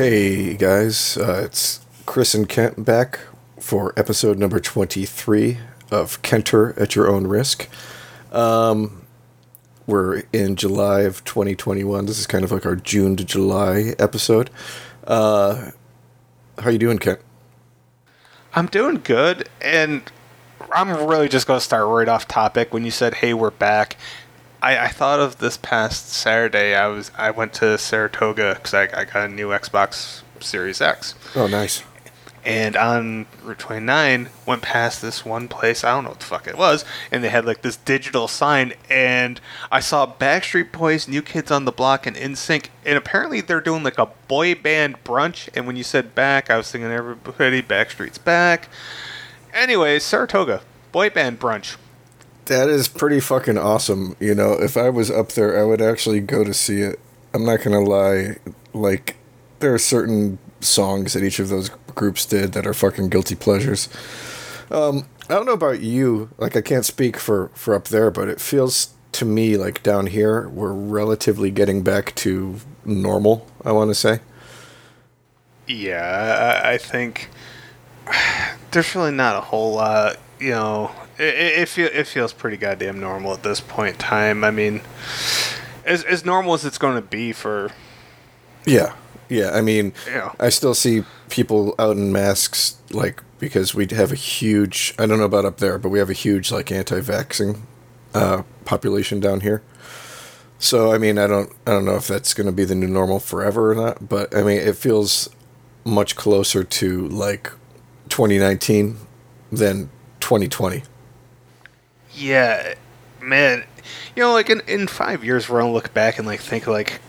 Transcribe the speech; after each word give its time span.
Hey 0.00 0.54
guys, 0.54 1.18
uh, 1.18 1.42
it's 1.44 1.84
Chris 2.06 2.34
and 2.34 2.48
Kent 2.48 2.86
back 2.86 3.20
for 3.58 3.92
episode 3.98 4.38
number 4.38 4.58
23 4.58 5.58
of 5.90 6.22
Kenter 6.22 6.74
at 6.80 6.96
Your 6.96 7.06
Own 7.06 7.26
Risk. 7.26 7.68
Um, 8.32 9.02
we're 9.86 10.22
in 10.32 10.56
July 10.56 11.02
of 11.02 11.22
2021. 11.24 12.06
This 12.06 12.18
is 12.18 12.26
kind 12.26 12.44
of 12.44 12.50
like 12.50 12.64
our 12.64 12.76
June 12.76 13.14
to 13.16 13.26
July 13.26 13.92
episode. 13.98 14.48
Uh, 15.04 15.72
how 16.60 16.70
you 16.70 16.78
doing, 16.78 16.98
Kent? 16.98 17.20
I'm 18.54 18.68
doing 18.68 19.02
good, 19.04 19.50
and 19.60 20.00
I'm 20.72 21.08
really 21.08 21.28
just 21.28 21.46
going 21.46 21.58
to 21.58 21.64
start 21.64 21.86
right 21.86 22.08
off 22.08 22.26
topic. 22.26 22.72
When 22.72 22.86
you 22.86 22.90
said, 22.90 23.16
"Hey, 23.16 23.34
we're 23.34 23.50
back," 23.50 23.98
I, 24.62 24.78
I 24.78 24.88
thought 24.88 25.20
of 25.20 25.38
this 25.38 25.56
past 25.56 26.10
Saturday. 26.10 26.74
I 26.74 26.86
was 26.88 27.10
I 27.16 27.30
went 27.30 27.52
to 27.54 27.78
Saratoga 27.78 28.54
because 28.56 28.74
I, 28.74 28.82
I 28.94 29.04
got 29.04 29.16
a 29.24 29.28
new 29.28 29.48
Xbox 29.48 30.22
Series 30.40 30.80
X, 30.80 31.14
Oh, 31.36 31.46
nice. 31.46 31.82
and 32.44 32.74
on 32.76 33.26
Route 33.42 33.58
29 33.58 34.28
went 34.46 34.62
past 34.62 35.02
this 35.02 35.24
one 35.24 35.48
place. 35.48 35.84
I 35.84 35.90
don't 35.92 36.04
know 36.04 36.10
what 36.10 36.20
the 36.20 36.26
fuck 36.26 36.46
it 36.46 36.56
was, 36.56 36.84
and 37.12 37.22
they 37.22 37.28
had 37.28 37.44
like 37.44 37.62
this 37.62 37.76
digital 37.76 38.26
sign, 38.28 38.72
and 38.88 39.40
I 39.70 39.80
saw 39.80 40.06
Backstreet 40.06 40.72
Boys, 40.72 41.06
New 41.08 41.20
Kids 41.22 41.50
on 41.50 41.64
the 41.66 41.72
Block, 41.72 42.06
and 42.06 42.16
NSYNC, 42.16 42.66
and 42.86 42.96
apparently 42.96 43.40
they're 43.42 43.60
doing 43.60 43.82
like 43.82 43.98
a 43.98 44.06
boy 44.28 44.54
band 44.54 45.02
brunch. 45.04 45.48
And 45.54 45.66
when 45.66 45.76
you 45.76 45.84
said 45.84 46.14
back, 46.14 46.50
I 46.50 46.56
was 46.56 46.70
thinking 46.70 46.90
everybody 46.90 47.62
Backstreet's 47.62 48.18
back. 48.18 48.68
Anyway, 49.52 49.98
Saratoga 49.98 50.62
boy 50.92 51.10
band 51.10 51.38
brunch. 51.40 51.76
That 52.50 52.68
is 52.68 52.88
pretty 52.88 53.20
fucking 53.20 53.58
awesome. 53.58 54.16
You 54.18 54.34
know, 54.34 54.54
if 54.54 54.76
I 54.76 54.90
was 54.90 55.08
up 55.08 55.28
there, 55.28 55.56
I 55.56 55.62
would 55.62 55.80
actually 55.80 56.18
go 56.18 56.42
to 56.42 56.52
see 56.52 56.80
it. 56.80 56.98
I'm 57.32 57.46
not 57.46 57.62
gonna 57.62 57.78
lie. 57.78 58.38
Like, 58.74 59.14
there 59.60 59.72
are 59.72 59.78
certain 59.78 60.40
songs 60.58 61.12
that 61.12 61.22
each 61.22 61.38
of 61.38 61.48
those 61.48 61.68
groups 61.94 62.26
did 62.26 62.50
that 62.54 62.66
are 62.66 62.74
fucking 62.74 63.08
guilty 63.08 63.36
pleasures. 63.36 63.88
Um, 64.68 65.06
I 65.28 65.34
don't 65.34 65.46
know 65.46 65.52
about 65.52 65.78
you. 65.78 66.30
Like, 66.38 66.56
I 66.56 66.60
can't 66.60 66.84
speak 66.84 67.18
for 67.18 67.52
for 67.54 67.72
up 67.72 67.86
there, 67.86 68.10
but 68.10 68.26
it 68.26 68.40
feels 68.40 68.94
to 69.12 69.24
me 69.24 69.56
like 69.56 69.84
down 69.84 70.06
here 70.06 70.48
we're 70.48 70.72
relatively 70.72 71.52
getting 71.52 71.84
back 71.84 72.16
to 72.16 72.56
normal. 72.84 73.46
I 73.64 73.70
want 73.70 73.90
to 73.90 73.94
say. 73.94 74.18
Yeah, 75.68 76.60
I, 76.64 76.72
I 76.72 76.78
think 76.78 77.30
there's 78.72 78.92
really 78.96 79.12
not 79.12 79.36
a 79.36 79.40
whole 79.40 79.74
lot. 79.74 80.16
You 80.40 80.50
know, 80.50 80.90
it 81.20 81.34
it, 81.34 81.58
it, 81.60 81.68
feel, 81.68 81.88
it 81.92 82.06
feels 82.06 82.32
pretty 82.32 82.56
goddamn 82.56 82.98
normal 82.98 83.32
at 83.32 83.42
this 83.42 83.60
point 83.60 83.94
in 83.94 84.00
time. 84.00 84.42
I 84.42 84.50
mean, 84.50 84.80
as 85.84 86.02
as 86.04 86.24
normal 86.24 86.54
as 86.54 86.64
it's 86.64 86.78
going 86.78 86.96
to 86.96 87.02
be 87.02 87.32
for 87.32 87.70
Yeah, 88.64 88.94
yeah. 89.28 89.50
I 89.50 89.60
mean, 89.60 89.92
Yeah. 90.06 90.32
I 90.40 90.48
still 90.48 90.74
see 90.74 91.04
people 91.28 91.74
out 91.78 91.96
in 91.96 92.12
masks, 92.12 92.76
like 92.90 93.22
because 93.38 93.74
we 93.74 93.86
have 93.90 94.12
a 94.12 94.16
huge. 94.16 94.94
I 94.98 95.06
don't 95.06 95.18
know 95.18 95.24
about 95.24 95.44
up 95.44 95.58
there, 95.58 95.78
but 95.78 95.90
we 95.90 95.98
have 95.98 96.10
a 96.10 96.14
huge 96.14 96.50
like 96.50 96.72
anti-vaxxing 96.72 97.60
uh, 98.14 98.42
population 98.64 99.20
down 99.20 99.40
here. 99.40 99.62
So 100.58 100.92
I 100.92 100.98
mean, 100.98 101.18
I 101.18 101.26
don't, 101.26 101.50
I 101.66 101.72
don't 101.72 101.84
know 101.84 101.96
if 101.96 102.06
that's 102.06 102.34
going 102.34 102.46
to 102.46 102.52
be 102.52 102.64
the 102.64 102.74
new 102.74 102.88
normal 102.88 103.20
forever 103.20 103.72
or 103.72 103.74
not. 103.74 104.08
But 104.08 104.34
I 104.34 104.42
mean, 104.42 104.58
it 104.58 104.76
feels 104.76 105.28
much 105.84 106.16
closer 106.16 106.62
to 106.64 107.08
like 107.08 107.50
2019 108.10 108.98
than 109.50 109.90
2020. 110.20 110.82
Yeah, 112.14 112.74
man. 113.20 113.64
You 114.14 114.22
know, 114.22 114.32
like 114.32 114.50
in, 114.50 114.60
in 114.66 114.86
five 114.86 115.24
years, 115.24 115.48
we're 115.48 115.60
gonna 115.60 115.72
look 115.72 115.94
back 115.94 116.18
and 116.18 116.26
like 116.26 116.40
think 116.40 116.66
like 116.66 117.00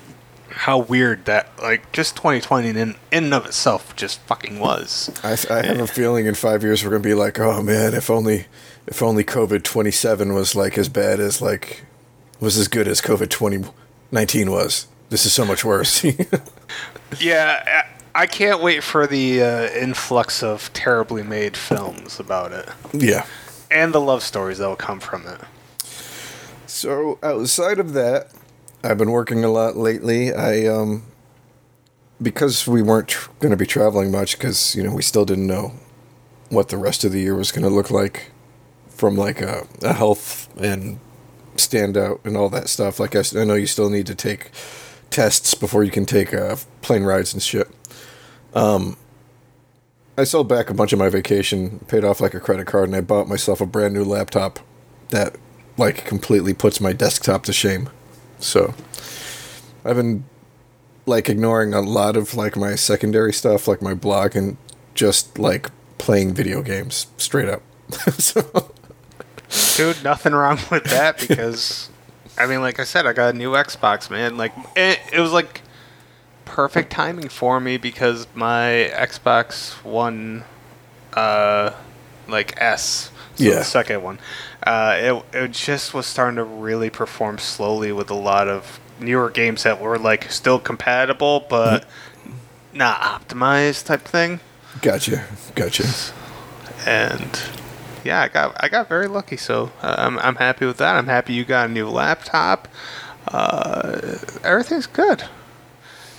how 0.49 0.77
weird 0.77 1.25
that 1.25 1.49
like 1.61 1.91
just 1.93 2.15
2020 2.17 2.69
in 2.69 2.77
in 2.77 2.95
and 3.11 3.33
of 3.33 3.45
itself 3.45 3.95
just 3.95 4.19
fucking 4.21 4.59
was. 4.59 5.09
I, 5.23 5.37
I 5.49 5.65
have 5.65 5.79
a 5.79 5.87
feeling 5.87 6.25
in 6.25 6.35
five 6.35 6.63
years 6.63 6.83
we're 6.83 6.91
gonna 6.91 7.01
be 7.03 7.13
like, 7.13 7.39
oh 7.39 7.61
man, 7.61 7.93
if 7.93 8.09
only, 8.09 8.45
if 8.87 9.01
only 9.01 9.23
COVID 9.23 9.63
twenty 9.63 9.91
seven 9.91 10.33
was 10.33 10.55
like 10.55 10.77
as 10.77 10.89
bad 10.89 11.19
as 11.19 11.41
like, 11.41 11.83
was 12.39 12.57
as 12.57 12.67
good 12.67 12.87
as 12.87 13.01
COVID 13.01 13.29
twenty 13.29 13.63
nineteen 14.11 14.51
was. 14.51 14.87
This 15.09 15.25
is 15.25 15.33
so 15.33 15.45
much 15.45 15.65
worse. 15.65 16.05
Yeah, 17.19 17.83
I 18.15 18.23
I 18.23 18.25
can't 18.25 18.61
wait 18.61 18.83
for 18.83 19.07
the 19.07 19.41
uh, 19.41 19.69
influx 19.73 20.43
of 20.43 20.71
terribly 20.73 21.23
made 21.23 21.57
films 21.57 22.19
about 22.19 22.51
it 22.51 22.69
yeah. 22.93 23.25
And 23.71 23.93
the 23.93 24.01
love 24.01 24.21
stories 24.23 24.57
that 24.59 24.67
will 24.67 24.75
come 24.75 24.99
from 24.99 25.25
it. 25.27 25.39
So 26.67 27.17
outside 27.23 27.79
of 27.79 27.93
that, 27.93 28.31
I've 28.83 28.97
been 28.97 29.11
working 29.11 29.43
a 29.43 29.49
lot 29.49 29.75
lately. 29.77 30.33
I 30.33 30.67
um, 30.67 31.03
because 32.21 32.67
we 32.67 32.81
weren't 32.81 33.09
tr- 33.09 33.29
going 33.39 33.51
to 33.51 33.57
be 33.57 33.65
traveling 33.65 34.11
much 34.11 34.37
because 34.37 34.75
you 34.75 34.83
know 34.83 34.93
we 34.93 35.01
still 35.01 35.25
didn't 35.25 35.47
know 35.47 35.73
what 36.49 36.69
the 36.69 36.77
rest 36.77 37.03
of 37.03 37.11
the 37.11 37.19
year 37.19 37.35
was 37.35 37.51
going 37.51 37.63
to 37.63 37.73
look 37.73 37.89
like 37.89 38.31
from 38.89 39.15
like 39.15 39.41
a, 39.41 39.65
a 39.81 39.93
health 39.93 40.49
and 40.57 40.99
standout 41.55 42.23
and 42.25 42.35
all 42.35 42.49
that 42.49 42.69
stuff. 42.69 42.99
Like 42.99 43.15
I, 43.15 43.23
I 43.35 43.43
know 43.43 43.55
you 43.55 43.67
still 43.67 43.89
need 43.89 44.07
to 44.07 44.15
take 44.15 44.51
tests 45.09 45.53
before 45.53 45.83
you 45.83 45.91
can 45.91 46.05
take 46.05 46.33
uh, 46.33 46.55
plane 46.81 47.03
rides 47.03 47.33
and 47.33 47.41
shit. 47.41 47.69
Um, 48.53 48.97
I 50.17 50.23
sold 50.23 50.47
back 50.47 50.69
a 50.69 50.73
bunch 50.73 50.93
of 50.93 50.99
my 50.99 51.09
vacation, 51.09 51.79
paid 51.87 52.03
off 52.03 52.19
like 52.19 52.33
a 52.33 52.39
credit 52.39 52.67
card, 52.67 52.89
and 52.89 52.95
I 52.95 53.01
bought 53.01 53.27
myself 53.27 53.61
a 53.61 53.65
brand 53.65 53.93
new 53.93 54.03
laptop 54.03 54.59
that 55.09 55.35
like 55.77 56.05
completely 56.05 56.53
puts 56.53 56.81
my 56.81 56.93
desktop 56.93 57.43
to 57.43 57.53
shame. 57.53 57.89
So 58.39 58.73
I've 59.85 59.95
been 59.95 60.25
like 61.05 61.29
ignoring 61.29 61.73
a 61.73 61.81
lot 61.81 62.15
of 62.15 62.35
like 62.35 62.55
my 62.57 62.75
secondary 62.75 63.33
stuff, 63.33 63.67
like 63.67 63.81
my 63.81 63.93
blog, 63.93 64.35
and 64.35 64.57
just 64.93 65.39
like 65.39 65.71
playing 65.97 66.33
video 66.33 66.61
games 66.61 67.07
straight 67.17 67.49
up. 67.49 67.61
so 68.17 68.71
Dude, 69.75 70.03
nothing 70.03 70.33
wrong 70.33 70.59
with 70.69 70.85
that 70.85 71.19
because 71.19 71.89
I 72.37 72.47
mean, 72.47 72.61
like 72.61 72.79
I 72.79 72.83
said, 72.83 73.05
I 73.05 73.13
got 73.13 73.33
a 73.33 73.37
new 73.37 73.51
Xbox, 73.51 74.09
man. 74.09 74.37
Like 74.37 74.53
it, 74.75 74.99
it 75.13 75.19
was 75.19 75.31
like 75.31 75.60
perfect 76.51 76.91
timing 76.91 77.29
for 77.29 77.59
me 77.59 77.77
because 77.77 78.27
my 78.35 78.91
Xbox 78.93 79.71
One, 79.85 80.43
uh, 81.13 81.71
like 82.27 82.53
S, 82.61 83.09
so 83.35 83.43
Yeah. 83.45 83.55
the 83.55 83.63
second 83.63 84.03
one, 84.03 84.19
uh, 84.67 84.95
it 84.99 85.23
it 85.33 85.51
just 85.51 85.93
was 85.93 86.05
starting 86.05 86.35
to 86.35 86.43
really 86.43 86.89
perform 86.89 87.37
slowly 87.37 87.91
with 87.93 88.09
a 88.11 88.15
lot 88.15 88.47
of 88.49 88.79
newer 88.99 89.29
games 89.29 89.63
that 89.63 89.79
were 89.81 89.97
like 89.97 90.29
still 90.31 90.59
compatible 90.59 91.45
but 91.49 91.85
not 92.73 93.01
optimized 93.01 93.85
type 93.85 94.01
thing. 94.01 94.39
gotcha, 94.81 95.23
gotcha. 95.55 95.85
and 96.85 97.41
yeah, 98.03 98.21
I 98.21 98.27
got 98.27 98.55
I 98.63 98.67
got 98.67 98.89
very 98.89 99.07
lucky. 99.07 99.37
So 99.37 99.71
uh, 99.81 99.95
I'm 99.97 100.19
I'm 100.19 100.35
happy 100.35 100.65
with 100.65 100.77
that. 100.77 100.95
I'm 100.97 101.07
happy 101.07 101.31
you 101.33 101.45
got 101.45 101.69
a 101.69 101.71
new 101.71 101.87
laptop. 101.87 102.67
Uh, 103.27 104.17
everything's 104.43 104.87
good, 104.87 105.23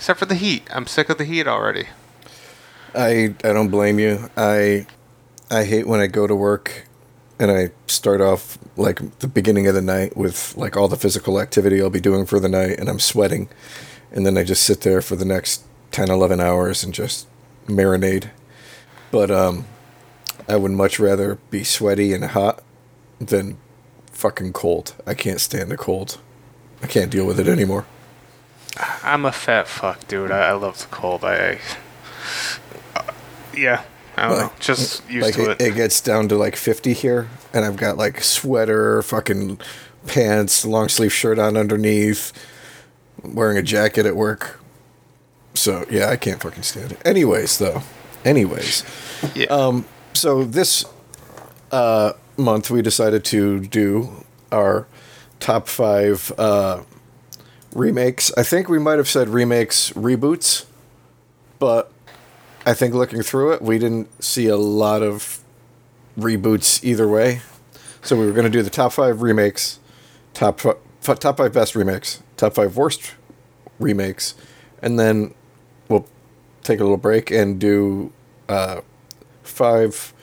except 0.03 0.19
for 0.19 0.25
the 0.25 0.35
heat. 0.35 0.67
I'm 0.69 0.85
sick 0.85 1.07
of 1.07 1.17
the 1.17 1.23
heat 1.23 1.47
already. 1.47 1.85
I 2.93 3.35
I 3.41 3.53
don't 3.53 3.69
blame 3.69 3.99
you. 3.99 4.29
I 4.35 4.85
I 5.49 5.63
hate 5.63 5.87
when 5.87 6.01
I 6.01 6.07
go 6.07 6.27
to 6.27 6.35
work 6.35 6.89
and 7.39 7.49
I 7.49 7.71
start 7.87 8.19
off 8.19 8.57
like 8.75 9.19
the 9.19 9.29
beginning 9.29 9.65
of 9.65 9.75
the 9.75 9.81
night 9.81 10.17
with 10.17 10.57
like 10.57 10.75
all 10.75 10.89
the 10.89 10.97
physical 10.97 11.39
activity 11.39 11.81
I'll 11.81 11.89
be 11.89 12.01
doing 12.01 12.25
for 12.25 12.37
the 12.41 12.49
night 12.49 12.79
and 12.79 12.89
I'm 12.89 12.99
sweating 12.99 13.47
and 14.11 14.25
then 14.25 14.37
I 14.37 14.43
just 14.43 14.63
sit 14.63 14.81
there 14.81 15.01
for 15.01 15.15
the 15.15 15.23
next 15.23 15.63
10 15.91 16.11
11 16.11 16.41
hours 16.41 16.83
and 16.83 16.93
just 16.93 17.25
marinate. 17.67 18.29
But 19.09 19.31
um 19.31 19.63
I 20.49 20.57
would 20.57 20.71
much 20.71 20.99
rather 20.99 21.35
be 21.49 21.63
sweaty 21.63 22.11
and 22.11 22.25
hot 22.25 22.61
than 23.21 23.57
fucking 24.11 24.51
cold. 24.51 24.95
I 25.07 25.13
can't 25.13 25.39
stand 25.39 25.71
the 25.71 25.77
cold. 25.77 26.19
I 26.81 26.87
can't 26.87 27.09
deal 27.09 27.25
with 27.25 27.39
it 27.39 27.47
anymore. 27.47 27.85
I'm 28.77 29.25
a 29.25 29.31
fat 29.31 29.67
fuck, 29.67 30.07
dude. 30.07 30.31
I, 30.31 30.49
I 30.49 30.51
love 30.53 30.79
the 30.79 30.87
cold. 30.87 31.23
I, 31.23 31.59
uh, 32.95 33.03
yeah, 33.55 33.83
I 34.17 34.27
don't 34.27 34.37
know. 34.37 34.53
Just 34.59 35.07
used 35.09 35.25
like 35.25 35.35
to 35.35 35.51
it, 35.51 35.61
it. 35.61 35.67
it 35.67 35.75
gets 35.75 36.01
down 36.01 36.27
to 36.29 36.37
like 36.37 36.55
50 36.55 36.93
here 36.93 37.29
and 37.53 37.63
i've 37.63 37.77
got 37.77 37.97
like 37.97 38.21
sweater 38.21 39.01
fucking 39.03 39.59
pants 40.07 40.65
long 40.65 40.89
sleeve 40.89 41.13
shirt 41.13 41.39
on 41.39 41.55
underneath 41.55 42.33
wearing 43.23 43.57
a 43.57 43.61
jacket 43.61 44.05
at 44.05 44.15
work 44.15 44.59
so 45.53 45.85
yeah 45.89 46.09
i 46.09 46.17
can't 46.17 46.41
fucking 46.41 46.63
stand 46.63 46.91
it 46.91 46.99
anyways 47.05 47.57
though 47.59 47.81
anyways 48.25 48.83
yeah. 49.35 49.45
um 49.45 49.85
so 50.13 50.43
this 50.43 50.83
uh 51.71 52.13
month 52.35 52.71
we 52.71 52.81
decided 52.81 53.23
to 53.23 53.59
do 53.61 54.25
our 54.51 54.87
top 55.39 55.67
five 55.67 56.31
uh 56.37 56.81
remakes 57.75 58.31
i 58.37 58.43
think 58.43 58.69
we 58.69 58.79
might 58.79 58.97
have 58.97 59.09
said 59.09 59.29
remakes 59.29 59.91
reboots 59.91 60.65
but 61.59 61.91
I 62.65 62.73
think 62.73 62.93
looking 62.93 63.21
through 63.21 63.53
it, 63.53 63.61
we 63.61 63.77
didn't 63.77 64.23
see 64.23 64.47
a 64.47 64.55
lot 64.57 65.01
of 65.01 65.39
reboots 66.17 66.83
either 66.83 67.07
way. 67.07 67.41
So 68.01 68.17
we 68.17 68.25
were 68.25 68.31
going 68.31 68.45
to 68.45 68.49
do 68.49 68.61
the 68.61 68.69
top 68.69 68.93
five 68.93 69.21
remakes, 69.21 69.79
top 70.33 70.65
f- 70.65 71.19
top 71.19 71.37
five 71.37 71.53
best 71.53 71.75
remakes, 71.75 72.21
top 72.37 72.53
five 72.55 72.77
worst 72.77 73.15
remakes, 73.79 74.35
and 74.81 74.99
then 74.99 75.33
we'll 75.89 76.05
take 76.63 76.79
a 76.79 76.83
little 76.83 76.97
break 76.97 77.31
and 77.31 77.59
do 77.59 78.11
uh, 78.47 78.81
five 79.43 80.13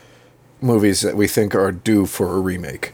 movies 0.61 1.01
that 1.03 1.17
we 1.17 1.27
think 1.27 1.55
are 1.55 1.73
due 1.73 2.07
for 2.07 2.37
a 2.37 2.41
remake. 2.41 2.93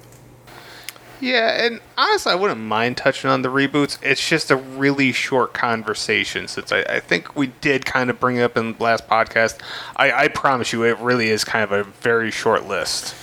Yeah, 1.21 1.65
and 1.65 1.81
honestly, 1.97 2.33
I 2.33 2.35
wouldn't 2.35 2.61
mind 2.61 2.97
touching 2.97 3.31
on 3.31 3.43
the 3.43 3.49
reboots. 3.49 3.99
It's 4.03 4.27
just 4.27 4.51
a 4.51 4.57
really 4.57 5.13
short 5.13 5.55
conversation 5.55 6.47
since 6.47 6.73
I, 6.73 6.81
I 6.83 7.01
think 7.01 7.35
we 7.35 7.49
did 7.61 7.87
kind 7.87 8.11
of 8.11 8.21
bring 8.21 8.37
it 8.37 8.43
up 8.43 8.57
in 8.57 8.75
the 8.75 8.83
last 8.83 9.09
podcast. 9.09 9.59
I, 9.97 10.13
I 10.13 10.29
promise 10.29 10.73
you, 10.73 10.85
it 10.85 10.99
really 10.99 11.31
is 11.31 11.45
kind 11.45 11.65
of 11.65 11.73
a 11.73 11.85
very 11.85 12.31
short 12.31 12.67
list. 12.67 13.15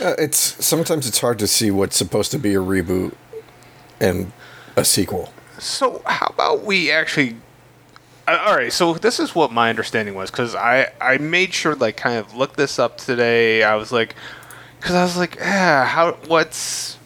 Uh, 0.00 0.14
it's 0.18 0.64
sometimes 0.64 1.06
it's 1.06 1.20
hard 1.20 1.38
to 1.38 1.46
see 1.46 1.70
what's 1.70 1.96
supposed 1.96 2.30
to 2.32 2.38
be 2.38 2.54
a 2.54 2.58
reboot 2.58 3.14
and 4.00 4.32
a 4.76 4.84
sequel. 4.84 5.32
So, 5.58 6.02
how 6.06 6.26
about 6.26 6.64
we 6.64 6.90
actually? 6.90 7.36
Uh, 8.26 8.42
all 8.46 8.56
right. 8.56 8.72
So 8.72 8.94
this 8.94 9.20
is 9.20 9.34
what 9.34 9.52
my 9.52 9.70
understanding 9.70 10.14
was 10.14 10.30
because 10.30 10.54
I 10.54 10.90
I 11.00 11.18
made 11.18 11.52
sure 11.52 11.76
like 11.76 11.96
kind 11.96 12.18
of 12.18 12.34
look 12.34 12.56
this 12.56 12.78
up 12.78 12.98
today. 12.98 13.62
I 13.62 13.76
was 13.76 13.92
like, 13.92 14.16
because 14.80 14.96
I 14.96 15.04
was 15.04 15.16
like, 15.16 15.36
yeah, 15.36 15.84
how 15.84 16.12
what's 16.26 16.98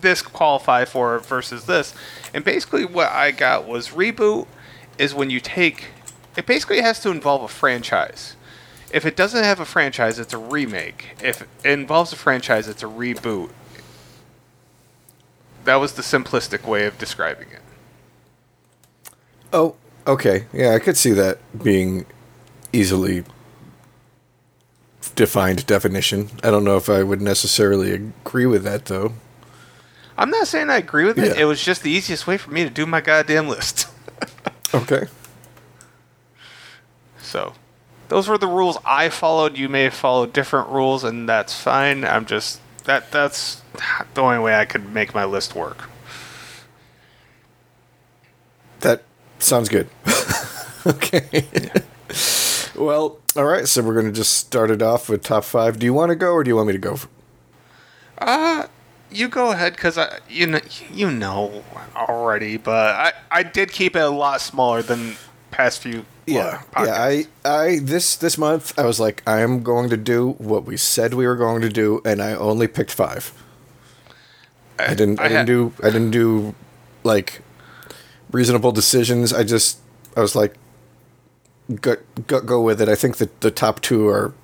this 0.00 0.22
qualify 0.22 0.84
for 0.84 1.18
versus 1.18 1.66
this? 1.66 1.94
And 2.34 2.44
basically, 2.44 2.84
what 2.84 3.10
I 3.10 3.30
got 3.30 3.66
was 3.66 3.90
reboot 3.90 4.46
is 4.98 5.14
when 5.14 5.30
you 5.30 5.40
take 5.40 5.86
it. 6.36 6.46
Basically, 6.46 6.80
has 6.80 7.00
to 7.00 7.10
involve 7.10 7.42
a 7.42 7.48
franchise. 7.48 8.36
If 8.92 9.04
it 9.04 9.16
doesn't 9.16 9.42
have 9.42 9.60
a 9.60 9.64
franchise, 9.64 10.18
it's 10.18 10.32
a 10.32 10.38
remake. 10.38 11.16
If 11.22 11.42
it 11.42 11.48
involves 11.64 12.12
a 12.12 12.16
franchise, 12.16 12.68
it's 12.68 12.82
a 12.82 12.86
reboot. 12.86 13.50
That 15.64 15.76
was 15.76 15.94
the 15.94 16.02
simplistic 16.02 16.64
way 16.64 16.86
of 16.86 16.96
describing 16.96 17.48
it. 17.50 17.60
Oh, 19.52 19.74
okay. 20.06 20.46
Yeah, 20.52 20.74
I 20.74 20.78
could 20.78 20.96
see 20.96 21.12
that 21.12 21.38
being 21.62 22.06
easily 22.72 23.24
defined 25.16 25.66
definition. 25.66 26.30
I 26.44 26.50
don't 26.50 26.64
know 26.64 26.76
if 26.76 26.88
I 26.88 27.02
would 27.02 27.20
necessarily 27.20 27.92
agree 27.92 28.46
with 28.46 28.62
that 28.64 28.84
though. 28.84 29.14
I'm 30.18 30.30
not 30.30 30.48
saying 30.48 30.70
I 30.70 30.78
agree 30.78 31.04
with 31.04 31.18
it. 31.18 31.36
Yeah. 31.36 31.42
It 31.42 31.44
was 31.44 31.62
just 31.62 31.82
the 31.82 31.90
easiest 31.90 32.26
way 32.26 32.38
for 32.38 32.50
me 32.50 32.64
to 32.64 32.70
do 32.70 32.86
my 32.86 33.00
goddamn 33.00 33.48
list. 33.48 33.88
Okay. 34.74 35.06
so, 37.18 37.54
those 38.08 38.28
were 38.28 38.36
the 38.36 38.48
rules 38.48 38.76
I 38.84 39.08
followed. 39.08 39.56
You 39.56 39.68
may 39.70 39.84
have 39.84 39.94
followed 39.94 40.32
different 40.34 40.68
rules, 40.68 41.02
and 41.02 41.26
that's 41.26 41.58
fine. 41.58 42.04
I'm 42.04 42.26
just 42.26 42.60
that 42.84 43.10
that's 43.10 43.62
the 44.14 44.22
only 44.22 44.38
way 44.38 44.54
I 44.56 44.64
could 44.64 44.92
make 44.92 45.14
my 45.14 45.24
list 45.24 45.54
work. 45.54 45.88
That 48.80 49.02
sounds 49.38 49.68
good. 49.68 49.88
okay. 50.86 51.44
well, 52.76 53.18
all 53.34 53.44
right. 53.44 53.66
So 53.66 53.82
we're 53.82 53.94
going 53.94 54.06
to 54.06 54.12
just 54.12 54.34
start 54.34 54.70
it 54.70 54.82
off 54.82 55.08
with 55.08 55.22
top 55.22 55.44
five. 55.44 55.78
Do 55.78 55.86
you 55.86 55.94
want 55.94 56.10
to 56.10 56.16
go 56.16 56.32
or 56.32 56.44
do 56.44 56.48
you 56.48 56.56
want 56.56 56.68
me 56.68 56.74
to 56.74 56.78
go? 56.78 56.98
Uh, 58.18 58.66
you 59.16 59.28
go 59.28 59.50
ahead 59.52 59.72
because 59.74 59.96
I 59.98 60.18
you 60.28 60.46
know 60.46 60.60
you 60.92 61.10
know 61.10 61.62
already, 61.94 62.56
but 62.56 62.94
I 62.94 63.12
I 63.30 63.42
did 63.42 63.72
keep 63.72 63.96
it 63.96 64.00
a 64.02 64.10
lot 64.10 64.40
smaller 64.40 64.82
than 64.82 65.16
past 65.50 65.80
few. 65.82 66.04
Yeah, 66.26 66.62
uh, 66.74 66.84
yeah. 66.86 67.02
I. 67.02 67.26
I 67.44 67.78
this 67.80 68.16
this 68.16 68.36
month 68.36 68.76
I 68.78 68.84
was 68.84 68.98
like, 68.98 69.22
I 69.26 69.40
am 69.40 69.62
going 69.62 69.88
to 69.90 69.96
do 69.96 70.32
what 70.38 70.64
we 70.64 70.76
said 70.76 71.14
we 71.14 71.26
were 71.26 71.36
going 71.36 71.62
to 71.62 71.68
do, 71.68 72.00
and 72.04 72.20
I 72.20 72.34
only 72.34 72.66
picked 72.66 72.90
five. 72.92 73.32
I 74.78 74.94
didn't. 74.94 75.20
I, 75.20 75.24
I 75.24 75.28
didn't 75.28 75.36
had- 75.38 75.46
do. 75.46 75.72
I 75.82 75.86
didn't 75.90 76.10
do 76.10 76.54
like 77.04 77.42
reasonable 78.32 78.72
decisions. 78.72 79.32
I 79.32 79.44
just. 79.44 79.78
I 80.16 80.20
was 80.20 80.34
like, 80.34 80.54
go 81.80 81.96
go, 82.26 82.40
go 82.40 82.60
with 82.60 82.80
it. 82.82 82.88
I 82.88 82.94
think 82.96 83.18
that 83.18 83.40
the 83.40 83.50
top 83.52 83.80
two 83.80 84.08
are 84.08 84.34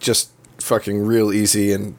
just 0.00 0.30
fucking 0.58 1.04
real 1.04 1.30
easy, 1.32 1.72
and 1.72 1.98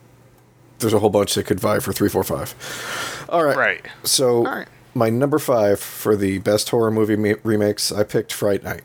there's 0.80 0.94
a 0.94 1.00
whole 1.00 1.10
bunch 1.10 1.36
that 1.36 1.46
could 1.46 1.60
vie 1.60 1.80
for 1.80 1.94
three, 1.94 2.10
four, 2.10 2.24
five. 2.24 3.26
All 3.30 3.44
right. 3.44 3.56
Right. 3.58 3.86
So 4.04 4.38
All 4.46 4.56
right. 4.56 4.68
my 4.94 5.10
number 5.10 5.40
five 5.40 5.80
for 5.80 6.16
the 6.16 6.40
best 6.40 6.70
horror 6.70 6.92
movie 6.92 7.16
me- 7.16 7.36
remakes, 7.44 7.92
I 7.92 8.04
picked 8.04 8.32
Fright 8.34 8.64
Night, 8.64 8.84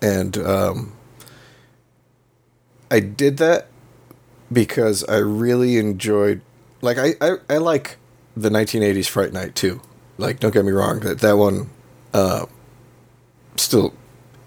and 0.00 0.36
um, 0.38 0.92
I 2.90 3.00
did 3.00 3.36
that 3.38 3.66
because 4.52 5.04
I 5.04 5.18
really 5.18 5.76
enjoyed. 5.78 6.40
Like 6.82 6.98
I, 6.98 7.14
I, 7.20 7.36
I 7.48 7.56
like 7.58 7.98
the 8.36 8.48
1980s 8.48 9.08
Fright 9.08 9.32
Night 9.32 9.54
too. 9.54 9.80
Like 10.18 10.40
don't 10.40 10.52
get 10.52 10.64
me 10.64 10.72
wrong, 10.72 11.00
that 11.00 11.20
that 11.20 11.36
one, 11.36 11.70
uh, 12.12 12.46
still, 13.56 13.94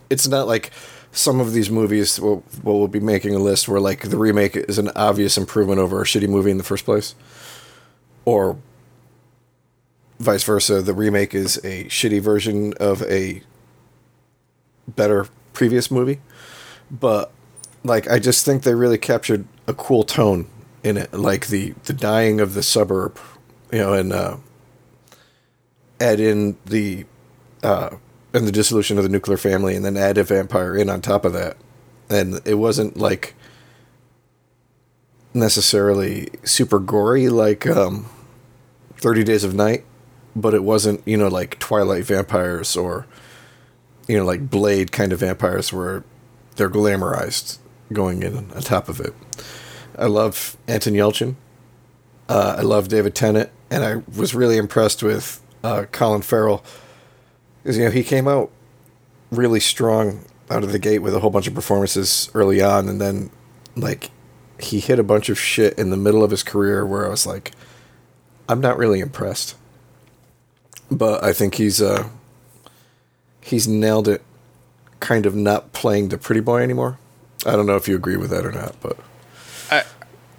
it's 0.10 0.28
not 0.28 0.48
like 0.48 0.72
some 1.14 1.40
of 1.40 1.54
these 1.54 1.70
movies 1.70 2.20
will 2.20 2.44
will 2.64 2.80
we'll 2.80 2.88
be 2.88 3.00
making 3.00 3.34
a 3.36 3.40
list 3.40 3.70
where 3.70 3.80
like 3.80 4.10
the 4.10 4.18
remake 4.18 4.56
is 4.56 4.78
an 4.78 4.90
obvious 4.96 5.38
improvement 5.38 5.80
over 5.80 6.02
a 6.02 6.06
shitty 6.06 6.28
movie 6.28 6.52
in 6.52 6.58
the 6.58 6.64
first 6.64 6.86
place, 6.86 7.16
or 8.26 8.58
vice 10.20 10.44
versa. 10.44 10.82
The 10.82 10.94
remake 10.94 11.34
is 11.34 11.58
a 11.58 11.86
shitty 11.86 12.20
version 12.20 12.74
of 12.80 13.04
a 13.04 13.44
better 14.88 15.28
previous 15.54 15.92
movie, 15.92 16.20
but 16.92 17.32
like 17.84 18.10
I 18.10 18.18
just 18.20 18.44
think 18.44 18.64
they 18.64 18.74
really 18.74 18.98
captured 18.98 19.46
a 19.68 19.74
cool 19.74 20.04
tone 20.04 20.48
in 20.84 20.98
it, 20.98 21.14
like 21.14 21.48
the 21.48 21.76
the 21.84 21.94
dying 21.94 22.42
of 22.42 22.56
the 22.56 22.64
suburb, 22.64 23.20
you 23.72 23.78
know, 23.78 23.94
and 23.94 24.12
uh, 24.12 24.38
add 26.00 26.20
in 26.20 26.58
the 26.66 27.06
uh, 27.62 27.98
and 28.34 28.48
the 28.48 28.52
dissolution 28.52 28.98
of 28.98 29.04
the 29.04 29.10
nuclear 29.10 29.38
family, 29.38 29.76
and 29.76 29.86
then 29.86 29.98
add 29.98 30.18
a 30.18 30.24
vampire 30.24 30.76
in 30.76 30.90
on 30.90 31.02
top 31.02 31.26
of 31.26 31.34
that, 31.34 31.58
and 32.10 32.42
it 32.46 32.56
wasn't 32.56 32.98
like 32.98 33.36
necessarily 35.34 36.30
super 36.44 36.80
gory 36.80 37.30
like 37.30 37.68
um, 37.68 38.08
Thirty 38.98 39.24
Days 39.24 39.44
of 39.44 39.54
Night, 39.54 39.84
but 40.36 40.54
it 40.54 40.64
wasn't 40.64 41.02
you 41.06 41.18
know 41.18 41.28
like 41.28 41.60
Twilight 41.60 42.06
vampires 42.06 42.76
or 42.76 43.06
you 44.08 44.18
know 44.18 44.26
like 44.26 44.50
Blade 44.50 44.92
kind 44.92 45.14
of 45.14 45.20
vampires 45.20 45.72
where 45.72 46.04
they're 46.56 46.70
glamorized 46.70 47.58
going 47.92 48.24
in 48.24 48.38
on 48.38 48.62
top 48.62 48.90
of 48.90 49.00
it. 49.00 49.14
I 49.98 50.06
love 50.06 50.58
Anton 50.68 50.94
Yelchin. 50.94 51.36
Uh, 52.28 52.56
I 52.58 52.62
love 52.62 52.88
David 52.88 53.14
Tennant, 53.14 53.50
and 53.70 53.84
I 53.84 53.98
was 54.18 54.34
really 54.34 54.58
impressed 54.58 55.04
with 55.04 55.42
uh, 55.64 55.86
Colin 55.92 56.22
Farrell 56.22 56.64
because 57.64 57.78
you 57.78 57.86
know 57.86 57.92
he 57.92 58.04
came 58.04 58.28
out 58.28 58.52
really 59.32 59.60
strong 59.60 60.26
out 60.50 60.64
of 60.64 60.72
the 60.72 60.80
gate 60.80 61.00
with 61.00 61.16
a 61.16 61.20
whole 61.20 61.30
bunch 61.30 61.48
of 61.48 61.56
performances 61.56 62.30
early 62.34 62.62
on, 62.62 62.90
and 62.90 63.00
then 63.00 63.30
like 63.76 64.12
he 64.60 64.80
hit 64.80 65.00
a 65.00 65.04
bunch 65.04 65.30
of 65.30 65.40
shit 65.40 65.78
in 65.78 65.90
the 65.90 65.98
middle 65.98 66.24
of 66.24 66.32
his 66.32 66.44
career 66.44 66.86
where 66.86 67.06
I 67.06 67.10
was 67.10 67.26
like, 67.26 67.52
I'm 68.48 68.62
not 68.62 68.78
really 68.78 69.00
impressed. 69.00 69.56
But 70.92 71.24
I 71.24 71.34
think 71.34 71.56
he's 71.56 71.82
uh 71.82 72.10
he's 73.42 73.68
nailed 73.68 74.08
it 74.08 74.22
kind 75.00 75.26
of 75.26 75.36
not 75.36 75.74
playing 75.74 76.10
the 76.10 76.18
pretty 76.18 76.42
boy 76.42 76.62
anymore. 76.62 76.98
I 77.46 77.52
don't 77.54 77.66
know 77.66 77.76
if 77.76 77.88
you 77.88 77.96
agree 77.96 78.16
with 78.16 78.30
that 78.30 78.46
or 78.46 78.52
not, 78.52 78.76
but 78.82 78.98
I, 79.70 79.84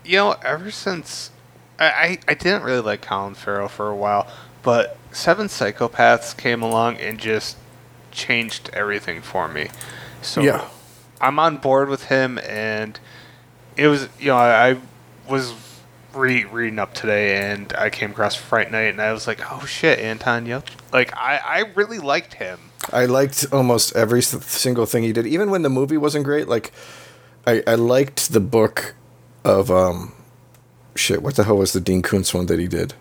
you 0.04 0.16
know, 0.16 0.36
ever 0.42 0.70
since 0.70 1.30
I, 1.78 1.86
I, 1.86 2.18
I 2.28 2.34
didn't 2.34 2.62
really 2.62 2.80
like 2.80 3.02
Colin 3.02 3.34
Farrell 3.34 3.68
for 3.68 3.90
a 3.90 3.96
while, 3.96 4.26
but 4.62 4.96
Seven 5.14 5.47
Psychopaths 5.47 6.37
came 6.37 6.61
along 6.62 6.99
and 6.99 7.18
just 7.18 7.56
changed 8.11 8.68
everything 8.73 9.23
for 9.23 9.49
me. 9.49 9.68
So 10.23 10.42
Yeah. 10.42 10.68
I'm 11.21 11.38
on 11.38 11.56
board 11.56 11.88
with 11.88 12.04
him, 12.06 12.38
and 12.40 12.99
it 13.76 13.87
was 13.88 14.09
you 14.18 14.26
know 14.28 14.37
I, 14.37 14.71
I 14.71 14.76
was 15.28 15.54
re- 16.12 16.44
reading 16.44 16.78
up 16.78 16.92
today, 16.92 17.50
and 17.50 17.73
I 17.78 17.88
came 17.88 18.11
across 18.11 18.35
Fright 18.35 18.71
Night, 18.71 18.88
and 18.92 19.00
I 19.00 19.12
was 19.12 19.26
like, 19.26 19.40
oh 19.50 19.64
shit, 19.64 19.99
Anton 20.00 20.47
Yelchin. 20.47 20.75
Like 20.92 21.16
I, 21.16 21.37
I 21.38 21.59
really 21.75 21.99
liked 21.99 22.35
him. 22.35 22.59
I 22.92 23.06
liked 23.06 23.47
almost 23.52 23.97
every 23.97 24.21
single 24.23 24.85
thing 24.85 25.04
he 25.04 25.12
did, 25.12 25.26
even 25.26 25.50
when 25.50 25.62
the 25.62 25.71
movie 25.71 25.97
wasn't 25.97 26.25
great. 26.25 26.49
Like, 26.49 26.73
I 27.47 27.62
I 27.66 27.76
liked 27.76 28.33
the 28.33 28.40
book 28.40 28.94
of 29.44 29.71
um, 29.71 30.12
shit. 30.94 31.23
What 31.23 31.37
the 31.37 31.44
hell 31.44 31.56
was 31.56 31.73
the 31.73 31.80
Dean 31.80 32.02
Koontz 32.02 32.35
one 32.35 32.47
that 32.47 32.59
he 32.59 32.66
did, 32.68 32.92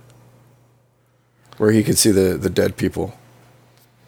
where 1.57 1.71
he 1.71 1.83
could 1.83 1.97
see 1.97 2.11
the 2.11 2.37
the 2.37 2.49
dead 2.49 2.77
people, 2.77 3.17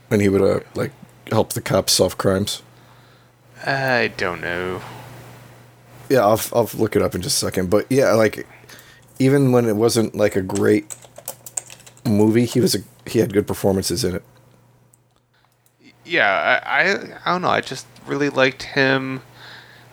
and 0.10 0.22
he 0.22 0.30
would 0.30 0.42
uh 0.42 0.60
like 0.76 0.92
help 1.32 1.54
the 1.54 1.62
cops 1.62 1.94
solve 1.94 2.18
crimes. 2.18 2.62
I 3.66 4.12
don't 4.18 4.42
know. 4.42 4.82
Yeah, 6.10 6.20
I'll 6.22 6.40
I'll 6.54 6.70
look 6.76 6.96
it 6.96 7.02
up 7.02 7.16
in 7.16 7.22
just 7.22 7.42
a 7.42 7.46
second. 7.46 7.70
But 7.70 7.86
yeah, 7.90 8.12
like 8.14 8.46
even 9.20 9.52
when 9.52 9.66
it 9.66 9.76
wasn't 9.76 10.16
like 10.16 10.36
a 10.36 10.42
great 10.42 10.96
movie, 12.06 12.46
he 12.46 12.60
was 12.60 12.76
a 12.76 12.80
he 13.10 13.20
had 13.20 13.34
good 13.34 13.48
performances 13.48 14.04
in 14.04 14.16
it. 14.16 14.24
yeah, 16.04 16.62
I, 16.64 16.82
I 16.84 16.92
I 17.26 17.32
don't 17.32 17.42
know. 17.42 17.50
I 17.50 17.62
just 17.62 17.88
really 18.06 18.30
liked 18.30 18.64
him. 18.64 19.22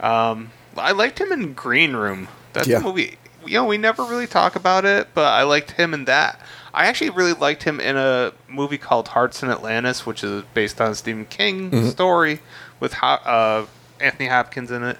Um, 0.00 0.50
I 0.76 0.92
liked 0.92 1.18
him 1.21 1.32
in 1.32 1.54
Green 1.54 1.94
Room. 1.94 2.28
That's 2.52 2.68
Yeah. 2.68 2.78
a 2.78 2.82
movie. 2.82 3.16
you 3.47 3.54
know 3.54 3.64
we 3.64 3.78
never 3.78 4.04
really 4.04 4.26
talk 4.26 4.54
about 4.56 4.85
it, 4.85 5.09
but 5.14 5.25
I 5.32 5.42
liked 5.44 5.73
him 5.73 5.94
in 5.94 6.04
that. 6.06 6.38
I 6.74 6.86
actually 6.86 7.10
really 7.10 7.34
liked 7.34 7.64
him 7.64 7.80
in 7.80 7.96
a 7.96 8.32
movie 8.48 8.78
called 8.78 9.08
Hearts 9.08 9.42
in 9.42 9.50
Atlantis, 9.50 10.06
which 10.06 10.24
is 10.24 10.42
based 10.54 10.80
on 10.80 10.90
a 10.92 10.94
Stephen 10.94 11.26
King 11.26 11.70
Mhm. 11.70 11.90
story 11.90 12.40
with 12.80 12.94
uh, 13.02 13.66
Anthony 14.00 14.28
Hopkins 14.28 14.70
in 14.70 14.82
it. 14.82 14.98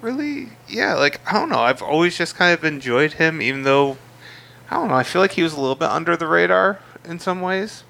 Really, 0.00 0.50
yeah, 0.68 0.94
like 0.94 1.20
I 1.26 1.32
don't 1.32 1.48
know. 1.48 1.58
I've 1.58 1.82
always 1.82 2.16
just 2.16 2.36
kind 2.36 2.56
of 2.56 2.64
enjoyed 2.64 3.14
him, 3.14 3.42
even 3.42 3.64
though 3.64 3.98
I 4.70 4.76
don't 4.76 4.88
know. 4.88 4.94
I 4.94 5.02
feel 5.02 5.20
like 5.20 5.32
he 5.32 5.42
was 5.42 5.54
a 5.54 5.60
little 5.60 5.74
bit 5.74 5.88
under 5.88 6.16
the 6.16 6.28
radar 6.28 6.78
in 7.04 7.18
some 7.18 7.40
ways. 7.40 7.82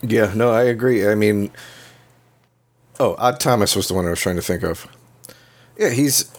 Yeah, 0.00 0.32
no, 0.34 0.50
I 0.52 0.62
agree. 0.62 1.06
I 1.08 1.16
mean, 1.16 1.50
oh, 3.00 3.16
Odd 3.18 3.40
Thomas 3.40 3.74
was 3.74 3.88
the 3.88 3.94
one 3.94 4.06
I 4.06 4.10
was 4.10 4.20
trying 4.20 4.36
to 4.36 4.42
think 4.42 4.62
of. 4.62 4.86
Yeah, 5.76 5.88
he's. 5.90 6.30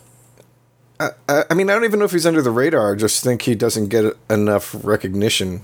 I 1.00 1.10
I 1.50 1.54
mean, 1.56 1.70
I 1.70 1.74
don't 1.74 1.84
even 1.84 2.00
know 2.00 2.06
if 2.06 2.12
he's 2.12 2.26
under 2.28 2.42
the 2.42 2.52
radar. 2.52 2.94
I 2.94 2.96
just 2.96 3.22
think 3.24 3.42
he 3.42 3.54
doesn't 3.56 3.90
get 3.90 4.16
enough 4.30 4.74
recognition, 4.84 5.64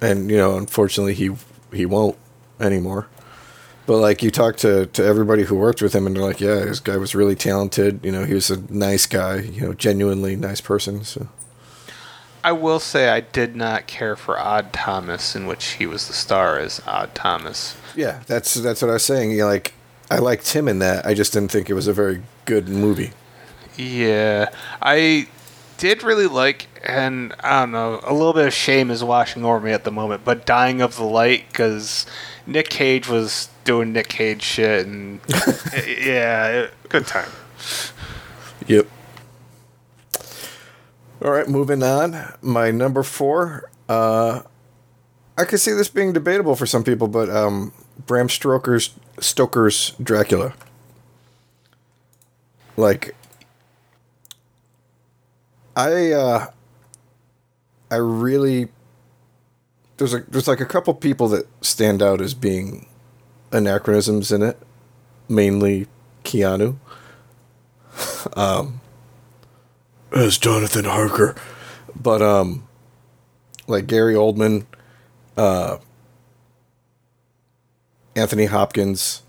and 0.00 0.30
you 0.30 0.36
know, 0.36 0.56
unfortunately, 0.56 1.14
he 1.14 1.30
he 1.72 1.86
won't 1.86 2.16
anymore. 2.60 3.08
But 3.86 3.98
like, 3.98 4.22
you 4.22 4.30
talk 4.30 4.56
to 4.58 4.86
to 4.86 5.04
everybody 5.04 5.44
who 5.44 5.56
worked 5.56 5.82
with 5.82 5.94
him, 5.94 6.06
and 6.06 6.16
they're 6.16 6.22
like, 6.22 6.40
"Yeah, 6.40 6.60
this 6.60 6.80
guy 6.80 6.96
was 6.96 7.14
really 7.14 7.34
talented. 7.34 8.00
You 8.02 8.12
know, 8.12 8.24
he 8.24 8.34
was 8.34 8.50
a 8.50 8.60
nice 8.72 9.06
guy. 9.06 9.40
You 9.40 9.60
know, 9.62 9.72
genuinely 9.74 10.36
nice 10.36 10.60
person." 10.60 11.04
So. 11.04 11.28
I 12.42 12.52
will 12.52 12.78
say 12.78 13.08
I 13.08 13.20
did 13.20 13.56
not 13.56 13.86
care 13.86 14.16
for 14.16 14.38
Odd 14.38 14.70
Thomas, 14.74 15.34
in 15.34 15.46
which 15.46 15.64
he 15.64 15.86
was 15.86 16.08
the 16.08 16.12
star 16.12 16.58
as 16.58 16.82
Odd 16.86 17.14
Thomas. 17.14 17.74
Yeah, 17.96 18.20
that's 18.26 18.54
that's 18.54 18.82
what 18.82 18.90
I 18.90 18.94
was 18.94 19.04
saying. 19.04 19.30
You 19.30 19.38
know, 19.38 19.46
like, 19.46 19.72
I 20.10 20.18
liked 20.18 20.52
him 20.52 20.68
in 20.68 20.78
that. 20.80 21.06
I 21.06 21.14
just 21.14 21.32
didn't 21.32 21.50
think 21.50 21.70
it 21.70 21.74
was 21.74 21.86
a 21.86 21.94
very 21.94 22.22
good 22.44 22.68
movie. 22.68 23.12
Yeah, 23.76 24.50
I 24.82 25.28
did 25.78 26.02
really 26.02 26.26
like, 26.26 26.68
and 26.84 27.34
I 27.40 27.60
don't 27.60 27.72
know, 27.72 28.00
a 28.04 28.12
little 28.12 28.32
bit 28.32 28.46
of 28.46 28.54
shame 28.54 28.90
is 28.90 29.02
washing 29.02 29.44
over 29.44 29.60
me 29.60 29.72
at 29.72 29.84
the 29.84 29.90
moment, 29.90 30.24
but 30.24 30.46
Dying 30.46 30.80
of 30.80 30.96
the 30.96 31.04
Light 31.04 31.44
because 31.48 32.06
Nick 32.46 32.68
Cage 32.68 33.08
was 33.08 33.48
doing 33.64 33.92
Nick 33.92 34.08
Cage 34.08 34.42
shit, 34.42 34.86
and 34.86 35.20
yeah, 35.86 36.46
it, 36.48 36.74
good 36.88 37.06
time. 37.06 37.30
Yep. 38.66 38.86
All 41.22 41.30
right, 41.30 41.48
moving 41.48 41.82
on. 41.82 42.34
My 42.42 42.70
number 42.70 43.02
four. 43.02 43.70
Uh, 43.88 44.42
I 45.36 45.44
could 45.44 45.60
see 45.60 45.72
this 45.72 45.88
being 45.88 46.12
debatable 46.12 46.54
for 46.54 46.66
some 46.66 46.84
people, 46.84 47.08
but 47.08 47.28
um, 47.28 47.72
Bram 48.06 48.28
Stoker's 48.28 48.90
Stoker's 49.18 49.94
Dracula. 50.02 50.54
Like, 52.76 53.14
I 55.76 56.12
uh, 56.12 56.46
I 57.90 57.96
really 57.96 58.68
there's 59.96 60.14
a 60.14 60.20
there's 60.28 60.48
like 60.48 60.60
a 60.60 60.66
couple 60.66 60.94
people 60.94 61.28
that 61.28 61.46
stand 61.60 62.02
out 62.02 62.20
as 62.20 62.34
being 62.34 62.86
anachronisms 63.52 64.32
in 64.32 64.42
it, 64.42 64.58
mainly 65.28 65.86
Keanu 66.24 66.76
as 70.12 70.38
Jonathan 70.38 70.84
Harker. 70.84 71.36
But 71.94 72.22
um 72.22 72.66
like 73.66 73.86
Gary 73.86 74.14
Oldman, 74.14 74.66
uh 75.36 75.78
Anthony 78.16 78.46
Hopkins, 78.46 79.22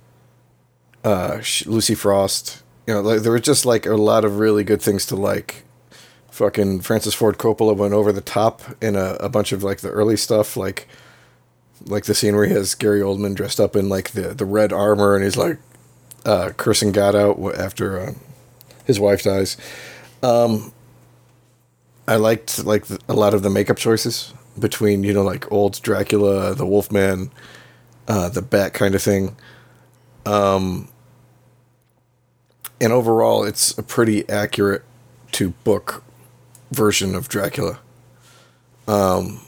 uh 1.04 1.42
Lucy 1.66 1.96
Frost, 1.96 2.64
you 2.88 2.94
know, 2.94 3.02
like 3.02 3.22
there 3.22 3.32
were 3.32 3.40
just 3.40 3.66
like 3.66 3.86
a 3.86 3.96
lot 3.96 4.26
of 4.26 4.40
really 4.40 4.64
good 4.64 4.82
things 4.82 5.06
to 5.08 5.16
like. 5.16 5.65
Fucking 6.36 6.82
Francis 6.82 7.14
Ford 7.14 7.38
Coppola 7.38 7.74
went 7.74 7.94
over 7.94 8.12
the 8.12 8.20
top 8.20 8.62
in 8.84 8.98
a, 8.98 9.14
a 9.22 9.30
bunch 9.30 9.54
of 9.54 9.64
like 9.64 9.78
the 9.80 9.90
early 9.90 10.18
stuff, 10.18 10.58
like 10.58 10.86
like 11.86 12.04
the 12.04 12.14
scene 12.14 12.36
where 12.36 12.46
he 12.46 12.54
has 12.54 12.76
Gary 12.76 13.00
Oldman 13.00 13.36
dressed 13.36 13.58
up 13.58 13.74
in 13.74 13.88
like 13.88 14.12
the 14.12 14.34
the 14.34 14.44
red 14.44 14.74
armor 14.74 15.16
and 15.16 15.24
he's 15.24 15.38
like 15.38 15.60
uh, 16.26 16.52
cursing 16.58 16.92
God 16.92 17.16
out 17.16 17.40
after 17.58 17.98
uh, 17.98 18.14
his 18.84 19.00
wife 19.00 19.24
dies. 19.24 19.56
Um, 20.22 20.74
I 22.06 22.18
liked 22.18 22.66
like 22.66 22.84
a 23.08 23.14
lot 23.14 23.34
of 23.34 23.42
the 23.42 23.50
makeup 23.50 23.78
choices 23.78 24.34
between 24.60 25.04
you 25.04 25.14
know 25.14 25.24
like 25.24 25.50
old 25.54 25.82
Dracula, 25.82 26.54
the 26.54 26.66
Wolfman, 26.66 27.32
uh, 28.10 28.28
the 28.28 28.42
Bat 28.42 28.74
kind 28.74 28.94
of 28.94 29.02
thing. 29.02 29.38
Um, 30.26 30.90
and 32.82 32.92
overall, 32.92 33.46
it's 33.46 33.78
a 33.78 33.84
pretty 33.84 34.28
accurate 34.28 34.84
to 35.32 35.52
book 35.64 36.04
version 36.72 37.16
of 37.16 37.30
Dracula. 37.30 37.80
Um, 38.88 39.42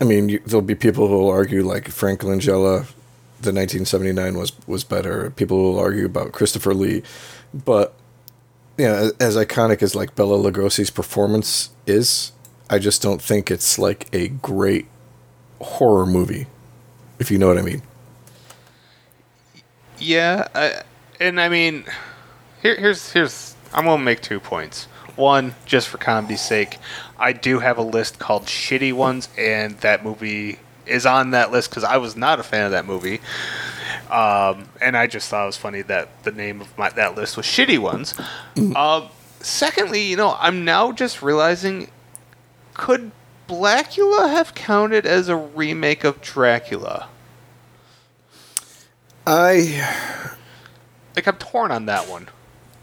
I 0.00 0.04
mean, 0.04 0.28
you, 0.28 0.38
there'll 0.44 0.62
be 0.62 0.74
people 0.74 1.08
who 1.08 1.18
will 1.18 1.30
argue 1.30 1.62
like 1.62 1.88
Frank 1.88 2.20
Langella, 2.20 2.86
the 3.40 3.52
1979 3.52 4.38
was 4.38 4.52
was 4.66 4.84
better. 4.84 5.30
People 5.30 5.62
will 5.62 5.78
argue 5.78 6.06
about 6.06 6.32
Christopher 6.32 6.74
Lee, 6.74 7.02
but 7.52 7.94
you 8.76 8.86
know, 8.86 8.94
as, 8.94 9.12
as 9.20 9.36
iconic 9.36 9.82
as 9.82 9.94
like 9.94 10.14
Bela 10.14 10.38
Lugosi's 10.38 10.90
performance 10.90 11.70
is, 11.86 12.32
I 12.68 12.78
just 12.78 13.02
don't 13.02 13.22
think 13.22 13.50
it's 13.50 13.78
like 13.78 14.08
a 14.12 14.28
great 14.28 14.86
horror 15.60 16.06
movie, 16.06 16.46
if 17.18 17.30
you 17.30 17.38
know 17.38 17.48
what 17.48 17.58
I 17.58 17.62
mean. 17.62 17.82
Yeah, 19.98 20.48
I, 20.54 20.82
and 21.20 21.40
I 21.40 21.48
mean, 21.48 21.84
here, 22.60 22.76
here's 22.76 23.12
here's 23.12 23.54
I'm 23.72 23.84
gonna 23.84 24.02
make 24.02 24.20
two 24.20 24.40
points. 24.40 24.88
One, 25.16 25.54
just 25.64 25.88
for 25.88 25.98
comedy's 25.98 26.40
sake, 26.42 26.78
I 27.18 27.32
do 27.32 27.58
have 27.58 27.78
a 27.78 27.82
list 27.82 28.18
called 28.18 28.44
shitty 28.44 28.92
ones, 28.92 29.28
and 29.38 29.78
that 29.80 30.04
movie 30.04 30.58
is 30.86 31.04
on 31.06 31.30
that 31.32 31.50
list 31.50 31.70
because 31.70 31.84
I 31.84 31.96
was 31.96 32.16
not 32.16 32.38
a 32.38 32.42
fan 32.42 32.66
of 32.66 32.70
that 32.72 32.86
movie. 32.86 33.20
Um, 34.10 34.68
and 34.80 34.96
I 34.96 35.06
just 35.06 35.28
thought 35.28 35.42
it 35.42 35.46
was 35.46 35.56
funny 35.56 35.82
that 35.82 36.22
the 36.22 36.30
name 36.30 36.60
of 36.60 36.76
my, 36.78 36.90
that 36.90 37.16
list 37.16 37.36
was 37.36 37.46
shitty 37.46 37.78
ones. 37.78 38.14
Um, 38.76 39.08
secondly, 39.40 40.02
you 40.02 40.16
know, 40.16 40.36
I'm 40.38 40.64
now 40.64 40.92
just 40.92 41.22
realizing, 41.22 41.90
could 42.74 43.10
Blackula 43.48 44.30
have 44.30 44.54
counted 44.54 45.06
as 45.06 45.28
a 45.28 45.36
remake 45.36 46.04
of 46.04 46.20
Dracula? 46.20 47.08
I 49.26 50.36
Like, 51.16 51.26
I'm 51.26 51.36
torn 51.36 51.70
on 51.72 51.86
that 51.86 52.08
one. 52.08 52.28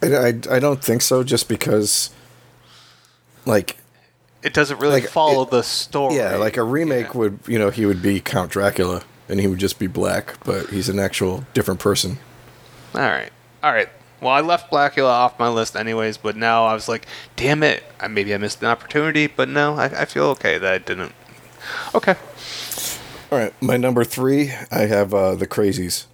I, 0.01 0.07
I, 0.07 0.27
I 0.55 0.59
don't 0.59 0.83
think 0.83 1.03
so, 1.03 1.23
just 1.23 1.47
because, 1.47 2.09
like, 3.45 3.77
it 4.41 4.53
doesn't 4.53 4.79
really 4.79 5.01
Like, 5.01 5.09
follow 5.09 5.43
it- 5.43 5.51
the 5.51 5.61
story. 5.63 6.15
yeah, 6.17 6.35
like 6.35 6.57
a 6.57 6.63
remake 6.63 7.07
Yeah. 7.13 7.17
would, 7.17 7.39
you 7.47 7.57
know, 7.59 7.69
he 7.69 7.85
would 7.85 8.01
be 8.01 8.19
Count 8.19 8.51
Dracula 8.51 9.03
and 9.29 9.39
he 9.39 9.47
would 9.47 9.59
just 9.59 9.79
be 9.79 9.87
black, 9.87 10.35
but 10.43 10.69
he's 10.69 10.89
an 10.89 10.99
actual 10.99 11.45
different 11.53 11.79
person. 11.79 12.19
All 12.93 13.01
right, 13.01 13.31
all 13.63 13.71
right. 13.71 13.89
Well, 14.21 14.31
I 14.31 14.39
left 14.41 14.71
Blackula 14.71 15.09
off 15.09 15.37
my 15.39 15.49
list 15.49 15.75
anyways, 15.75 16.17
but 16.17 16.35
now 16.37 16.65
I 16.65 16.73
was 16.73 16.87
like, 16.87 17.05
damn 17.35 17.61
it, 17.63 17.83
maybe 18.09 18.33
I 18.33 18.37
missed 18.37 18.61
an 18.61 18.67
opportunity. 18.69 19.27
But 19.27 19.49
no, 19.49 19.75
I, 19.75 19.85
I 19.85 20.05
feel 20.05 20.25
okay 20.27 20.57
that 20.57 20.73
I 20.73 20.77
didn't. 20.77 21.11
Okay. 21.93 22.15
All 23.31 23.37
right, 23.39 23.53
my 23.61 23.75
number 23.77 24.03
three, 24.03 24.53
I 24.71 24.81
have 24.85 25.13
uh, 25.13 25.35
the 25.35 25.47
Crazies. 25.47 26.05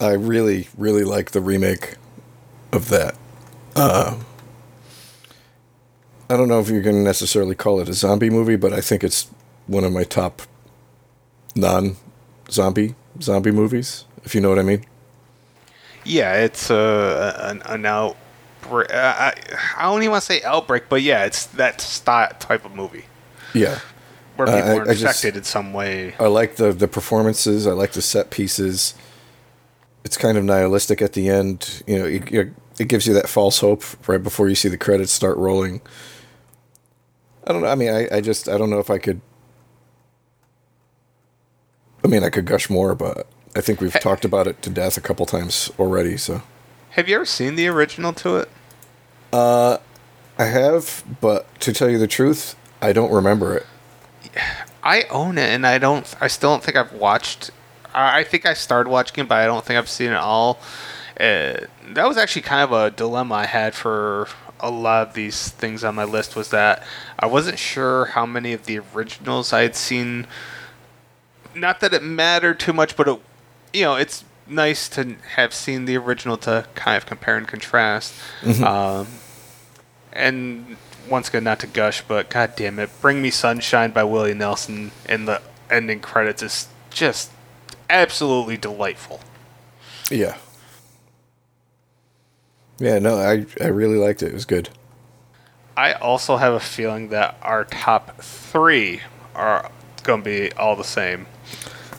I 0.00 0.12
really, 0.12 0.68
really 0.76 1.04
like 1.04 1.30
the 1.30 1.40
remake 1.40 1.94
of 2.72 2.88
that. 2.88 3.14
Uh, 3.76 4.16
I 6.30 6.36
don't 6.36 6.48
know 6.48 6.60
if 6.60 6.68
you're 6.68 6.80
going 6.80 6.96
to 6.96 7.02
necessarily 7.02 7.54
call 7.56 7.80
it 7.80 7.88
a 7.88 7.92
zombie 7.92 8.30
movie, 8.30 8.56
but 8.56 8.72
I 8.72 8.80
think 8.80 9.02
it's 9.04 9.28
one 9.66 9.84
of 9.84 9.92
my 9.92 10.04
top 10.04 10.42
non-zombie 11.56 12.94
zombie 13.20 13.50
movies. 13.50 14.04
If 14.24 14.34
you 14.34 14.40
know 14.40 14.48
what 14.48 14.58
I 14.58 14.62
mean. 14.62 14.84
Yeah, 16.04 16.34
it's 16.36 16.70
uh, 16.70 17.36
an, 17.42 17.62
an 17.66 17.84
outbreak. 17.86 18.92
Uh, 18.92 18.96
I, 18.96 19.34
I 19.76 19.82
don't 19.82 20.02
even 20.02 20.12
want 20.12 20.22
to 20.22 20.26
say 20.26 20.42
outbreak, 20.42 20.84
but 20.88 21.02
yeah, 21.02 21.24
it's 21.24 21.46
that 21.46 21.80
style, 21.80 22.30
type 22.38 22.64
of 22.64 22.74
movie 22.74 23.04
Yeah, 23.52 23.78
where 24.36 24.48
Uh, 24.48 24.56
people 24.56 24.70
I- 24.70 24.76
are 24.78 24.84
just- 24.94 25.02
infected 25.02 25.36
in 25.36 25.44
some 25.44 25.72
way. 25.72 26.14
I 26.18 26.26
like 26.28 26.56
the 26.56 26.72
the 26.72 26.88
performances. 26.88 27.66
I 27.66 27.72
like 27.72 27.92
the 27.92 28.02
set 28.02 28.30
pieces. 28.30 28.94
It's 30.04 30.16
kind 30.16 30.38
of 30.38 30.44
nihilistic 30.44 31.02
at 31.02 31.12
the 31.12 31.28
end. 31.28 31.82
You 31.86 31.98
know, 31.98 32.04
it 32.06 32.50
it 32.78 32.88
gives 32.88 33.06
you 33.06 33.12
that 33.14 33.28
false 33.28 33.60
hope 33.60 33.84
right 34.08 34.22
before 34.22 34.48
you 34.48 34.54
see 34.54 34.68
the 34.68 34.78
credits 34.78 35.12
start 35.12 35.36
rolling. 35.36 35.80
I 37.46 37.52
don't 37.52 37.62
know. 37.62 37.68
I 37.68 37.74
mean, 37.74 37.90
I, 37.90 38.16
I 38.16 38.20
just 38.20 38.48
I 38.48 38.58
don't 38.58 38.70
know 38.70 38.78
if 38.78 38.90
I 38.90 38.98
could. 38.98 39.20
I 42.04 42.08
mean, 42.08 42.24
I 42.24 42.30
could 42.30 42.46
gush 42.46 42.70
more, 42.70 42.94
but 42.94 43.26
I 43.54 43.60
think 43.60 43.80
we've 43.80 43.98
talked 44.00 44.24
about 44.24 44.46
it 44.46 44.62
to 44.62 44.70
death 44.70 44.96
a 44.96 45.00
couple 45.00 45.26
times 45.26 45.70
already. 45.78 46.16
So 46.16 46.42
Have 46.90 47.08
you 47.08 47.16
ever 47.16 47.24
seen 47.26 47.56
the 47.56 47.68
original 47.68 48.12
to 48.14 48.36
it? 48.36 48.48
Uh, 49.32 49.78
I 50.38 50.44
have, 50.44 51.04
but 51.20 51.46
to 51.60 51.72
tell 51.72 51.88
you 51.90 51.98
the 51.98 52.06
truth, 52.06 52.56
I 52.80 52.92
don't 52.92 53.12
remember 53.12 53.56
it. 53.56 53.66
I 54.82 55.02
own 55.10 55.36
it, 55.38 55.50
and 55.50 55.66
I 55.66 55.78
don't. 55.78 56.12
I 56.20 56.28
still 56.28 56.50
don't 56.50 56.62
think 56.64 56.76
I've 56.76 56.92
watched. 56.92 57.50
I 57.94 58.20
I 58.20 58.24
think 58.24 58.46
I 58.46 58.54
started 58.54 58.90
watching 58.90 59.24
it, 59.24 59.28
but 59.28 59.38
I 59.38 59.46
don't 59.46 59.64
think 59.64 59.78
I've 59.78 59.88
seen 59.88 60.10
it 60.10 60.16
all. 60.16 60.58
Uh, 61.18 61.66
that 61.90 62.08
was 62.08 62.16
actually 62.16 62.42
kind 62.42 62.62
of 62.62 62.72
a 62.72 62.90
dilemma 62.90 63.34
I 63.34 63.46
had 63.46 63.74
for 63.74 64.28
a 64.62 64.70
lot 64.70 65.08
of 65.08 65.14
these 65.14 65.48
things 65.48 65.84
on 65.84 65.94
my 65.94 66.04
list 66.04 66.36
was 66.36 66.50
that 66.50 66.82
I 67.18 67.26
wasn't 67.26 67.58
sure 67.58 68.06
how 68.06 68.26
many 68.26 68.52
of 68.52 68.66
the 68.66 68.78
originals 68.78 69.52
I 69.52 69.62
had 69.62 69.76
seen. 69.76 70.26
Not 71.54 71.80
that 71.80 71.92
it 71.92 72.02
mattered 72.02 72.60
too 72.60 72.72
much, 72.72 72.96
but 72.96 73.08
it, 73.08 73.20
you 73.72 73.82
know, 73.82 73.96
it's 73.96 74.24
nice 74.46 74.88
to 74.90 75.16
have 75.34 75.54
seen 75.54 75.84
the 75.84 75.96
original 75.96 76.36
to 76.38 76.66
kind 76.74 76.96
of 76.96 77.06
compare 77.06 77.36
and 77.36 77.46
contrast. 77.46 78.14
Um, 78.62 79.06
and 80.12 80.76
once 81.08 81.28
again, 81.28 81.44
not 81.44 81.60
to 81.60 81.66
gush, 81.66 82.02
but 82.06 82.30
god 82.30 82.54
damn 82.56 82.78
it, 82.78 82.90
"Bring 83.00 83.22
Me 83.22 83.30
Sunshine" 83.30 83.90
by 83.90 84.04
Willie 84.04 84.34
Nelson 84.34 84.92
in 85.08 85.24
the 85.24 85.40
ending 85.70 86.00
credits 86.00 86.42
is 86.42 86.68
just 86.90 87.30
absolutely 87.88 88.56
delightful. 88.56 89.20
Yeah. 90.10 90.36
Yeah, 92.80 92.98
no, 92.98 93.16
I 93.18 93.46
I 93.60 93.68
really 93.68 93.98
liked 93.98 94.22
it. 94.22 94.28
It 94.28 94.34
was 94.34 94.46
good. 94.46 94.70
I 95.76 95.92
also 95.92 96.36
have 96.38 96.54
a 96.54 96.60
feeling 96.60 97.10
that 97.10 97.38
our 97.42 97.64
top 97.64 98.20
three 98.20 99.02
are 99.34 99.70
going 100.02 100.22
to 100.22 100.24
be 100.24 100.52
all 100.52 100.74
the 100.74 100.84
same. 100.84 101.26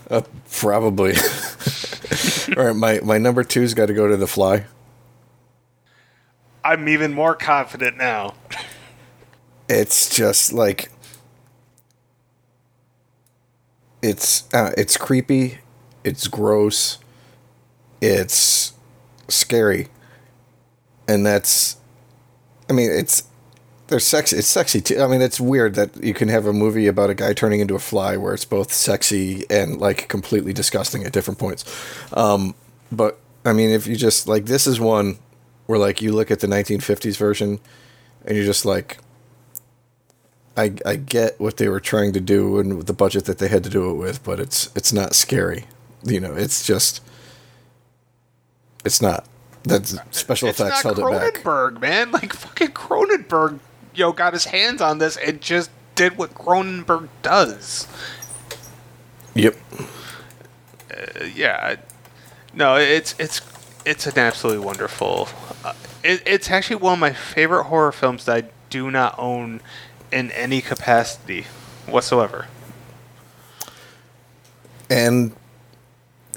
Uh, 0.09 0.21
probably. 0.51 1.13
All 2.57 2.65
right, 2.65 2.75
my 2.75 2.99
my 3.01 3.17
number 3.17 3.43
two's 3.43 3.73
got 3.73 3.85
to 3.85 3.93
go 3.93 4.07
to 4.07 4.17
The 4.17 4.27
Fly. 4.27 4.65
I'm 6.63 6.89
even 6.89 7.13
more 7.13 7.35
confident 7.35 7.97
now. 7.97 8.33
It's 9.69 10.13
just 10.13 10.51
like 10.51 10.91
it's 14.01 14.53
uh, 14.53 14.71
it's 14.77 14.97
creepy, 14.97 15.59
it's 16.03 16.27
gross, 16.27 16.97
it's 18.01 18.73
scary, 19.29 19.87
and 21.07 21.25
that's. 21.25 21.77
I 22.69 22.73
mean, 22.73 22.89
it's 22.89 23.23
they're 23.91 23.99
sexy. 23.99 24.37
It's 24.37 24.47
sexy 24.47 24.79
too. 24.79 25.01
I 25.01 25.07
mean, 25.07 25.21
it's 25.21 25.39
weird 25.39 25.75
that 25.75 26.01
you 26.01 26.13
can 26.13 26.29
have 26.29 26.45
a 26.45 26.53
movie 26.53 26.87
about 26.87 27.09
a 27.09 27.13
guy 27.13 27.33
turning 27.33 27.59
into 27.59 27.75
a 27.75 27.79
fly 27.79 28.15
where 28.15 28.33
it's 28.33 28.45
both 28.45 28.71
sexy 28.71 29.45
and 29.49 29.79
like 29.81 30.07
completely 30.07 30.53
disgusting 30.53 31.03
at 31.03 31.11
different 31.11 31.37
points. 31.37 31.65
Um, 32.13 32.55
but 32.89 33.19
I 33.43 33.51
mean, 33.51 33.69
if 33.69 33.87
you 33.87 33.97
just 33.97 34.29
like 34.29 34.45
this 34.45 34.65
is 34.65 34.79
one 34.79 35.19
where 35.65 35.77
like 35.77 36.01
you 36.01 36.13
look 36.13 36.31
at 36.31 36.39
the 36.39 36.47
1950s 36.47 37.17
version 37.17 37.59
and 38.25 38.37
you're 38.37 38.45
just 38.45 38.63
like, 38.63 38.97
I 40.55 40.73
I 40.85 40.95
get 40.95 41.37
what 41.37 41.57
they 41.57 41.67
were 41.67 41.81
trying 41.81 42.13
to 42.13 42.21
do 42.21 42.59
and 42.59 42.83
the 42.83 42.93
budget 42.93 43.25
that 43.25 43.39
they 43.39 43.49
had 43.49 43.63
to 43.65 43.69
do 43.69 43.89
it 43.91 43.95
with, 43.95 44.23
but 44.23 44.39
it's 44.39 44.69
it's 44.73 44.93
not 44.93 45.15
scary. 45.15 45.65
You 46.03 46.21
know, 46.21 46.33
it's 46.33 46.65
just 46.65 47.03
it's 48.85 49.01
not. 49.01 49.25
That 49.63 49.85
special 50.11 50.49
it's 50.49 50.59
effects 50.59 50.83
not 50.83 50.97
held 50.97 51.13
it 51.13 51.19
back. 51.19 51.43
Cronenberg, 51.43 51.81
man. 51.81 52.11
Like 52.11 52.33
fucking 52.33 52.69
Cronenberg, 52.69 53.59
yo, 53.93 54.11
got 54.11 54.33
his 54.33 54.45
hands 54.45 54.81
on 54.81 54.97
this 54.97 55.17
and 55.17 55.39
just 55.39 55.69
did 55.95 56.17
what 56.17 56.33
Cronenberg 56.33 57.09
does. 57.21 57.87
Yep. 59.35 59.55
Uh, 60.91 61.25
yeah, 61.33 61.75
no, 62.53 62.75
it's 62.75 63.15
it's 63.19 63.41
it's 63.85 64.07
an 64.07 64.17
absolutely 64.17 64.65
wonderful. 64.65 65.29
Uh, 65.63 65.73
it, 66.03 66.21
it's 66.25 66.49
actually 66.49 66.77
one 66.77 66.93
of 66.93 66.99
my 66.99 67.13
favorite 67.13 67.65
horror 67.65 67.91
films 67.91 68.25
that 68.25 68.45
I 68.45 68.49
do 68.69 68.91
not 68.91 69.15
own 69.17 69.61
in 70.11 70.31
any 70.31 70.61
capacity 70.61 71.45
whatsoever. 71.87 72.47
And 74.89 75.33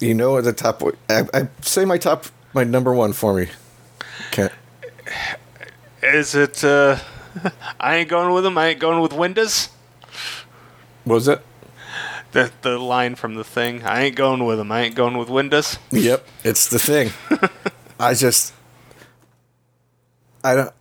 you 0.01 0.15
know 0.15 0.37
at 0.39 0.45
the 0.45 0.53
top, 0.53 0.83
I, 1.09 1.25
I 1.35 1.49
say 1.63 1.85
my 1.85 1.99
top, 1.99 2.27
my 2.55 2.65
number 2.65 2.95
one 2.95 3.13
for 3.13 3.35
me. 3.35 3.49
Can't. 4.31 4.53
Is 6.03 6.35
it? 6.35 6.65
uh 6.65 6.99
I 7.81 7.97
ain't 7.97 8.09
going 8.09 8.33
with 8.33 8.47
him. 8.47 8.57
I 8.57 8.69
ain't 8.69 8.79
going 8.81 9.01
with 9.01 9.13
Windows. 9.13 9.69
What 11.05 11.15
was 11.15 11.29
it? 11.29 11.43
The 12.33 12.51
the 12.63 12.79
line 12.79 13.15
from 13.15 13.35
the 13.35 13.45
thing. 13.45 13.83
I 13.85 14.05
ain't 14.05 14.17
going 14.17 14.45
with 14.45 14.59
him. 14.59 14.73
I 14.73 14.83
ain't 14.83 14.95
going 14.95 15.19
with 15.19 15.29
Windows. 15.29 15.79
Yep, 15.91 16.27
it's 16.43 16.69
the 16.69 16.79
thing. 16.79 17.11
I 18.01 18.15
just, 18.15 18.53
I 20.43 20.55
don't. 20.55 20.73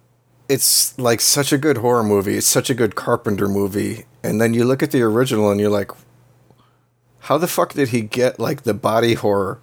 It's 0.50 0.97
like 1.00 1.21
such 1.21 1.54
a 1.54 1.58
good 1.58 1.78
horror 1.78 2.04
movie. 2.04 2.38
It's 2.38 2.47
such 2.47 2.69
a 2.69 2.74
good 2.74 2.95
Carpenter 2.95 3.47
movie, 3.47 4.06
and 4.24 4.41
then 4.41 4.54
you 4.54 4.65
look 4.65 4.84
at 4.84 4.91
the 4.91 5.02
original 5.02 5.52
and 5.52 5.60
you're 5.60 5.69
like, 5.69 5.91
how 7.21 7.38
the 7.38 7.47
fuck 7.47 7.74
did 7.74 7.89
he 7.89 8.02
get 8.02 8.39
like 8.39 8.63
the 8.63 8.74
body 8.74 9.13
horror 9.13 9.60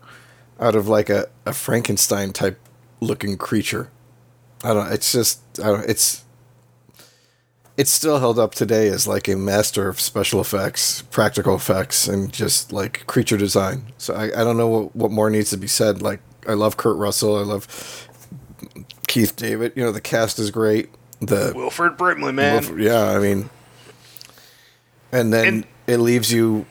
out 0.60 0.74
of 0.76 0.86
like 0.88 1.08
a, 1.10 1.28
a 1.46 1.52
Frankenstein 1.52 2.32
type 2.32 2.58
looking 3.00 3.36
creature? 3.36 3.90
I 4.62 4.74
don't. 4.74 4.92
It's 4.92 5.10
just. 5.12 5.40
I 5.60 5.68
don't. 5.68 5.88
It's. 5.88 6.24
It's 7.76 7.90
still 7.90 8.18
held 8.18 8.38
up 8.38 8.54
today 8.54 8.88
as 8.88 9.06
like 9.08 9.26
a 9.26 9.36
master 9.36 9.88
of 9.88 9.98
special 10.00 10.38
effects, 10.40 11.00
practical 11.02 11.54
effects, 11.54 12.06
and 12.06 12.30
just 12.30 12.72
like 12.72 13.06
creature 13.06 13.38
design. 13.38 13.92
So 13.96 14.12
I, 14.14 14.24
I 14.24 14.44
don't 14.44 14.58
know 14.58 14.68
what, 14.68 14.94
what 14.96 15.10
more 15.10 15.30
needs 15.30 15.48
to 15.50 15.56
be 15.56 15.66
said. 15.66 16.02
Like 16.02 16.20
I 16.46 16.52
love 16.52 16.76
Kurt 16.76 16.98
Russell. 16.98 17.36
I 17.36 17.42
love 17.42 18.06
Keith 19.06 19.34
David. 19.34 19.72
You 19.76 19.84
know 19.84 19.92
the 19.92 20.00
cast 20.00 20.38
is 20.38 20.50
great. 20.50 20.90
The 21.20 21.52
Wilford 21.54 21.96
Brimley, 21.96 22.32
man. 22.32 22.78
Yeah, 22.78 23.04
I 23.10 23.18
mean, 23.18 23.48
and 25.10 25.32
then 25.32 25.46
And- 25.46 25.66
it 25.86 25.98
leaves 25.98 26.30
you 26.30 26.66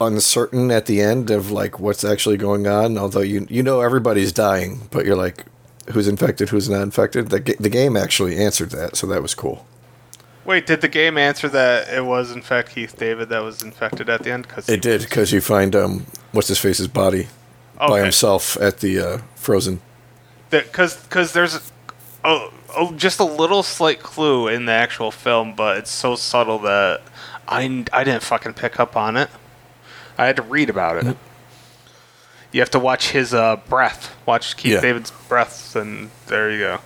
uncertain 0.00 0.70
at 0.70 0.86
the 0.86 1.00
end 1.00 1.30
of 1.30 1.50
like 1.50 1.78
what's 1.78 2.04
actually 2.04 2.36
going 2.36 2.66
on. 2.66 2.96
Although 2.98 3.20
you 3.20 3.46
you 3.50 3.62
know 3.62 3.80
everybody's 3.80 4.32
dying, 4.32 4.88
but 4.90 5.04
you're 5.04 5.16
like, 5.16 5.44
who's 5.92 6.08
infected, 6.08 6.48
who's 6.48 6.68
not 6.68 6.82
infected. 6.82 7.28
The 7.30 7.40
ga- 7.40 7.56
the 7.60 7.68
game 7.68 7.96
actually 7.96 8.36
answered 8.36 8.70
that, 8.70 8.96
so 8.96 9.06
that 9.08 9.22
was 9.22 9.34
cool. 9.34 9.66
Wait, 10.44 10.66
did 10.66 10.80
the 10.80 10.88
game 10.88 11.18
answer 11.18 11.48
that 11.50 11.92
it 11.92 12.04
was 12.04 12.32
in 12.32 12.42
fact 12.42 12.70
Keith 12.74 12.96
David 12.98 13.28
that 13.28 13.40
was 13.40 13.62
infected 13.62 14.08
at 14.08 14.22
the 14.22 14.32
end? 14.32 14.48
Because 14.48 14.68
It 14.68 14.82
did 14.82 15.02
because 15.02 15.32
you 15.32 15.40
find 15.40 15.76
um 15.76 16.06
what's 16.32 16.48
his 16.48 16.58
face's 16.58 16.88
body 16.88 17.28
by 17.78 18.00
himself 18.00 18.56
at 18.60 18.80
the 18.80 18.98
uh, 18.98 19.18
frozen. 19.34 19.80
because 20.50 20.96
because 20.96 21.32
there's 21.32 21.56
a, 22.24 22.28
a, 22.76 22.92
just 22.96 23.20
a 23.20 23.24
little 23.24 23.62
slight 23.62 24.00
clue 24.02 24.48
in 24.48 24.66
the 24.66 24.72
actual 24.72 25.10
film, 25.10 25.54
but 25.54 25.78
it's 25.78 25.90
so 25.90 26.16
subtle 26.16 26.58
that 26.60 27.00
I 27.48 27.84
I 27.92 28.04
didn't 28.04 28.22
fucking 28.22 28.54
pick 28.54 28.80
up 28.80 28.96
on 28.96 29.16
it. 29.16 29.30
I 30.20 30.26
had 30.26 30.36
to 30.36 30.42
read 30.42 30.68
about 30.68 31.02
it. 31.02 31.16
You 32.52 32.60
have 32.60 32.70
to 32.72 32.78
watch 32.78 33.08
his 33.12 33.32
uh, 33.32 33.56
breath. 33.56 34.14
Watch 34.26 34.54
Keith 34.58 34.72
Yeah. 34.72 34.80
David's 34.82 35.10
breath, 35.10 35.74
and 35.74 36.10
there 36.26 36.50
you 36.50 36.58
go. 36.58 36.78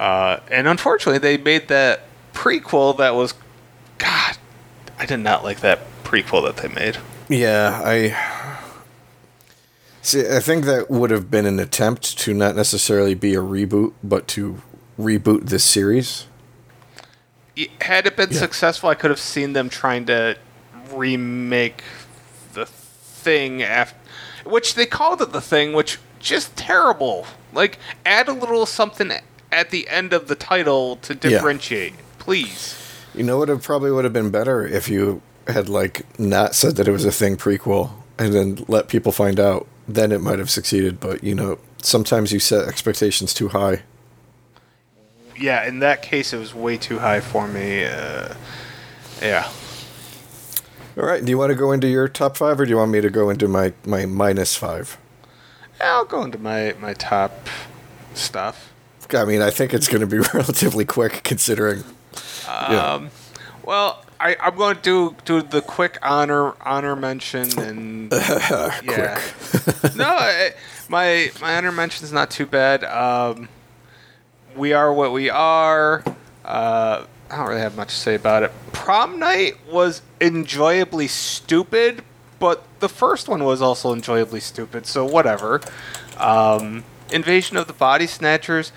Uh, 0.00 0.40
and 0.50 0.66
unfortunately, 0.66 1.18
they 1.20 1.36
made 1.36 1.68
that 1.68 2.00
prequel 2.32 2.98
that 2.98 3.14
was, 3.14 3.34
God, 3.98 4.36
I 4.98 5.06
did 5.06 5.18
not 5.18 5.44
like 5.44 5.60
that 5.60 5.80
prequel 6.02 6.44
that 6.44 6.56
they 6.56 6.66
made. 6.74 6.96
Yeah, 7.28 7.80
I 7.84 8.16
see. 10.02 10.28
I 10.28 10.40
think 10.40 10.64
that 10.64 10.90
would 10.90 11.12
have 11.12 11.30
been 11.30 11.46
an 11.46 11.60
attempt 11.60 12.18
to 12.18 12.34
not 12.34 12.56
necessarily 12.56 13.14
be 13.14 13.34
a 13.34 13.40
reboot, 13.40 13.92
but 14.02 14.26
to 14.28 14.60
reboot 14.98 15.46
this 15.48 15.62
series. 15.64 16.26
Had 17.82 18.08
it 18.08 18.16
been 18.16 18.32
Yeah. 18.32 18.38
successful, 18.40 18.88
I 18.88 18.96
could 18.96 19.10
have 19.10 19.20
seen 19.20 19.52
them 19.52 19.68
trying 19.68 20.06
to 20.06 20.36
remake 20.92 21.82
the 22.52 22.66
thing 22.66 23.62
after, 23.62 23.96
which 24.44 24.74
they 24.74 24.86
called 24.86 25.20
it 25.22 25.32
the 25.32 25.40
thing, 25.40 25.72
which 25.72 25.98
just 26.18 26.56
terrible. 26.56 27.26
Like 27.52 27.78
add 28.04 28.28
a 28.28 28.32
little 28.32 28.66
something 28.66 29.12
at 29.52 29.70
the 29.70 29.88
end 29.88 30.12
of 30.12 30.28
the 30.28 30.34
title 30.34 30.96
to 30.96 31.14
Yeah. 31.14 31.20
differentiate, 31.30 31.94
please. 32.18 32.76
You 33.14 33.22
know 33.22 33.38
what? 33.38 33.48
It 33.50 33.62
probably 33.62 33.90
would 33.92 34.04
have 34.04 34.12
been 34.12 34.30
better 34.30 34.66
if 34.66 34.88
you 34.88 35.22
had 35.46 35.68
like 35.68 36.04
not 36.18 36.54
said 36.54 36.76
that 36.76 36.88
it 36.88 36.92
was 36.92 37.04
a 37.04 37.12
thing 37.12 37.36
prequel 37.36 37.90
and 38.18 38.32
then 38.34 38.64
let 38.68 38.88
people 38.88 39.12
find 39.12 39.38
out. 39.38 39.66
Then 39.86 40.12
it 40.12 40.20
might 40.22 40.38
have 40.38 40.50
succeeded. 40.50 40.98
But 40.98 41.22
you 41.22 41.34
know, 41.34 41.58
sometimes 41.82 42.32
you 42.32 42.40
set 42.40 42.66
expectations 42.66 43.34
too 43.34 43.48
high. 43.48 43.82
Yeah, 45.36 45.66
in 45.66 45.80
that 45.80 46.00
case, 46.02 46.32
it 46.32 46.38
was 46.38 46.54
way 46.54 46.76
too 46.76 46.98
high 47.00 47.20
for 47.20 47.46
me. 47.48 47.84
Uh, 47.84 48.34
yeah. 49.20 49.48
All 50.96 51.04
right. 51.04 51.24
Do 51.24 51.30
you 51.30 51.38
want 51.38 51.50
to 51.50 51.56
go 51.56 51.72
into 51.72 51.88
your 51.88 52.08
top 52.08 52.36
five, 52.36 52.60
or 52.60 52.64
do 52.64 52.70
you 52.70 52.76
want 52.76 52.90
me 52.92 53.00
to 53.00 53.10
go 53.10 53.30
into 53.30 53.48
my 53.48 53.72
my 53.84 54.06
minus 54.06 54.56
five? 54.56 54.98
I'll 55.80 56.04
go 56.04 56.22
into 56.22 56.38
my, 56.38 56.74
my 56.80 56.94
top 56.94 57.48
stuff. 58.14 58.72
I 59.12 59.24
mean, 59.24 59.42
I 59.42 59.50
think 59.50 59.74
it's 59.74 59.88
going 59.88 60.00
to 60.00 60.06
be 60.06 60.18
relatively 60.34 60.84
quick 60.84 61.22
considering. 61.24 61.84
Yeah. 62.46 62.94
Um, 62.94 63.10
well, 63.64 64.04
I, 64.20 64.36
I'm 64.40 64.56
going 64.56 64.76
to 64.76 64.82
do 64.82 65.16
do 65.24 65.42
the 65.42 65.60
quick 65.60 65.98
honor 66.02 66.54
honor 66.62 66.96
mention 66.96 67.58
and 67.58 68.12
yeah. 68.12 69.20
no, 69.94 70.06
I, 70.06 70.54
my 70.88 71.30
my 71.40 71.56
honor 71.56 71.72
mention 71.72 72.04
is 72.04 72.12
not 72.12 72.30
too 72.30 72.46
bad. 72.46 72.84
Um, 72.84 73.48
we 74.56 74.72
are 74.72 74.92
what 74.92 75.12
we 75.12 75.30
are. 75.30 76.04
Uh, 76.44 77.04
I 77.30 77.36
don't 77.36 77.48
really 77.48 77.60
have 77.60 77.76
much 77.76 77.88
to 77.88 77.94
say 77.94 78.14
about 78.14 78.42
it. 78.42 78.52
Prom 78.72 79.18
night 79.18 79.54
was 79.70 80.02
enjoyably 80.20 81.08
stupid, 81.08 82.02
but 82.38 82.64
the 82.80 82.88
first 82.88 83.28
one 83.28 83.44
was 83.44 83.62
also 83.62 83.92
enjoyably 83.92 84.40
stupid. 84.40 84.86
So 84.86 85.04
whatever. 85.04 85.60
Um, 86.18 86.84
Invasion 87.10 87.56
of 87.56 87.66
the 87.66 87.72
Body 87.72 88.06
Snatchers. 88.06 88.72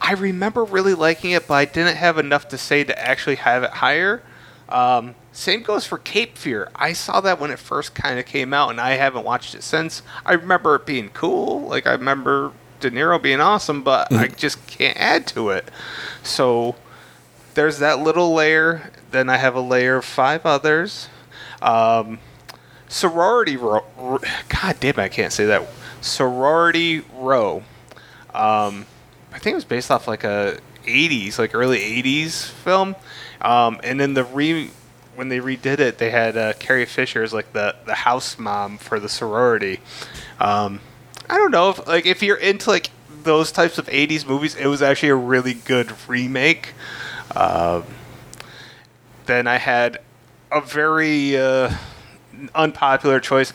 I 0.00 0.12
remember 0.12 0.64
really 0.64 0.94
liking 0.94 1.30
it, 1.30 1.48
but 1.48 1.54
I 1.54 1.64
didn't 1.64 1.96
have 1.96 2.18
enough 2.18 2.48
to 2.48 2.58
say 2.58 2.84
to 2.84 2.98
actually 2.98 3.36
have 3.36 3.62
it 3.62 3.70
higher. 3.70 4.22
Um, 4.68 5.14
same 5.32 5.62
goes 5.62 5.86
for 5.86 5.98
Cape 5.98 6.36
Fear. 6.36 6.70
I 6.74 6.92
saw 6.92 7.20
that 7.20 7.40
when 7.40 7.50
it 7.50 7.58
first 7.58 7.94
kind 7.94 8.18
of 8.18 8.26
came 8.26 8.52
out, 8.52 8.70
and 8.70 8.80
I 8.80 8.92
haven't 8.92 9.24
watched 9.24 9.54
it 9.54 9.62
since. 9.62 10.02
I 10.24 10.34
remember 10.34 10.74
it 10.76 10.86
being 10.86 11.10
cool. 11.10 11.62
Like 11.62 11.86
I 11.86 11.92
remember 11.92 12.52
De 12.80 12.90
Niro 12.90 13.20
being 13.20 13.40
awesome, 13.40 13.82
but 13.82 14.12
I 14.12 14.28
just 14.28 14.66
can't 14.66 14.96
add 14.98 15.26
to 15.28 15.50
it. 15.50 15.70
So 16.22 16.76
there's 17.56 17.78
that 17.78 17.98
little 17.98 18.32
layer. 18.32 18.92
Then 19.10 19.28
I 19.28 19.38
have 19.38 19.56
a 19.56 19.60
layer 19.60 19.96
of 19.96 20.04
five 20.04 20.46
others. 20.46 21.08
Um, 21.60 22.20
sorority 22.86 23.56
row. 23.56 23.82
God 24.48 24.76
damn 24.78 24.98
I 25.00 25.08
can't 25.08 25.32
say 25.32 25.46
that. 25.46 25.66
Sorority 26.00 27.02
row. 27.14 27.64
Um, 28.32 28.86
I 29.32 29.38
think 29.38 29.52
it 29.52 29.54
was 29.54 29.64
based 29.64 29.90
off 29.90 30.06
like 30.06 30.22
a 30.22 30.58
80s, 30.84 31.38
like 31.38 31.54
early 31.54 31.78
80s 31.78 32.44
film. 32.44 32.94
Um, 33.40 33.80
and 33.82 33.98
then 33.98 34.14
the 34.14 34.24
re 34.24 34.70
when 35.14 35.30
they 35.30 35.38
redid 35.38 35.78
it, 35.78 35.96
they 35.96 36.10
had 36.10 36.36
uh, 36.36 36.52
Carrie 36.58 36.84
Fisher 36.84 37.22
as 37.22 37.32
like 37.32 37.52
the 37.54 37.74
the 37.86 37.94
house 37.94 38.38
mom 38.38 38.76
for 38.76 39.00
the 39.00 39.08
sorority. 39.08 39.80
Um, 40.38 40.80
I 41.28 41.38
don't 41.38 41.50
know 41.50 41.70
if 41.70 41.86
like 41.86 42.04
if 42.04 42.22
you're 42.22 42.36
into 42.36 42.68
like 42.68 42.90
those 43.22 43.50
types 43.50 43.78
of 43.78 43.86
80s 43.86 44.26
movies, 44.26 44.54
it 44.54 44.66
was 44.66 44.82
actually 44.82 45.08
a 45.08 45.16
really 45.16 45.54
good 45.54 45.92
remake. 46.06 46.74
Um, 47.36 47.84
then 49.26 49.46
I 49.46 49.56
had 49.58 49.98
a 50.50 50.60
very 50.60 51.36
uh, 51.36 51.72
unpopular 52.54 53.20
choice. 53.20 53.52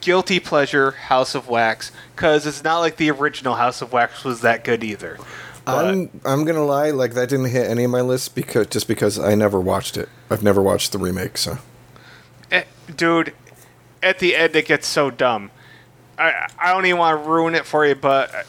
Guilty 0.00 0.40
pleasure, 0.40 0.92
House 0.92 1.34
of 1.34 1.48
Wax, 1.48 1.92
because 2.14 2.46
it's 2.46 2.64
not 2.64 2.78
like 2.80 2.96
the 2.96 3.10
original 3.10 3.54
House 3.54 3.82
of 3.82 3.92
Wax 3.92 4.24
was 4.24 4.40
that 4.40 4.64
good 4.64 4.82
either. 4.84 5.18
But- 5.64 5.84
I'm 5.86 6.20
I'm 6.24 6.44
gonna 6.44 6.64
lie, 6.64 6.90
like 6.90 7.14
that 7.14 7.28
didn't 7.28 7.46
hit 7.50 7.70
any 7.70 7.84
of 7.84 7.90
my 7.90 8.00
lists 8.00 8.28
because 8.28 8.66
just 8.66 8.88
because 8.88 9.18
I 9.18 9.36
never 9.36 9.60
watched 9.60 9.96
it. 9.96 10.08
I've 10.28 10.42
never 10.42 10.60
watched 10.60 10.90
the 10.90 10.98
remake, 10.98 11.38
so 11.38 11.58
Eh, 12.50 12.64
dude, 12.96 13.32
at 14.02 14.18
the 14.18 14.34
end 14.34 14.56
it 14.56 14.66
gets 14.66 14.88
so 14.88 15.08
dumb. 15.10 15.52
I 16.18 16.48
I 16.58 16.72
don't 16.72 16.84
even 16.86 16.98
want 16.98 17.22
to 17.22 17.30
ruin 17.30 17.54
it 17.54 17.64
for 17.64 17.86
you, 17.86 17.94
but 17.94 18.34
uh, 18.34 18.42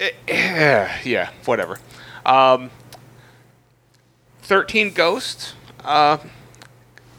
eh, 0.00 0.10
eh, 0.26 0.98
yeah, 1.04 1.30
whatever. 1.44 1.78
Um, 2.28 2.70
Thirteen 4.42 4.92
Ghosts. 4.92 5.54
Uh, 5.84 6.18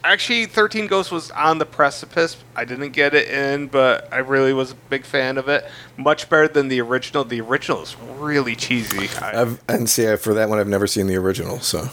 actually, 0.04 0.46
Thirteen 0.46 0.86
Ghosts 0.86 1.12
was 1.12 1.30
on 1.32 1.58
the 1.58 1.66
precipice. 1.66 2.36
I 2.54 2.64
didn't 2.64 2.90
get 2.90 3.14
it 3.14 3.28
in, 3.28 3.66
but 3.66 4.08
I 4.12 4.18
really 4.18 4.52
was 4.52 4.72
a 4.72 4.74
big 4.74 5.04
fan 5.04 5.36
of 5.36 5.48
it. 5.48 5.68
Much 5.96 6.30
better 6.30 6.48
than 6.48 6.68
the 6.68 6.80
original. 6.80 7.24
The 7.24 7.40
original 7.40 7.82
is 7.82 7.96
really 7.98 8.54
cheesy. 8.56 9.08
I, 9.20 9.42
I've 9.42 9.62
and 9.68 9.90
see 9.90 10.14
for 10.16 10.32
that 10.34 10.48
one 10.48 10.58
I've 10.58 10.68
never 10.68 10.86
seen 10.86 11.06
the 11.06 11.16
original, 11.16 11.60
so. 11.60 11.88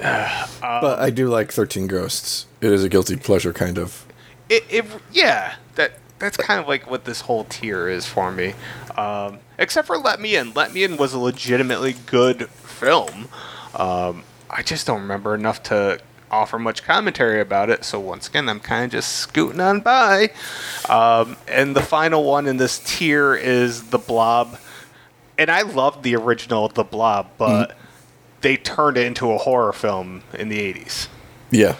but 0.00 0.98
I 0.98 1.10
do 1.10 1.28
like 1.28 1.52
Thirteen 1.52 1.86
Ghosts. 1.86 2.46
It 2.60 2.72
is 2.72 2.82
a 2.82 2.88
guilty 2.88 3.16
pleasure 3.16 3.52
kind 3.52 3.78
of. 3.78 4.06
it, 4.48 4.64
it 4.70 4.84
yeah 5.12 5.54
that's 6.20 6.36
kind 6.36 6.60
of 6.60 6.68
like 6.68 6.88
what 6.90 7.04
this 7.04 7.22
whole 7.22 7.44
tier 7.44 7.88
is 7.88 8.06
for 8.06 8.30
me. 8.30 8.54
Um, 8.96 9.38
except 9.58 9.86
for 9.88 9.98
let 9.98 10.20
me 10.20 10.36
in. 10.36 10.52
Let 10.52 10.72
me 10.72 10.84
in 10.84 10.96
was 10.96 11.12
a 11.14 11.18
legitimately 11.18 11.96
good 12.06 12.48
film. 12.48 13.28
Um, 13.74 14.24
i 14.52 14.62
just 14.62 14.86
don't 14.86 15.00
remember 15.00 15.34
enough 15.34 15.62
to 15.64 16.00
offer 16.30 16.58
much 16.58 16.82
commentary 16.84 17.40
about 17.40 17.70
it. 17.70 17.84
So 17.84 17.98
once 18.00 18.28
again 18.28 18.48
i'm 18.48 18.60
kind 18.60 18.84
of 18.84 18.90
just 18.90 19.12
scooting 19.16 19.60
on 19.60 19.80
by. 19.80 20.30
Um, 20.88 21.36
and 21.48 21.74
the 21.74 21.82
final 21.82 22.24
one 22.24 22.46
in 22.46 22.56
this 22.56 22.78
tier 22.80 23.34
is 23.34 23.90
the 23.90 23.98
blob. 23.98 24.58
And 25.38 25.50
i 25.50 25.62
loved 25.62 26.02
the 26.02 26.14
original 26.16 26.68
the 26.68 26.84
blob 26.84 27.28
but 27.38 27.76
they 28.42 28.56
turned 28.56 28.96
it 28.96 29.06
into 29.06 29.30
a 29.32 29.38
horror 29.38 29.72
film 29.72 30.22
in 30.34 30.48
the 30.48 30.58
80s 30.58 31.08
Yeah. 31.50 31.76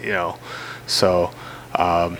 you 0.00 0.12
know? 0.12 0.38
So 0.86 1.30
um, 1.74 2.18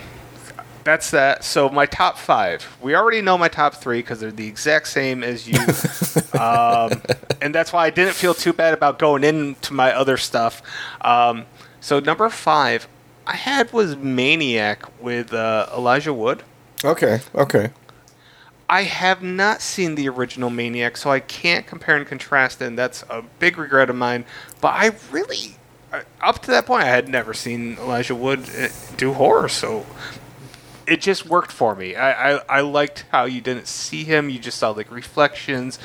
that's 0.85 1.11
that 1.11 1.43
so 1.43 1.67
my 1.67 1.85
top 1.85 2.17
five 2.17 2.77
we 2.81 2.95
already 2.95 3.21
know 3.21 3.37
my 3.37 3.49
top 3.49 3.75
three 3.75 3.99
because 3.99 4.21
they're 4.21 4.31
the 4.31 4.47
exact 4.47 4.87
same 4.87 5.23
as 5.23 5.47
you 5.47 5.59
um, 6.39 7.01
and 7.41 7.53
that's 7.53 7.73
why 7.73 7.85
i 7.85 7.89
didn't 7.89 8.13
feel 8.13 8.33
too 8.33 8.53
bad 8.53 8.73
about 8.73 8.97
going 8.97 9.25
into 9.25 9.73
my 9.73 9.91
other 9.91 10.15
stuff 10.15 10.61
um, 11.01 11.45
so 11.81 11.99
number 11.99 12.29
five 12.29 12.87
i 13.27 13.35
had 13.35 13.73
was 13.73 13.97
maniac 13.97 14.83
with 15.01 15.33
uh, 15.33 15.67
elijah 15.75 16.13
wood 16.13 16.41
Okay. 16.85 17.19
Okay. 17.33 17.71
I 18.67 18.83
have 18.83 19.21
not 19.21 19.61
seen 19.61 19.95
the 19.95 20.09
original 20.09 20.49
Maniac, 20.49 20.97
so 20.97 21.11
I 21.11 21.19
can't 21.19 21.67
compare 21.67 21.97
and 21.97 22.07
contrast, 22.07 22.61
and 22.61 22.77
that's 22.77 23.03
a 23.09 23.23
big 23.39 23.57
regret 23.57 23.89
of 23.89 23.95
mine. 23.95 24.25
But 24.59 24.69
I 24.69 24.91
really, 25.11 25.55
uh, 25.93 26.01
up 26.21 26.41
to 26.43 26.51
that 26.51 26.65
point, 26.65 26.83
I 26.83 26.87
had 26.87 27.07
never 27.07 27.33
seen 27.33 27.77
Elijah 27.77 28.15
Wood 28.15 28.49
uh, 28.57 28.69
do 28.97 29.13
horror, 29.13 29.49
so 29.49 29.85
it 30.87 31.01
just 31.01 31.25
worked 31.25 31.51
for 31.51 31.75
me. 31.75 31.95
I, 31.95 32.35
I, 32.35 32.41
I 32.49 32.61
liked 32.61 33.05
how 33.11 33.25
you 33.25 33.41
didn't 33.41 33.67
see 33.67 34.03
him; 34.03 34.29
you 34.29 34.39
just 34.39 34.57
saw 34.57 34.71
like 34.71 34.91
reflections. 34.91 35.79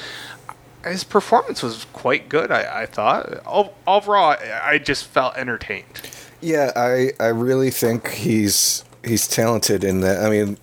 His 0.85 1.05
performance 1.05 1.63
was 1.63 1.87
quite 1.93 2.29
good. 2.29 2.51
I, 2.51 2.83
I 2.83 2.87
thought 2.87 3.43
overall, 3.87 4.37
I, 4.63 4.79
just 4.79 5.05
felt 5.05 5.37
entertained. 5.37 6.01
Yeah, 6.41 6.73
I 6.75 7.11
I 7.21 7.27
really 7.27 7.71
think 7.71 8.09
he's 8.09 8.85
he's 9.05 9.29
talented 9.29 9.85
in 9.85 10.01
that. 10.01 10.25
I 10.25 10.31
mean, 10.31 10.59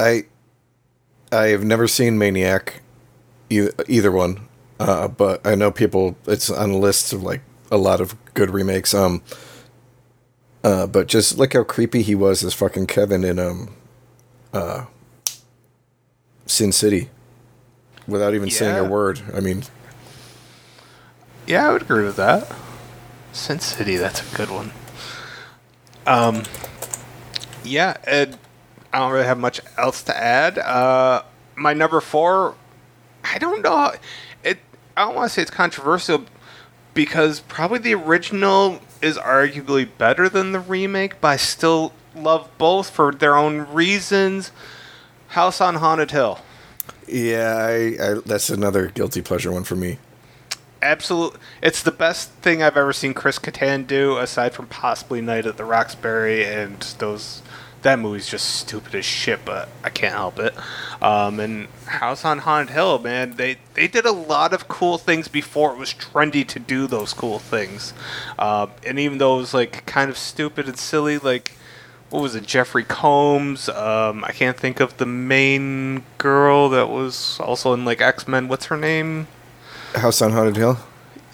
I 0.00 0.24
I 1.30 1.46
have 1.48 1.64
never 1.64 1.86
seen 1.86 2.18
Maniac, 2.18 2.82
either, 3.50 3.72
either 3.86 4.12
one, 4.12 4.48
uh, 4.80 5.08
but 5.08 5.46
I 5.46 5.54
know 5.54 5.70
people. 5.70 6.16
It's 6.26 6.48
on 6.48 6.70
a 6.70 6.78
list 6.78 7.12
of 7.12 7.22
like 7.22 7.42
a 7.70 7.76
lot 7.76 8.00
of 8.00 8.16
good 8.34 8.50
remakes. 8.50 8.94
Um, 8.94 9.22
uh, 10.64 10.86
but 10.86 11.06
just 11.06 11.38
look 11.38 11.52
how 11.52 11.64
creepy 11.64 12.02
he 12.02 12.14
was 12.14 12.42
as 12.44 12.54
fucking 12.54 12.86
Kevin 12.86 13.24
in 13.24 13.38
um, 13.38 13.74
uh, 14.52 14.86
Sin 16.46 16.72
City, 16.72 17.10
without 18.06 18.34
even 18.34 18.50
saying 18.50 18.76
a 18.76 18.88
word. 18.88 19.20
I 19.34 19.40
mean, 19.40 19.64
Yeah, 21.46 21.68
I 21.68 21.72
would 21.72 21.82
agree 21.82 22.04
with 22.04 22.16
that. 22.16 22.52
Sin 23.32 23.60
City, 23.60 23.96
that's 23.96 24.32
a 24.32 24.36
good 24.36 24.50
one. 24.50 24.72
Um, 26.06 26.44
yeah, 27.64 27.96
Ed, 28.04 28.38
I 28.92 28.98
don't 29.00 29.12
really 29.12 29.26
have 29.26 29.38
much 29.38 29.60
else 29.76 30.02
to 30.04 30.16
add. 30.16 30.58
Uh, 30.58 31.22
my 31.56 31.74
number 31.74 32.00
four, 32.00 32.54
I 33.24 33.38
don't 33.38 33.62
know. 33.62 33.76
How, 33.76 33.94
it. 34.44 34.58
I 34.96 35.04
don't 35.04 35.14
want 35.14 35.28
to 35.28 35.34
say 35.34 35.42
it's 35.42 35.50
controversial 35.50 36.24
because 36.94 37.40
probably 37.40 37.78
the 37.78 37.94
original 37.94 38.80
is 39.02 39.18
arguably 39.18 39.88
better 39.98 40.28
than 40.28 40.52
the 40.52 40.60
remake, 40.60 41.20
but 41.20 41.28
I 41.28 41.36
still 41.36 41.92
love 42.14 42.48
both 42.58 42.90
for 42.90 43.12
their 43.12 43.36
own 43.36 43.66
reasons. 43.72 44.50
House 45.28 45.60
on 45.60 45.76
Haunted 45.76 46.10
Hill. 46.12 46.40
yeah, 47.06 47.54
I, 47.56 47.74
I 48.00 48.14
that's 48.24 48.48
another 48.48 48.88
guilty 48.88 49.22
pleasure 49.22 49.52
one 49.52 49.64
for 49.64 49.76
me. 49.76 49.98
Absolutely, 50.82 51.40
it's 51.62 51.82
the 51.82 51.90
best 51.90 52.30
thing 52.42 52.62
I've 52.62 52.76
ever 52.76 52.92
seen 52.92 53.14
Chris 53.14 53.38
Kattan 53.38 53.86
do 53.86 54.18
aside 54.18 54.52
from 54.52 54.66
possibly 54.66 55.20
Night 55.20 55.46
at 55.46 55.56
the 55.56 55.64
Roxbury 55.64 56.44
and 56.44 56.80
those 56.98 57.42
that 57.82 57.98
movie's 57.98 58.28
just 58.28 58.56
stupid 58.56 58.94
as 58.94 59.04
shit 59.04 59.44
but 59.44 59.68
I 59.84 59.90
can't 59.90 60.14
help 60.14 60.38
it 60.38 60.54
um, 61.00 61.38
and 61.40 61.68
House 61.86 62.24
on 62.24 62.38
Haunted 62.38 62.74
Hill 62.74 62.98
man 62.98 63.36
they 63.36 63.58
they 63.74 63.86
did 63.86 64.04
a 64.04 64.12
lot 64.12 64.52
of 64.52 64.68
cool 64.68 64.98
things 64.98 65.28
before 65.28 65.72
it 65.72 65.78
was 65.78 65.92
trendy 65.94 66.46
to 66.48 66.58
do 66.58 66.86
those 66.86 67.12
cool 67.12 67.38
things 67.38 67.92
um, 68.38 68.70
and 68.84 68.98
even 68.98 69.18
though 69.18 69.36
it 69.36 69.40
was 69.40 69.54
like 69.54 69.86
kind 69.86 70.10
of 70.10 70.18
stupid 70.18 70.66
and 70.66 70.78
silly 70.78 71.18
like 71.18 71.52
what 72.10 72.22
was 72.22 72.34
it 72.34 72.44
Jeffrey 72.46 72.84
Combs 72.84 73.68
um, 73.68 74.24
I 74.24 74.32
can't 74.32 74.56
think 74.56 74.80
of 74.80 74.96
the 74.96 75.06
main 75.06 76.04
girl 76.18 76.68
that 76.70 76.88
was 76.88 77.38
also 77.40 77.72
in 77.72 77.84
like 77.84 78.00
X-Men 78.00 78.48
what's 78.48 78.66
her 78.66 78.76
name 78.76 79.28
House 79.94 80.20
on 80.20 80.32
Haunted 80.32 80.56
Hill. 80.56 80.78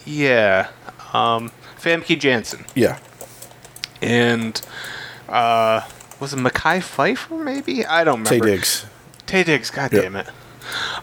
yeah. 0.04 0.68
Um, 1.12 1.50
Famke 1.78 2.18
Janssen. 2.18 2.64
Yeah. 2.74 2.98
And 4.00 4.60
uh, 5.28 5.82
was 6.22 6.32
it 6.32 6.36
Mackay 6.36 6.80
Pfeiffer, 6.80 7.34
maybe? 7.34 7.84
I 7.84 8.04
don't 8.04 8.22
remember. 8.24 8.46
Taye. 8.46 8.48
Diggs. 8.50 8.86
Taye 9.26 9.44
Diggs, 9.44 9.70
god 9.70 9.92
Yep. 9.92 10.02
damn 10.02 10.16
it. 10.16 10.26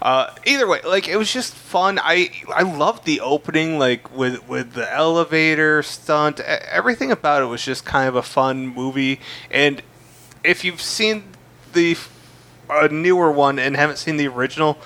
Uh, 0.01 0.33
either 0.45 0.65
way, 0.65 0.79
like 0.85 1.07
it 1.09 1.17
was 1.17 1.31
just 1.31 1.53
fun. 1.53 1.99
I 2.01 2.31
I 2.55 2.63
loved 2.63 3.03
the 3.05 3.19
opening, 3.19 3.77
like 3.77 4.15
with 4.15 4.47
with 4.47 4.73
the 4.73 4.89
elevator 4.91 5.83
stunt. 5.83 6.39
Everything 6.39 7.11
about 7.11 7.43
it 7.43 7.47
was 7.47 7.63
just 7.63 7.83
kind 7.83 8.07
of 8.07 8.15
a 8.15 8.23
fun 8.23 8.65
movie. 8.67 9.19
And 9.51 9.81
if 10.45 10.63
you've 10.63 10.81
seen 10.81 11.23
the 11.73 11.97
a 12.69 12.87
newer 12.87 13.29
one 13.31 13.59
and 13.59 13.75
haven't 13.75 13.97
seen 13.97 14.15
the 14.15 14.27
original, 14.27 14.77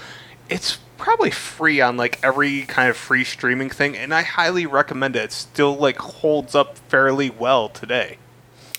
it's 0.50 0.80
probably 0.98 1.30
free 1.32 1.80
on 1.80 1.96
like 1.96 2.18
every 2.24 2.64
kind 2.64 2.90
of 2.90 2.98
free 2.98 3.24
streaming 3.24 3.70
thing, 3.70 3.96
and 3.96 4.12
I 4.14 4.24
highly 4.24 4.66
recommend 4.66 5.16
it. 5.16 5.26
It 5.26 5.32
still 5.34 5.76
like 5.78 5.98
holds 6.00 6.56
up 6.56 6.80
fairly 6.90 7.30
well 7.30 7.70
today. 7.70 8.18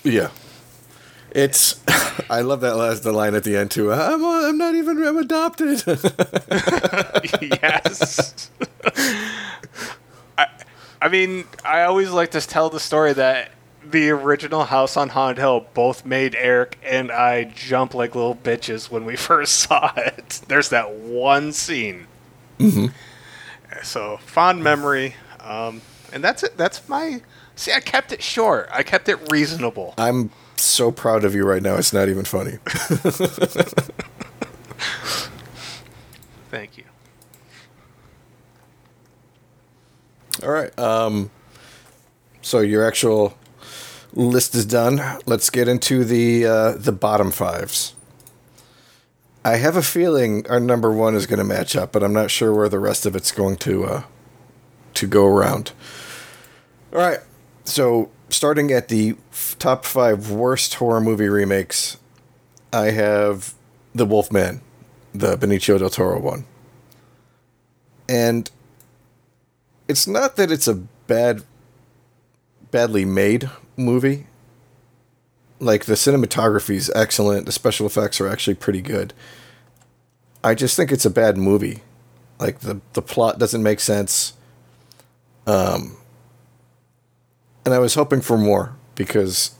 Yeah. 0.03 0.29
It's. 1.35 1.83
I 2.29 2.41
love 2.41 2.61
that 2.61 2.77
last 2.77 3.03
the 3.03 3.11
line 3.11 3.35
at 3.35 3.43
the 3.43 3.57
end 3.57 3.69
too. 3.69 3.91
I'm. 3.91 4.23
uh, 4.23 4.47
I'm 4.47 4.57
not 4.57 4.73
even. 4.73 5.05
I'm 5.05 5.17
adopted. 5.17 5.83
yes. 7.61 8.49
I, 10.37 10.47
I 11.01 11.09
mean, 11.09 11.43
I 11.65 11.81
always 11.83 12.09
like 12.11 12.31
to 12.31 12.41
tell 12.41 12.69
the 12.69 12.79
story 12.79 13.11
that 13.13 13.51
the 13.83 14.09
original 14.11 14.63
House 14.63 14.95
on 14.95 15.09
Haunted 15.09 15.37
Hill 15.37 15.67
both 15.73 16.05
made 16.05 16.35
Eric 16.35 16.79
and 16.81 17.11
I 17.11 17.43
jump 17.43 17.93
like 17.93 18.15
little 18.15 18.35
bitches 18.35 18.89
when 18.89 19.03
we 19.03 19.15
first 19.17 19.57
saw 19.57 19.91
it. 19.97 20.41
There's 20.47 20.69
that 20.69 20.91
one 20.93 21.51
scene. 21.51 22.07
Mm-hmm. 22.59 22.87
So 23.83 24.17
fond 24.17 24.63
memory, 24.63 25.15
um, 25.41 25.81
and 26.13 26.23
that's 26.23 26.43
it. 26.43 26.55
That's 26.55 26.87
my. 26.87 27.21
See, 27.57 27.73
I 27.73 27.81
kept 27.81 28.13
it 28.13 28.23
short. 28.23 28.69
I 28.71 28.83
kept 28.83 29.09
it 29.09 29.19
reasonable. 29.29 29.93
I'm 29.97 30.31
so 30.63 30.91
proud 30.91 31.23
of 31.23 31.35
you 31.35 31.45
right 31.45 31.61
now. 31.61 31.75
It's 31.75 31.93
not 31.93 32.09
even 32.09 32.25
funny. 32.25 32.57
Thank 36.49 36.77
you. 36.77 36.83
All 40.43 40.51
right. 40.51 40.77
Um. 40.77 41.31
So 42.41 42.59
your 42.59 42.85
actual 42.87 43.37
list 44.13 44.55
is 44.55 44.65
done. 44.65 45.01
Let's 45.25 45.49
get 45.49 45.67
into 45.67 46.03
the 46.03 46.45
uh, 46.45 46.71
the 46.73 46.91
bottom 46.91 47.31
fives. 47.31 47.95
I 49.43 49.57
have 49.57 49.75
a 49.75 49.83
feeling 49.83 50.47
our 50.49 50.59
number 50.59 50.91
one 50.91 51.13
is 51.15 51.27
going 51.27 51.37
to 51.37 51.43
match 51.45 51.75
up, 51.75 51.91
but 51.91 52.03
I'm 52.03 52.13
not 52.13 52.31
sure 52.31 52.53
where 52.53 52.69
the 52.69 52.79
rest 52.79 53.05
of 53.05 53.15
it's 53.15 53.31
going 53.31 53.57
to 53.57 53.85
uh, 53.85 54.03
to 54.95 55.07
go 55.07 55.25
around. 55.25 55.71
All 56.91 56.99
right. 56.99 57.19
So 57.63 58.09
starting 58.35 58.71
at 58.71 58.89
the 58.89 59.15
f- 59.31 59.55
top 59.59 59.85
five 59.85 60.29
worst 60.29 60.75
horror 60.75 61.01
movie 61.01 61.29
remakes, 61.29 61.97
I 62.73 62.91
have 62.91 63.53
The 63.93 64.05
Wolfman, 64.05 64.61
the 65.13 65.37
Benicio 65.37 65.79
del 65.79 65.89
Toro 65.89 66.19
one, 66.19 66.45
and 68.09 68.51
it's 69.87 70.05
not 70.05 70.35
that 70.35 70.51
it's 70.51 70.67
a 70.67 70.75
bad 71.07 71.43
badly 72.71 73.05
made 73.05 73.49
movie. 73.77 74.27
Like 75.59 75.85
the 75.85 75.93
cinematography 75.93 76.75
is 76.75 76.91
excellent 76.93 77.45
the 77.45 77.51
special 77.51 77.85
effects 77.87 78.19
are 78.19 78.27
actually 78.27 78.55
pretty 78.55 78.81
good. 78.81 79.13
I 80.43 80.53
just 80.53 80.75
think 80.75 80.91
it's 80.91 81.05
a 81.05 81.09
bad 81.09 81.37
movie. 81.37 81.81
Like 82.39 82.59
the 82.59 82.81
the 82.93 83.01
plot 83.01 83.39
doesn't 83.39 83.63
make 83.63 83.79
sense. 83.79 84.33
Um 85.47 85.97
and 87.65 87.73
i 87.73 87.79
was 87.79 87.95
hoping 87.95 88.21
for 88.21 88.37
more 88.37 88.75
because 88.95 89.55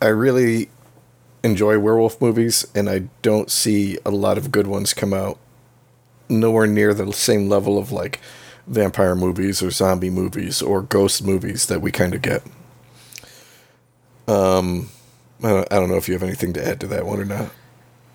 i 0.00 0.06
really 0.06 0.68
enjoy 1.42 1.78
werewolf 1.78 2.20
movies 2.20 2.66
and 2.74 2.88
i 2.88 3.00
don't 3.22 3.50
see 3.50 3.98
a 4.04 4.10
lot 4.10 4.38
of 4.38 4.52
good 4.52 4.66
ones 4.66 4.94
come 4.94 5.12
out 5.12 5.38
nowhere 6.28 6.66
near 6.66 6.92
the 6.92 7.12
same 7.12 7.48
level 7.48 7.78
of 7.78 7.92
like 7.92 8.20
vampire 8.66 9.14
movies 9.14 9.62
or 9.62 9.70
zombie 9.70 10.10
movies 10.10 10.60
or 10.60 10.82
ghost 10.82 11.24
movies 11.24 11.66
that 11.66 11.80
we 11.80 11.92
kind 11.92 12.14
of 12.14 12.22
get. 12.22 12.42
Um, 14.26 14.90
I 15.42 15.50
don't, 15.50 15.72
I 15.72 15.76
don't 15.76 15.88
know 15.88 15.96
if 15.96 16.08
you 16.08 16.14
have 16.14 16.22
anything 16.22 16.52
to 16.54 16.66
add 16.66 16.80
to 16.80 16.86
that 16.88 17.06
one 17.06 17.20
or 17.20 17.24
not. 17.24 17.50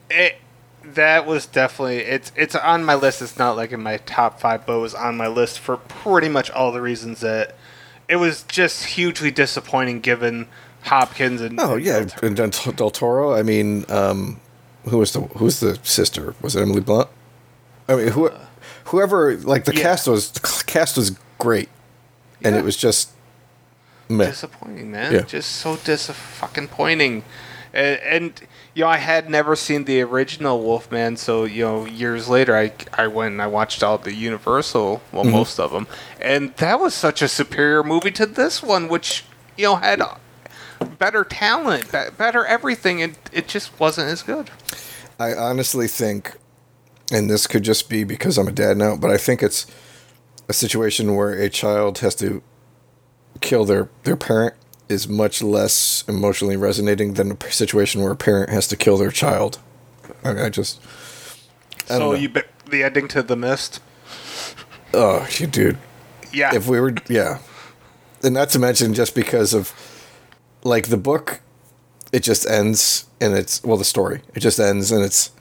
It 0.10 0.38
that 0.84 1.26
was 1.26 1.46
definitely 1.46 2.00
it's 2.00 2.32
it's 2.36 2.56
on 2.56 2.84
my 2.84 2.96
list. 2.96 3.22
It's 3.22 3.38
not 3.38 3.56
like 3.56 3.72
in 3.72 3.82
my 3.82 3.98
top 3.98 4.40
five, 4.40 4.66
but 4.66 4.78
it 4.78 4.82
was 4.82 4.94
on 4.94 5.16
my 5.16 5.28
list 5.28 5.60
for 5.60 5.78
pretty 5.78 6.28
much 6.28 6.50
all 6.52 6.72
the 6.72 6.82
reasons 6.82 7.22
that 7.22 7.56
it 8.12 8.18
was 8.18 8.44
just 8.44 8.86
hugely 8.86 9.32
disappointing 9.32 10.02
given 10.02 10.48
Hopkins 10.84 11.42
and 11.42 11.60
Oh 11.60 11.76
yeah, 11.78 12.00
Del 12.00 12.08
Toro. 12.10 12.28
and 12.28 12.36
Del, 12.36 12.74
Del 12.74 12.92
Toro. 12.92 13.34
I 13.34 13.42
mean, 13.44 13.86
um, 13.90 14.40
who 14.90 14.98
was 14.98 15.14
the 15.14 15.22
who's 15.22 15.60
the 15.62 15.80
sister? 15.84 16.36
Was 16.42 16.56
it 16.56 16.62
Emily 16.62 16.82
Blunt? 16.82 17.10
I 17.88 17.96
mean, 17.96 18.08
who, 18.10 18.30
whoever 18.86 19.38
like 19.38 19.64
the 19.66 19.74
Yeah. 19.76 19.82
cast 19.82 20.08
was 20.08 20.32
the 20.32 20.40
cast 20.68 20.98
was 20.98 21.12
great, 21.40 21.70
and 22.44 22.54
Yeah. 22.56 22.60
it 22.62 22.66
was 22.66 22.76
just 22.78 23.12
meh. 24.10 24.26
disappointing, 24.28 24.92
man. 24.92 25.14
Yeah. 25.14 25.22
Just 25.22 25.52
so 25.54 25.78
dis 25.78 26.08
fucking 26.10 26.68
pointing. 26.68 27.24
And, 27.74 28.00
and 28.02 28.42
you 28.74 28.84
know, 28.84 28.90
I 28.90 28.98
had 28.98 29.30
never 29.30 29.56
seen 29.56 29.84
the 29.86 30.02
original 30.02 30.62
Wolfman, 30.62 31.18
so 31.18 31.44
you 31.44 31.64
know, 31.64 31.86
years 31.86 32.28
later, 32.30 32.56
I 32.56 32.72
I 32.94 33.08
went 33.08 33.34
and 33.34 33.42
I 33.42 33.48
watched 33.48 33.84
all 33.84 33.98
the 33.98 34.14
Universal, 34.14 35.02
well, 35.12 35.24
Mm-hmm. 35.24 35.32
most 35.32 35.60
of 35.60 35.72
them, 35.72 35.88
and 36.20 36.56
that 36.58 36.80
was 36.80 36.94
such 36.94 37.22
a 37.22 37.28
superior 37.28 37.84
movie 37.84 38.12
to 38.12 38.26
this 38.26 38.64
one, 38.64 38.88
which 38.88 39.26
you 39.58 39.66
know 39.66 39.76
had 39.76 40.02
better 40.98 41.24
talent, 41.24 41.92
better 41.92 42.46
everything, 42.46 43.02
and 43.02 43.18
it 43.32 43.48
just 43.48 43.78
wasn't 43.80 44.08
as 44.08 44.24
good. 44.24 44.50
I 45.20 45.34
honestly 45.34 45.88
think, 45.88 46.38
and 47.12 47.30
this 47.30 47.46
could 47.48 47.64
just 47.64 47.90
be 47.90 48.04
because 48.04 48.38
I'm 48.38 48.48
a 48.48 48.52
dad 48.52 48.78
now, 48.78 48.96
but 48.96 49.12
I 49.12 49.18
think 49.18 49.44
it's 49.44 49.68
a 50.50 50.54
situation 50.54 51.16
where 51.16 51.34
a 51.34 51.50
child 51.50 52.00
has 52.00 52.16
to 52.16 52.42
kill 53.40 53.64
their, 53.66 53.90
their 54.04 54.16
parent 54.16 54.56
is 54.92 55.08
much 55.08 55.42
less 55.42 56.04
emotionally 56.08 56.58
resonating 56.58 57.14
than 57.14 57.32
a 57.32 57.52
situation 57.52 58.02
where 58.02 58.12
a 58.12 58.16
parent 58.16 58.50
has 58.50 58.68
to 58.68 58.76
kill 58.76 58.98
their 58.98 59.12
child. 59.12 59.60
I, 60.24 60.46
I 60.46 60.50
just, 60.50 60.80
I 61.90 61.98
so 61.98 62.14
you 62.14 62.30
the 62.70 62.84
ending 62.84 63.08
to 63.10 63.24
The 63.24 63.36
Mist, 63.36 63.82
oh, 64.94 65.28
you 65.38 65.48
dude. 65.48 65.78
yeah, 66.34 66.54
If 66.54 66.68
we 66.68 66.80
were, 66.80 66.94
yeah. 67.10 67.40
And 68.24 68.34
not 68.34 68.50
to 68.50 68.60
mention 68.60 68.94
just 68.94 69.16
because 69.16 69.54
of, 69.54 69.74
like, 70.64 70.90
the 70.90 70.98
book, 70.98 71.42
it 72.12 72.22
just 72.22 72.48
ends 72.48 73.06
and 73.20 73.34
it's, 73.34 73.64
well, 73.64 73.78
the 73.78 73.86
story, 73.86 74.22
it 74.36 74.42
just 74.42 74.60
ends 74.60 74.92
and 74.92 75.04
it's 75.04 75.32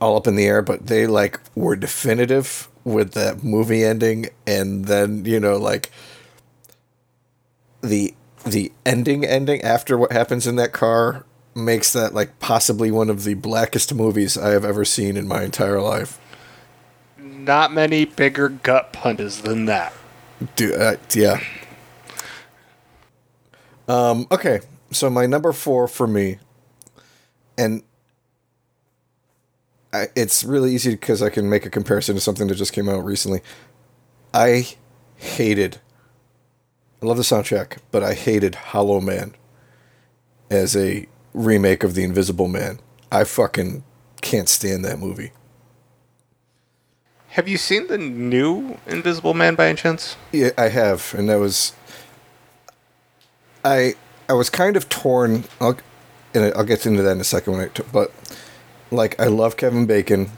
all 0.00 0.16
up 0.16 0.26
in 0.26 0.34
the 0.36 0.46
air, 0.46 0.62
but 0.62 0.86
they, 0.86 1.06
like, 1.06 1.38
were 1.54 1.76
definitive 1.76 2.68
with 2.84 3.12
that 3.12 3.44
movie 3.44 3.84
ending. 3.84 4.30
And 4.46 4.86
then, 4.86 5.24
you 5.24 5.38
know, 5.38 5.56
like, 5.58 5.90
the, 7.82 8.14
the 8.44 8.72
ending 8.84 9.24
ending 9.24 9.62
after 9.62 9.96
what 9.96 10.12
happens 10.12 10.46
in 10.46 10.56
that 10.56 10.72
car 10.72 11.24
makes 11.54 11.92
that, 11.92 12.14
like, 12.14 12.38
possibly 12.40 12.90
one 12.90 13.10
of 13.10 13.24
the 13.24 13.34
blackest 13.34 13.94
movies 13.94 14.38
I 14.38 14.50
have 14.50 14.64
ever 14.64 14.84
seen 14.84 15.16
in 15.16 15.28
my 15.28 15.42
entire 15.42 15.80
life. 15.80 16.18
not 17.18 17.72
many 17.72 18.04
bigger 18.04 18.48
gut 18.48 18.92
punches 18.92 19.42
than 19.42 19.66
that. 19.66 19.92
Do 20.56 20.74
uh, 20.74 20.96
yeah. 21.14 21.40
Um. 23.88 24.26
Okay. 24.30 24.60
So 24.90 25.08
my 25.08 25.26
number 25.26 25.52
four 25.52 25.88
for 25.88 26.06
me, 26.06 26.38
and 27.56 27.82
I, 29.92 30.08
it's 30.16 30.44
really 30.44 30.74
easy 30.74 30.90
because 30.90 31.22
I 31.22 31.30
can 31.30 31.48
make 31.48 31.64
a 31.64 31.70
comparison 31.70 32.14
to 32.14 32.20
something 32.20 32.46
that 32.48 32.56
just 32.56 32.72
came 32.72 32.88
out 32.88 33.04
recently. 33.04 33.40
I 34.34 34.68
hated. 35.16 35.78
I 37.02 37.06
love 37.06 37.16
the 37.16 37.24
soundtrack, 37.24 37.78
but 37.90 38.04
I 38.04 38.14
hated 38.14 38.54
Hollow 38.54 39.00
Man 39.00 39.34
as 40.50 40.76
a 40.76 41.08
remake 41.34 41.82
of 41.82 41.94
The 41.94 42.04
Invisible 42.04 42.46
Man. 42.46 42.78
I 43.10 43.24
fucking 43.24 43.82
can't 44.20 44.48
stand 44.48 44.84
that 44.84 45.00
movie. 45.00 45.32
Have 47.30 47.48
you 47.48 47.58
seen 47.58 47.88
the 47.88 47.98
new 47.98 48.78
Invisible 48.86 49.34
Man 49.34 49.56
by 49.56 49.66
any 49.66 49.76
chance? 49.78 50.16
Yeah, 50.30 50.50
I 50.56 50.68
have, 50.68 51.12
and 51.16 51.28
that 51.28 51.36
was. 51.36 51.72
I 53.64 53.94
I 54.28 54.34
was 54.34 54.48
kind 54.48 54.76
of 54.76 54.88
torn. 54.88 55.44
I'll, 55.60 55.78
and 56.34 56.54
I'll 56.54 56.64
get 56.64 56.86
into 56.86 57.02
that 57.02 57.12
in 57.12 57.20
a 57.20 57.24
second. 57.24 57.54
When 57.54 57.62
I 57.62 57.68
t- 57.68 57.82
but 57.92 58.12
like 58.92 59.18
I 59.18 59.26
love 59.26 59.56
Kevin 59.56 59.86
Bacon. 59.86 60.30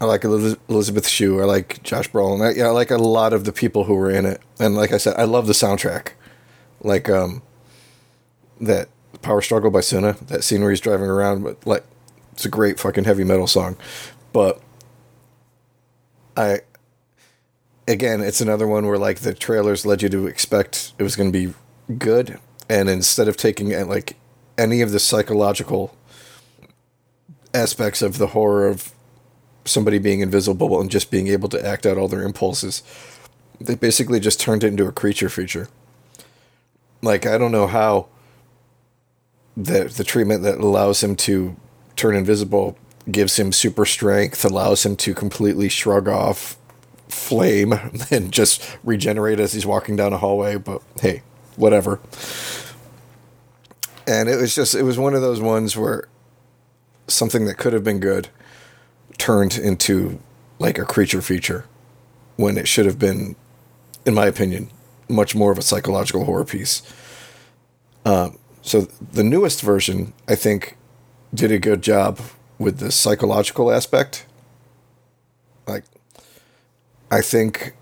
I 0.00 0.06
like 0.06 0.24
Elizabeth 0.24 1.06
Shue. 1.06 1.40
I 1.40 1.44
like 1.44 1.82
Josh 1.82 2.10
Brolin. 2.10 2.42
I, 2.42 2.58
yeah, 2.58 2.68
I 2.68 2.70
like 2.70 2.90
a 2.90 2.96
lot 2.96 3.32
of 3.32 3.44
the 3.44 3.52
people 3.52 3.84
who 3.84 3.94
were 3.94 4.10
in 4.10 4.24
it. 4.24 4.40
And 4.58 4.74
like 4.74 4.92
I 4.92 4.96
said, 4.96 5.14
I 5.18 5.24
love 5.24 5.46
the 5.46 5.52
soundtrack. 5.52 6.12
Like 6.82 7.10
um, 7.10 7.42
that 8.60 8.88
Power 9.22 9.42
Struggle 9.42 9.70
by 9.70 9.80
Suna. 9.80 10.16
That 10.28 10.42
scene 10.44 10.62
where 10.62 10.70
he's 10.70 10.80
driving 10.80 11.06
around, 11.06 11.42
but 11.42 11.66
like 11.66 11.84
it's 12.32 12.44
a 12.44 12.48
great 12.48 12.80
fucking 12.80 13.04
heavy 13.04 13.24
metal 13.24 13.46
song. 13.46 13.76
But 14.32 14.60
I 16.36 16.60
again, 17.86 18.20
it's 18.20 18.40
another 18.40 18.66
one 18.66 18.86
where 18.86 18.98
like 18.98 19.20
the 19.20 19.34
trailers 19.34 19.84
led 19.84 20.02
you 20.02 20.08
to 20.08 20.26
expect 20.26 20.94
it 20.98 21.02
was 21.02 21.16
going 21.16 21.30
to 21.30 21.38
be 21.46 21.54
good, 21.98 22.38
and 22.68 22.88
instead 22.88 23.28
of 23.28 23.36
taking 23.36 23.74
uh, 23.74 23.84
like 23.84 24.16
any 24.56 24.80
of 24.80 24.92
the 24.92 25.00
psychological 25.00 25.94
aspects 27.52 28.00
of 28.00 28.18
the 28.18 28.28
horror 28.28 28.68
of 28.68 28.94
somebody 29.64 29.98
being 29.98 30.20
invisible 30.20 30.80
and 30.80 30.90
just 30.90 31.10
being 31.10 31.28
able 31.28 31.48
to 31.48 31.66
act 31.66 31.86
out 31.86 31.98
all 31.98 32.08
their 32.08 32.22
impulses, 32.22 32.82
they 33.60 33.74
basically 33.74 34.20
just 34.20 34.40
turned 34.40 34.64
it 34.64 34.68
into 34.68 34.86
a 34.86 34.92
creature 34.92 35.28
feature. 35.28 35.68
Like 37.02 37.26
I 37.26 37.38
don't 37.38 37.52
know 37.52 37.66
how 37.66 38.08
the 39.56 39.84
the 39.84 40.04
treatment 40.04 40.42
that 40.42 40.58
allows 40.58 41.02
him 41.02 41.16
to 41.16 41.56
turn 41.96 42.14
invisible 42.14 42.76
gives 43.10 43.38
him 43.38 43.52
super 43.52 43.84
strength, 43.84 44.44
allows 44.44 44.84
him 44.84 44.96
to 44.96 45.14
completely 45.14 45.68
shrug 45.68 46.08
off 46.08 46.56
flame 47.08 47.72
and 48.10 48.32
just 48.32 48.78
regenerate 48.84 49.40
as 49.40 49.52
he's 49.52 49.66
walking 49.66 49.96
down 49.96 50.12
a 50.12 50.18
hallway, 50.18 50.56
but 50.56 50.82
hey, 51.00 51.22
whatever. 51.56 52.00
and 54.06 54.28
it 54.28 54.36
was 54.36 54.54
just 54.54 54.74
it 54.74 54.82
was 54.82 54.98
one 54.98 55.14
of 55.14 55.20
those 55.20 55.40
ones 55.40 55.76
where 55.76 56.08
something 57.08 57.44
that 57.44 57.56
could 57.56 57.72
have 57.72 57.84
been 57.84 57.98
good 57.98 58.28
turned 59.20 59.58
into 59.58 60.18
like 60.58 60.78
a 60.78 60.84
creature 60.84 61.20
feature 61.22 61.66
when 62.36 62.56
it 62.56 62.66
should 62.66 62.86
have 62.86 62.98
been, 62.98 63.36
in 64.06 64.14
my 64.14 64.26
opinion, 64.26 64.70
much 65.08 65.34
more 65.34 65.52
of 65.52 65.58
a 65.58 65.62
psychological 65.62 66.24
horror 66.24 66.44
piece. 66.44 66.82
Um, 68.04 68.38
so 68.62 68.82
the 69.12 69.22
newest 69.22 69.60
version, 69.60 70.14
I 70.26 70.34
think, 70.34 70.76
did 71.34 71.52
a 71.52 71.58
good 71.58 71.82
job 71.82 72.18
with 72.58 72.78
the 72.78 72.90
psychological 72.90 73.70
aspect. 73.70 74.26
Like, 75.66 75.84
I 77.10 77.20
think, 77.20 77.74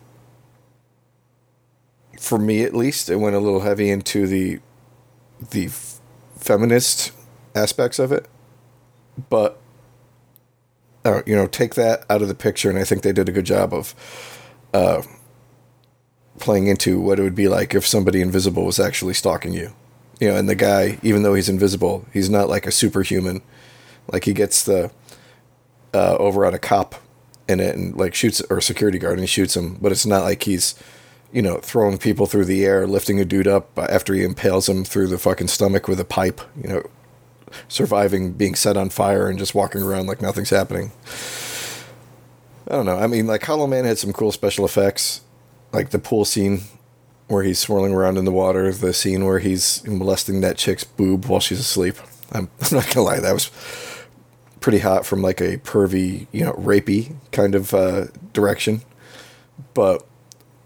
for 2.18 2.38
me 2.38 2.62
at 2.62 2.74
least, 2.74 3.08
it 3.08 3.16
went 3.16 3.36
a 3.36 3.40
little 3.40 3.60
heavy 3.60 3.90
into 3.90 4.26
the 4.26 4.60
the 5.50 5.66
f- 5.66 6.00
feminist 6.36 7.12
aspects 7.54 8.00
of 8.00 8.10
it, 8.10 8.26
but 9.30 9.60
uh, 11.08 11.22
you 11.26 11.34
know, 11.34 11.46
take 11.46 11.74
that 11.74 12.04
out 12.10 12.22
of 12.22 12.28
the 12.28 12.34
picture, 12.34 12.68
and 12.68 12.78
I 12.78 12.84
think 12.84 13.02
they 13.02 13.12
did 13.12 13.28
a 13.28 13.32
good 13.32 13.46
job 13.46 13.72
of 13.72 13.94
uh, 14.74 15.02
playing 16.38 16.66
into 16.66 17.00
what 17.00 17.18
it 17.18 17.22
would 17.22 17.34
be 17.34 17.48
like 17.48 17.74
if 17.74 17.86
somebody 17.86 18.20
invisible 18.20 18.64
was 18.64 18.78
actually 18.78 19.14
stalking 19.14 19.54
you. 19.54 19.72
You 20.20 20.28
know, 20.28 20.36
and 20.36 20.48
the 20.48 20.54
guy, 20.54 20.98
even 21.02 21.22
though 21.22 21.34
he's 21.34 21.48
invisible, 21.48 22.04
he's 22.12 22.28
not 22.28 22.48
like 22.48 22.66
a 22.66 22.72
superhuman. 22.72 23.40
Like 24.12 24.24
he 24.24 24.34
gets 24.34 24.64
the 24.64 24.90
uh, 25.94 26.16
over 26.16 26.44
on 26.44 26.54
a 26.54 26.58
cop 26.58 26.96
in 27.48 27.60
it 27.60 27.74
and 27.74 27.96
like 27.96 28.14
shoots 28.14 28.42
or 28.50 28.60
security 28.60 28.98
guard 28.98 29.14
and 29.14 29.22
he 29.22 29.26
shoots 29.26 29.56
him, 29.56 29.78
but 29.80 29.92
it's 29.92 30.06
not 30.06 30.24
like 30.24 30.42
he's 30.42 30.74
you 31.32 31.42
know 31.42 31.58
throwing 31.58 31.96
people 31.98 32.26
through 32.26 32.44
the 32.44 32.64
air, 32.64 32.86
lifting 32.86 33.18
a 33.20 33.24
dude 33.24 33.46
up 33.46 33.78
after 33.78 34.12
he 34.12 34.22
impales 34.22 34.68
him 34.68 34.84
through 34.84 35.06
the 35.06 35.18
fucking 35.18 35.48
stomach 35.48 35.88
with 35.88 36.00
a 36.00 36.04
pipe. 36.04 36.40
You 36.60 36.68
know, 36.68 36.90
surviving 37.68 38.32
being 38.32 38.54
set 38.54 38.76
on 38.76 38.90
fire 38.90 39.28
and 39.28 39.38
just 39.38 39.54
walking 39.54 39.82
around 39.82 40.06
like 40.06 40.22
nothing's 40.22 40.50
happening. 40.50 40.92
I 42.68 42.72
don't 42.72 42.86
know. 42.86 42.98
I 42.98 43.06
mean, 43.06 43.26
like 43.26 43.42
Hollow 43.44 43.66
Man 43.66 43.84
had 43.84 43.98
some 43.98 44.12
cool 44.12 44.32
special 44.32 44.64
effects, 44.64 45.22
like 45.72 45.90
the 45.90 45.98
pool 45.98 46.24
scene 46.24 46.62
where 47.28 47.42
he's 47.42 47.58
swirling 47.58 47.92
around 47.92 48.16
in 48.18 48.24
the 48.24 48.32
water, 48.32 48.72
the 48.72 48.92
scene 48.92 49.24
where 49.24 49.38
he's 49.38 49.86
molesting 49.86 50.40
that 50.40 50.56
chick's 50.56 50.84
boob 50.84 51.26
while 51.26 51.40
she's 51.40 51.60
asleep. 51.60 51.96
I'm, 52.32 52.50
I'm 52.60 52.76
not 52.76 52.92
gonna 52.92 53.04
lie, 53.04 53.20
that 53.20 53.32
was 53.32 53.50
pretty 54.60 54.78
hot 54.78 55.06
from 55.06 55.22
like 55.22 55.40
a 55.40 55.58
pervy, 55.58 56.26
you 56.32 56.44
know, 56.44 56.52
rapey 56.54 57.14
kind 57.32 57.54
of 57.54 57.72
uh, 57.72 58.06
direction. 58.32 58.82
But 59.74 60.06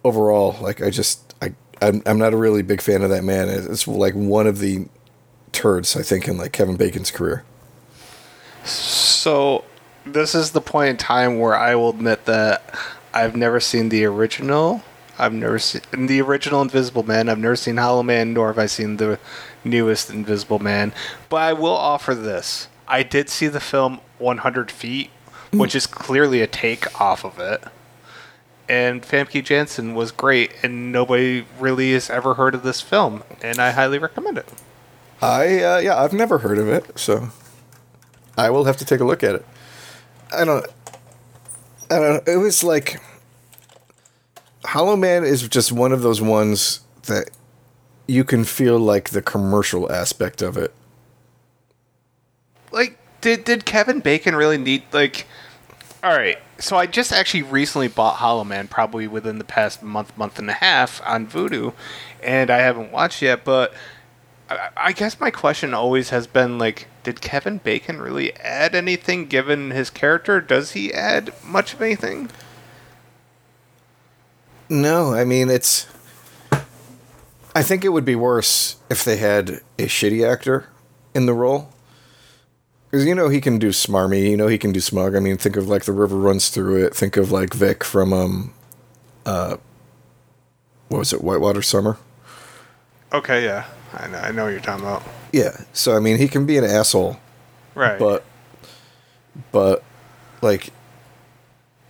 overall, 0.05 0.57
like 0.61 0.83
I 0.83 0.91
just 0.91 1.35
I 1.41 1.55
I'm, 1.81 2.03
I'm 2.07 2.19
not 2.19 2.33
a 2.33 2.37
really 2.37 2.63
big 2.63 2.81
fan 2.81 3.03
of 3.03 3.11
that 3.11 3.25
man. 3.25 3.49
It's 3.49 3.87
like 3.87 4.15
one 4.15 4.47
of 4.47 4.59
the 4.59 4.87
turds 5.53 5.97
I 5.97 6.03
think 6.03 6.27
in 6.27 6.37
like 6.37 6.53
Kevin 6.53 6.77
Bacon's 6.77 7.11
career. 7.11 7.45
So 8.65 9.65
this 10.05 10.35
is 10.35 10.53
the 10.53 10.61
point 10.61 10.91
in 10.91 10.97
time 10.97 11.39
where 11.39 11.55
I 11.55 11.75
will 11.75 11.91
admit 11.91 12.25
that 12.27 12.75
I've 13.15 13.37
never 13.37 13.61
seen 13.61 13.89
the 13.89 14.05
original. 14.05 14.83
I've 15.19 15.33
never 15.33 15.59
seen 15.59 15.83
the 16.07 16.21
original 16.23 16.63
Invisible 16.63 17.03
Man. 17.03 17.29
I've 17.29 17.39
never 17.39 17.57
seen 17.57 17.77
Hollow 17.77 18.03
Man, 18.03 18.33
nor 18.33 18.49
have 18.49 18.59
I 18.59 18.67
seen 18.67 18.97
the 18.97 19.19
newest 19.65 20.11
Invisible 20.11 20.59
Man. 20.59 20.93
But 21.29 21.37
I 21.37 21.53
will 21.53 21.77
offer 21.77 22.15
this. 22.15 22.69
I 22.89 23.03
did 23.03 23.29
see 23.29 23.49
the 23.49 23.61
film 23.61 24.01
100 24.19 24.71
Feet, 24.71 25.11
hmm. 25.51 25.59
which 25.59 25.75
is 25.75 25.87
clearly 25.87 26.41
a 26.41 26.47
take 26.47 27.01
off 27.01 27.25
of 27.25 27.39
it. 27.39 27.63
And 28.69 29.03
Famke 29.03 29.45
Janssen 29.45 29.95
was 29.95 30.13
great, 30.13 30.53
and 30.63 30.93
nobody 30.93 31.45
really 31.59 31.93
has 31.93 32.09
ever 32.09 32.35
heard 32.35 32.55
of 32.55 32.63
this 32.63 32.81
film, 32.81 33.23
and 33.43 33.59
I 33.59 33.73
highly 33.73 33.99
recommend 33.99 34.39
it. 34.39 34.49
I 35.23 35.63
uh, 35.63 35.79
yeah, 35.79 36.03
I've 36.03 36.13
never 36.13 36.39
heard 36.39 36.59
of 36.59 36.69
it, 36.69 36.99
so 36.99 37.29
I 38.37 38.51
will 38.51 38.65
have 38.65 38.77
to 38.79 38.85
take 38.85 39.01
a 39.01 39.05
look 39.05 39.23
at 39.23 39.37
it. 39.37 39.47
I 40.35 40.45
don't. 40.45 40.67
I 41.89 41.99
don't. 41.99 42.29
It 42.29 42.39
was 42.39 42.65
like 42.65 43.01
Hollow 44.65 44.97
Man 44.97 45.23
is 45.23 45.49
just 45.49 45.71
one 45.71 45.93
of 45.93 46.03
those 46.03 46.21
ones 46.21 46.81
that 47.05 47.31
you 48.09 48.25
can 48.25 48.43
feel 48.43 48.79
like 48.79 49.11
the 49.11 49.23
commercial 49.23 49.91
aspect 49.93 50.43
of 50.43 50.57
it. 50.57 50.75
Like, 52.73 52.99
did 53.21 53.45
did 53.45 53.65
Kevin 53.65 54.01
Bacon 54.01 54.35
really 54.35 54.59
need 54.59 54.83
like? 54.93 55.27
All 56.03 56.17
right, 56.17 56.39
so 56.59 56.77
I 56.77 56.87
just 56.87 57.13
actually 57.13 57.43
recently 57.43 57.87
bought 57.87 58.17
Hollow 58.17 58.43
Man, 58.43 58.67
probably 58.67 59.07
within 59.07 59.39
the 59.39 59.45
past 59.45 59.85
month, 59.85 60.19
month 60.19 60.41
and 60.41 60.51
a 60.51 60.55
half 60.55 61.01
on 61.07 61.29
Vudu, 61.29 61.75
and 62.21 62.51
I 62.51 62.59
haven't 62.59 62.91
watched 62.91 63.23
yet. 63.23 63.45
But 63.45 63.73
I, 64.77 64.93
guess 64.93 65.21
my 65.21 65.31
question 65.31 65.75
always 65.75 66.11
has 66.11 66.27
been 66.27 66.59
like, 66.59 66.89
did 67.03 67.21
Kevin 67.21 67.59
Bacon 67.59 68.01
really 68.01 68.35
add 68.37 68.75
anything 68.75 69.27
given 69.27 69.71
his 69.71 69.91
character? 69.91 70.41
Does 70.41 70.73
he 70.73 70.93
add 70.93 71.33
much 71.45 71.75
of 71.75 71.83
anything? 71.83 72.31
No, 74.69 75.13
I 75.13 75.25
mean 75.25 75.51
it's. 75.51 75.87
I 77.55 77.63
think 77.63 77.85
it 77.85 77.91
would 77.91 78.07
be 78.07 78.17
worse 78.17 78.77
if 78.89 79.05
they 79.05 79.19
had 79.19 79.61
a 79.79 79.87
shitty 79.87 80.27
actor 80.27 80.69
in 81.15 81.27
the 81.27 81.35
role. 81.35 81.71
Because 82.91 83.07
you 83.07 83.15
know 83.15 83.29
he 83.29 83.41
can 83.41 83.59
do 83.59 83.69
smarmy, 83.69 84.31
you 84.31 84.37
know 84.37 84.49
he 84.49 84.59
can 84.59 84.73
do 84.73 84.81
smug. 84.81 85.15
I 85.15 85.21
mean, 85.21 85.37
think 85.37 85.57
of 85.57 85.69
like 85.69 85.85
the 85.85 85.93
river 85.93 86.17
runs 86.17 86.49
through 86.49 86.85
it. 86.85 86.95
Think 86.95 87.17
of 87.17 87.31
like 87.31 87.53
Vic 87.53 87.85
from 87.85 88.13
um, 88.13 88.55
uh, 89.27 89.57
what 90.89 90.99
was 90.99 91.13
it, 91.13 91.23
Whitewater 91.23 91.63
Summer? 91.63 91.99
Okay, 93.13 93.45
yeah, 93.45 93.67
I 93.95 94.07
know, 94.09 94.19
I 94.19 94.31
know 94.33 94.45
what 94.45 94.51
you're 94.51 94.61
talking 94.61 94.85
about. 94.85 95.03
Yeah, 95.33 95.57
so 95.73 95.97
I 95.97 96.01
mean 96.01 96.19
he 96.19 96.29
can 96.29 96.47
be 96.47 96.57
an 96.59 96.65
asshole, 96.65 97.19
Right. 97.75 97.99
but 97.99 98.25
but 99.51 99.83
like 100.41 100.71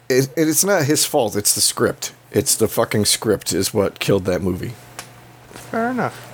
it, 0.09 0.29
it's 0.37 0.65
not 0.65 0.85
his 0.85 1.05
fault. 1.05 1.37
It's 1.37 1.55
the 1.55 1.61
script. 1.61 2.13
It's 2.31 2.55
the 2.57 2.69
fucking 2.69 3.05
script 3.07 3.53
is 3.53 3.73
what 3.75 3.99
killed 3.99 4.25
that 4.27 4.43
movie. 4.43 4.73
fair 5.51 5.91
enough. 5.91 6.29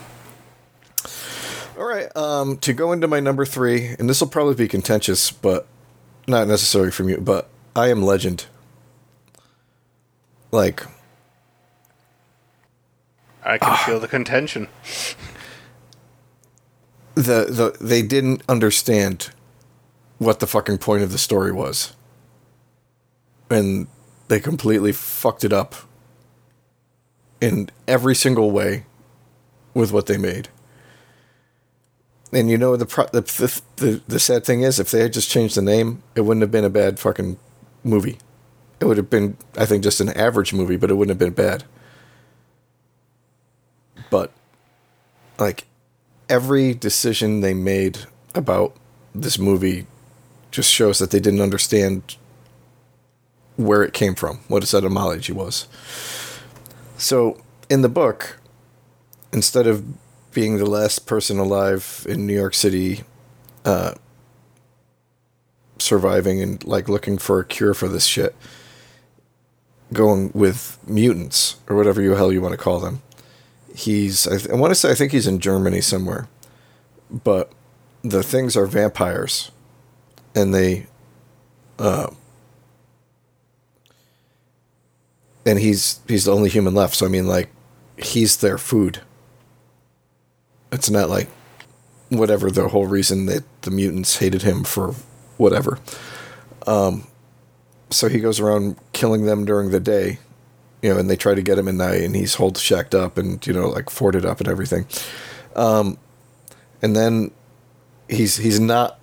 All 1.78 1.85
right, 1.87 2.14
um, 2.16 2.57
to 2.59 2.72
go 2.72 2.90
into 2.92 3.07
my 3.07 3.20
number 3.20 3.44
three, 3.46 3.94
and 3.98 4.09
this 4.11 4.20
will 4.20 4.28
probably 4.28 4.54
be 4.57 4.66
contentious, 4.66 5.31
but 5.31 5.66
not 6.26 6.48
necessarily 6.48 6.90
from 6.90 7.09
you. 7.09 7.18
But 7.18 7.48
I 7.76 7.88
am 7.88 8.02
Legend. 8.02 8.46
Like 10.50 10.83
I 13.44 13.59
can 13.59 13.76
feel 13.87 14.00
the 14.00 14.09
contention. 14.09 14.68
the 17.18 17.46
the 17.50 17.85
they 17.85 18.02
didn't 18.02 18.42
understand 18.48 19.31
what 20.18 20.40
the 20.40 20.46
fucking 20.46 20.78
point 20.78 21.02
of 21.02 21.12
the 21.12 21.18
story 21.18 21.52
was, 21.52 21.94
and 23.50 23.87
they 24.28 24.40
completely 24.40 24.92
fucked 24.92 25.44
it 25.44 25.52
up 25.52 25.74
in 27.40 27.70
every 27.87 28.14
single 28.14 28.50
way 28.50 28.85
with 29.74 29.92
what 29.92 30.07
they 30.07 30.16
made. 30.16 30.48
And 32.33 32.50
you 32.50 32.59
know 32.59 32.76
the, 32.76 32.87
pro- 32.87 33.07
the 33.07 33.22
the 33.22 33.62
the 33.76 34.02
the 34.07 34.20
sad 34.20 34.44
thing 34.44 34.62
is, 34.62 34.78
if 34.78 34.90
they 34.90 35.00
had 35.00 35.12
just 35.12 35.31
changed 35.31 35.57
the 35.57 35.62
name, 35.62 36.02
it 36.14 36.22
wouldn't 36.22 36.42
have 36.42 36.50
been 36.50 36.64
a 36.64 36.70
bad 36.70 36.98
fucking 36.98 37.38
movie. 37.83 38.18
It 38.81 38.85
would 38.85 38.96
have 38.96 39.11
been, 39.11 39.37
I 39.57 39.66
think, 39.66 39.83
just 39.83 40.00
an 40.00 40.11
average 40.11 40.52
movie, 40.52 40.76
but 40.76 40.90
it 40.90 40.94
wouldn't 40.94 41.11
have 41.11 41.18
been 41.18 41.33
bad. 41.33 41.64
But 44.11 44.31
like 45.38 45.67
every 46.29 46.75
decision 46.75 47.41
they 47.41 47.55
made 47.55 47.99
about 48.35 48.77
this 49.14 49.38
movie 49.38 49.87
just 50.51 50.71
shows 50.71 50.99
that 50.99 51.11
they 51.11 51.21
didn't 51.21 51.41
understand 51.41 52.17
where 53.57 53.83
it 53.83 53.93
came 53.93 54.14
from, 54.14 54.38
what 54.49 54.62
its 54.62 54.73
etymology 54.73 55.33
was. 55.33 55.66
So 56.97 57.43
in 57.68 57.83
the 57.83 57.89
book, 57.89 58.39
instead 59.33 59.66
of 59.66 59.85
being 60.33 60.59
the 60.59 60.66
last 60.66 61.07
person 61.07 61.39
alive 61.39 62.07
in 62.09 62.26
New 62.26 62.35
York 62.35 62.55
City, 62.55 63.03
uh, 63.64 63.95
surviving 65.79 66.41
and 66.41 66.64
like 66.64 66.89
looking 66.89 67.18
for 67.18 67.41
a 67.41 67.45
cure 67.45 67.74
for 67.74 67.89
this 67.89 68.07
shit, 68.07 68.35
going 69.93 70.31
with 70.35 70.79
mutants 70.87 71.57
or 71.68 71.76
whatever 71.76 72.01
you 72.01 72.14
hell 72.14 72.33
you 72.33 72.41
want 72.41 72.53
to 72.53 72.59
call 72.59 72.79
them. 72.79 73.03
He's 73.79 74.26
I, 74.26 74.39
th- 74.39 74.51
I 74.51 74.55
want 74.57 74.72
to 74.72 74.74
say 74.74 74.91
I 74.91 74.95
think 74.95 75.12
he's 75.12 75.29
in 75.29 75.39
Germany 75.39 75.81
somewhere, 75.81 76.29
but 77.09 77.53
the 78.03 78.24
things 78.24 78.57
are 78.57 78.66
vampires, 78.66 79.53
and 80.35 80.53
they, 80.53 80.87
uh, 81.79 82.11
and 85.47 85.61
he's 85.61 86.01
he's 86.09 86.24
the 86.24 86.33
only 86.35 86.49
human 86.49 86.74
left. 86.74 86.97
So 86.97 87.07
I 87.07 87.09
mean, 87.09 87.29
like, 87.29 87.51
he's 87.97 88.39
their 88.39 88.59
food. 88.59 89.03
It's 90.72 90.91
not 90.91 91.09
like 91.09 91.29
whatever 92.09 92.51
the 92.51 92.70
whole 92.70 92.89
reason 92.89 93.26
that 93.26 93.45
the 93.62 93.70
mutants 93.70 94.18
hated 94.18 94.43
him 94.43 94.64
for 94.64 94.97
whatever. 95.37 95.79
Um, 96.66 97.07
so 97.91 98.09
he 98.09 98.18
goes 98.18 98.41
around 98.41 98.74
killing 98.93 99.24
them 99.24 99.45
during 99.45 99.70
the 99.70 99.79
day, 99.79 100.18
you 100.83 100.93
know, 100.93 100.99
and 100.99 101.11
they 101.11 101.16
try 101.16 101.35
to 101.35 101.43
get 101.43 101.59
him 101.59 101.68
at 101.68 101.74
night, 101.74 102.03
and 102.03 102.14
he's 102.14 102.35
hold 102.35 102.57
shacked 102.59 102.95
up 102.95 103.18
and 103.18 103.45
you 103.47 103.53
know 103.53 103.68
like 103.68 103.91
forted 103.91 104.24
up 104.24 104.41
and 104.41 104.49
everything. 104.49 104.87
Um, 105.57 105.99
and 106.83 106.95
then 106.95 107.31
he's 108.09 108.37
he's 108.37 108.61
not 108.61 108.99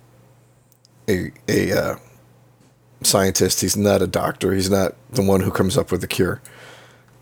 a 1.08 1.30
a 1.48 1.72
uh, 1.72 1.96
scientist. 3.02 3.60
He's 3.60 3.76
not 3.76 4.02
a 4.02 4.06
doctor. 4.06 4.52
He's 4.52 4.70
not 4.70 4.94
the 5.10 5.22
one 5.22 5.40
who 5.40 5.50
comes 5.50 5.76
up 5.76 5.90
with 5.92 6.00
the 6.00 6.06
cure. 6.06 6.40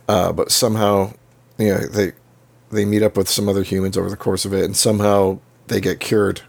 Uh, 0.09 0.33
but 0.33 0.51
somehow, 0.51 1.13
you 1.59 1.69
know, 1.69 1.87
they 1.87 2.13
they 2.71 2.85
meet 2.85 3.03
up 3.03 3.17
with 3.17 3.29
some 3.29 3.49
other 3.49 3.63
humans 3.63 3.97
over 3.97 4.11
the 4.11 4.17
course 4.17 4.45
of 4.45 4.53
it, 4.53 4.65
and 4.65 4.77
somehow 4.77 5.39
they 5.69 5.81
get 5.81 6.01
cured. 6.01 6.43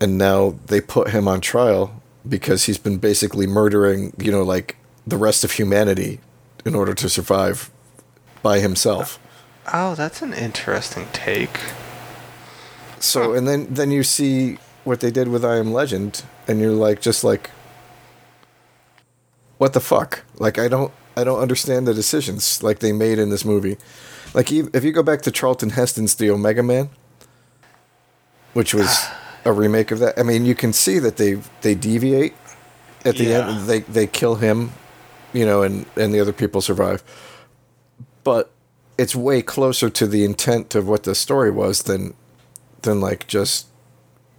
And 0.00 0.16
now 0.16 0.54
they 0.66 0.80
put 0.80 1.10
him 1.10 1.26
on 1.26 1.40
trial 1.40 2.00
because 2.28 2.64
he's 2.64 2.78
been 2.78 2.98
basically 2.98 3.48
murdering, 3.48 4.12
you 4.16 4.30
know, 4.30 4.44
like 4.44 4.76
the 5.04 5.16
rest 5.16 5.42
of 5.42 5.52
humanity 5.52 6.20
in 6.68 6.74
order 6.74 6.94
to 6.94 7.08
survive 7.08 7.70
by 8.42 8.60
himself. 8.60 9.18
Oh, 9.72 9.94
that's 9.94 10.22
an 10.22 10.32
interesting 10.32 11.06
take. 11.12 11.58
So, 13.00 13.32
and 13.34 13.46
then 13.48 13.66
then 13.72 13.90
you 13.90 14.02
see 14.02 14.58
what 14.84 15.00
they 15.00 15.10
did 15.10 15.28
with 15.28 15.44
I 15.44 15.56
Am 15.58 15.72
Legend, 15.72 16.22
and 16.46 16.60
you're 16.60 16.72
like, 16.72 17.00
just 17.00 17.24
like, 17.24 17.50
what 19.58 19.72
the 19.72 19.80
fuck? 19.80 20.24
Like, 20.38 20.58
I 20.58 20.68
don't 20.68 20.92
I 21.16 21.24
don't 21.24 21.40
understand 21.40 21.86
the 21.86 21.94
decisions 21.94 22.62
like 22.62 22.78
they 22.78 22.92
made 22.92 23.18
in 23.18 23.30
this 23.30 23.44
movie. 23.44 23.76
Like, 24.34 24.52
if 24.52 24.84
you 24.84 24.92
go 24.92 25.02
back 25.02 25.22
to 25.22 25.30
Charlton 25.30 25.70
Heston's 25.70 26.14
The 26.14 26.30
Omega 26.30 26.62
Man, 26.62 26.90
which 28.52 28.74
was 28.74 29.06
a 29.44 29.52
remake 29.52 29.90
of 29.90 29.98
that, 30.00 30.18
I 30.18 30.22
mean, 30.22 30.44
you 30.44 30.54
can 30.54 30.72
see 30.72 30.98
that 30.98 31.16
they 31.16 31.34
they 31.62 31.74
deviate 31.74 32.34
at 33.04 33.16
the 33.16 33.24
Yeah. 33.24 33.48
end. 33.48 33.66
They 33.68 33.80
they 33.80 34.06
kill 34.06 34.36
him, 34.36 34.72
you 35.32 35.44
know, 35.44 35.62
and 35.62 35.86
and 35.96 36.12
the 36.12 36.20
other 36.20 36.32
people 36.32 36.60
survive. 36.60 37.02
But 38.24 38.50
it's 38.96 39.14
way 39.14 39.42
closer 39.42 39.88
to 39.88 40.06
the 40.06 40.24
intent 40.24 40.74
of 40.74 40.88
what 40.88 41.04
the 41.04 41.14
story 41.14 41.50
was 41.50 41.84
than 41.84 42.14
than 42.82 43.00
like 43.00 43.26
just 43.26 43.66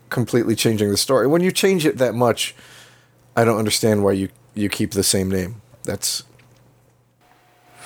completely 0.10 0.56
changing 0.56 0.90
the 0.90 0.98
story. 0.98 1.28
When 1.28 1.42
you 1.42 1.52
change 1.52 1.86
it 1.86 1.98
that 1.98 2.14
much, 2.14 2.56
I 3.36 3.44
don't 3.44 3.58
understand 3.58 4.04
why 4.04 4.14
you 4.14 4.30
you 4.54 4.70
keep 4.70 4.92
the 4.92 5.04
same 5.04 5.30
name. 5.30 5.62
That's 5.84 6.24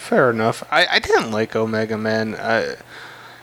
Fair 0.04 0.30
enough. 0.30 0.66
I, 0.70 0.86
I 0.86 1.00
didn't 1.00 1.32
like 1.32 1.56
Omega 1.56 1.98
Man. 1.98 2.36
I, 2.36 2.60
it 2.60 2.78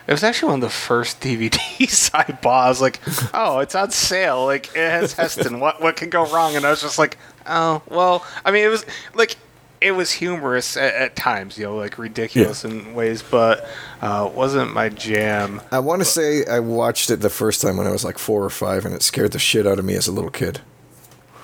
was 0.08 0.22
actually 0.22 0.50
one 0.50 0.58
of 0.58 0.68
the 0.68 0.68
first 0.68 1.18
DVDs 1.22 2.11
I 2.12 2.32
bought. 2.32 2.66
I 2.66 2.68
was 2.68 2.82
like, 2.82 3.00
oh, 3.32 3.61
it's 3.61 3.74
on 3.74 3.90
sale. 3.90 4.44
Like 4.44 4.66
it 4.76 4.90
has 4.90 5.14
Heston. 5.14 5.58
What 5.58 5.80
what 5.80 5.96
can 5.96 6.11
go 6.11 6.26
wrong? 6.26 6.56
And 6.56 6.66
I 6.66 6.70
was 6.70 6.82
just 6.82 6.98
like, 6.98 7.16
oh 7.46 7.80
well. 7.88 8.26
I 8.44 8.50
mean, 8.50 8.62
it 8.62 8.68
was 8.68 8.84
like 9.14 9.38
it 9.81 9.93
was 9.93 10.12
humorous 10.12 10.76
at, 10.76 10.95
at 10.95 11.16
times, 11.16 11.57
you 11.57 11.64
know, 11.64 11.76
like 11.76 11.99
ridiculous 11.99 12.64
in 12.64 12.95
ways, 12.95 13.22
but 13.22 13.66
uh, 14.03 14.31
wasn't 14.33 14.72
my 14.72 14.89
jam. 14.89 15.62
I 15.72 15.78
want 15.78 16.03
to 16.03 16.05
say 16.05 16.45
I 16.45 16.61
watched 16.61 17.11
it 17.11 17.16
the 17.16 17.31
first 17.31 17.62
time 17.62 17.76
when 17.76 17.87
I 17.87 17.91
was 17.91 18.05
like 18.05 18.18
4 18.18 18.45
or 18.45 18.51
5 18.51 18.85
and 18.85 18.95
it 18.95 19.03
scared 19.03 19.33
the 19.33 19.39
shit 19.39 19.66
out 19.66 19.78
of 19.78 19.85
me 19.85 19.95
as 19.95 20.07
a 20.07 20.12
little 20.12 20.31
kid. 20.31 20.61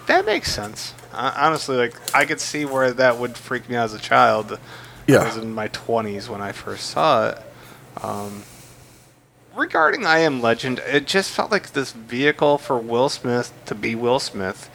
That 0.07 0.26
makes 0.26 0.53
sense. 0.53 0.95
Uh, 1.12 1.32
honestly, 1.37 1.76
like 1.76 1.95
I 2.14 2.26
could 2.26 2.41
see 2.41 2.64
where 2.64 2.93
that 2.93 3.18
would 3.18 3.37
freak 3.37 3.68
me 3.68 3.76
out 3.76 3.87
as 3.87 3.95
a 3.95 3.99
child. 3.99 4.59
Yeah. 5.07 5.18
I 5.18 5.24
was 5.26 5.37
in 5.39 5.53
my 5.53 5.68
twenties 5.68 6.28
when 6.28 6.43
I 6.43 6.53
first 6.53 6.91
saw 6.91 7.30
it. 7.30 7.43
Um, 8.03 8.43
regarding 9.57 10.05
I 10.05 10.18
Am 10.18 10.43
Legend, 10.43 10.80
it 10.80 11.07
just 11.07 11.30
felt 11.32 11.51
like 11.51 11.72
this 11.72 11.93
vehicle 11.93 12.59
for 12.59 12.78
Will 12.78 13.09
Smith 13.09 13.53
to 13.64 13.74
be 13.74 13.95
Will 13.95 14.20
Smith. 14.20 14.68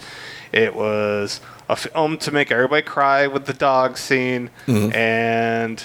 It 0.51 0.75
was 0.75 1.39
a 1.71 1.75
film 1.77 2.17
to 2.17 2.31
make 2.31 2.51
everybody 2.51 2.81
cry 2.81 3.27
with 3.27 3.45
the 3.45 3.53
dog 3.53 3.97
scene, 3.97 4.49
and 4.67 5.81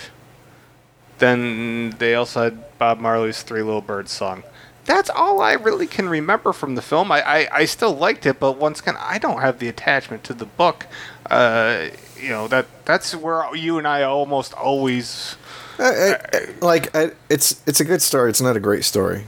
then 1.19 1.91
they 1.99 2.15
also 2.15 2.45
had 2.45 2.79
Bob 2.79 2.99
Marley's 3.01 3.43
Three 3.43 3.63
Little 3.63 3.81
Birds 3.81 4.11
song. 4.13 4.43
That's 4.85 5.11
all 5.11 5.41
I 5.41 5.53
really 5.55 5.87
can 5.87 6.09
remember 6.09 6.53
from 6.53 6.75
the 6.77 6.83
film. 6.83 7.11
I, 7.11 7.21
I, 7.23 7.49
I 7.61 7.65
still 7.65 7.93
liked 7.95 8.25
it, 8.27 8.39
but 8.39 8.53
once 8.59 8.81
again, 8.81 8.97
I 9.01 9.19
don't 9.19 9.41
have 9.41 9.59
the 9.59 9.69
attachment 9.69 10.23
to 10.25 10.35
the 10.35 10.45
book. 10.47 10.87
Uh, 11.31 11.89
you 12.21 12.29
know 12.31 12.47
that 12.49 12.67
that's 12.85 13.15
where 13.15 13.55
you 13.55 13.79
and 13.79 13.87
I 13.87 14.03
almost 14.03 14.53
always. 14.55 15.37
I, 15.79 15.85
I, 15.85 16.13
I- 16.33 16.47
like 16.61 16.95
I, 16.97 17.11
it's 17.29 17.63
it's 17.67 17.81
a 17.81 17.85
good 17.85 18.01
story. 18.03 18.31
It's 18.31 18.41
not 18.41 18.57
a 18.57 18.61
great 18.61 18.85
story. 18.85 19.25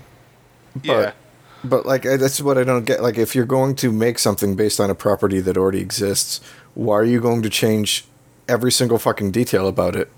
But, 0.74 0.84
Yeah. 0.84 1.12
But 1.68 1.86
like 1.86 2.06
I, 2.06 2.16
that's 2.16 2.40
what 2.40 2.58
I 2.58 2.64
don't 2.64 2.84
get. 2.84 3.02
Like 3.02 3.18
if 3.18 3.34
you're 3.34 3.46
going 3.46 3.74
to 3.76 3.92
make 3.92 4.18
something 4.18 4.56
based 4.56 4.80
on 4.80 4.90
a 4.90 4.94
property 4.94 5.40
that 5.40 5.56
already 5.56 5.80
exists, 5.80 6.40
why 6.74 6.94
are 6.94 7.04
you 7.04 7.20
going 7.20 7.42
to 7.42 7.50
change 7.50 8.04
every 8.48 8.72
single 8.72 8.98
fucking 8.98 9.30
detail 9.30 9.68
about 9.68 9.96
it? 9.96 10.10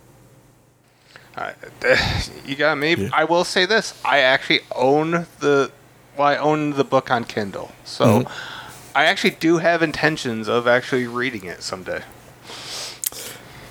Uh, 1.36 1.52
you 2.46 2.56
got 2.56 2.78
me. 2.78 3.08
I 3.12 3.24
will 3.24 3.44
say 3.44 3.66
this: 3.66 4.00
I 4.04 4.18
actually 4.20 4.60
own 4.74 5.26
the, 5.40 5.70
well, 6.16 6.28
I 6.28 6.36
own 6.36 6.70
the 6.72 6.84
book 6.84 7.10
on 7.10 7.24
Kindle, 7.24 7.72
so 7.84 8.04
Mm-hmm. 8.04 8.56
I 8.92 9.04
actually 9.04 9.30
do 9.30 9.58
have 9.58 9.82
intentions 9.82 10.48
of 10.48 10.66
actually 10.66 11.06
reading 11.06 11.44
it 11.44 11.62
someday. 11.62 12.02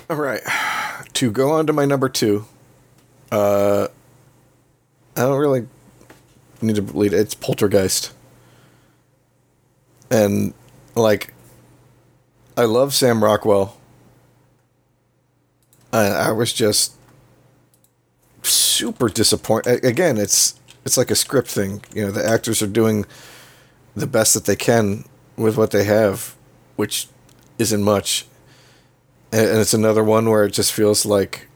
All 0.08 0.16
right. 0.16 0.42
To 1.14 1.30
go 1.30 1.50
on 1.50 1.66
to 1.66 1.74
my 1.74 1.84
number 1.84 2.08
two, 2.08 2.46
uh, 3.30 3.88
I 5.16 5.20
don't 5.20 5.38
really 5.38 5.66
need 6.62 6.76
to 6.76 6.82
lead. 6.82 7.12
It's 7.12 7.34
Poltergeist, 7.34 8.12
and 10.10 10.54
like, 10.94 11.34
I 12.56 12.64
love 12.64 12.94
Sam 12.94 13.22
Rockwell. 13.22 13.76
I, 15.92 16.06
I 16.06 16.32
was 16.32 16.52
just 16.52 16.94
super 18.42 19.08
disappointed. 19.08 19.84
Again, 19.84 20.18
it's 20.18 20.58
it's 20.84 20.96
like 20.96 21.10
a 21.10 21.16
script 21.16 21.48
thing. 21.48 21.82
You 21.94 22.06
know, 22.06 22.10
the 22.10 22.26
actors 22.26 22.62
are 22.62 22.66
doing 22.66 23.06
the 23.94 24.06
best 24.06 24.34
that 24.34 24.44
they 24.44 24.56
can 24.56 25.04
with 25.36 25.56
what 25.56 25.70
they 25.70 25.84
have, 25.84 26.34
which 26.76 27.08
isn't 27.58 27.82
much 27.82 28.26
and 29.32 29.48
and 29.48 29.58
it's 29.58 29.74
another 29.74 30.04
one 30.04 30.28
where 30.28 30.44
it 30.44 30.52
just 30.52 30.72
feels 30.72 31.06
like 31.06 31.46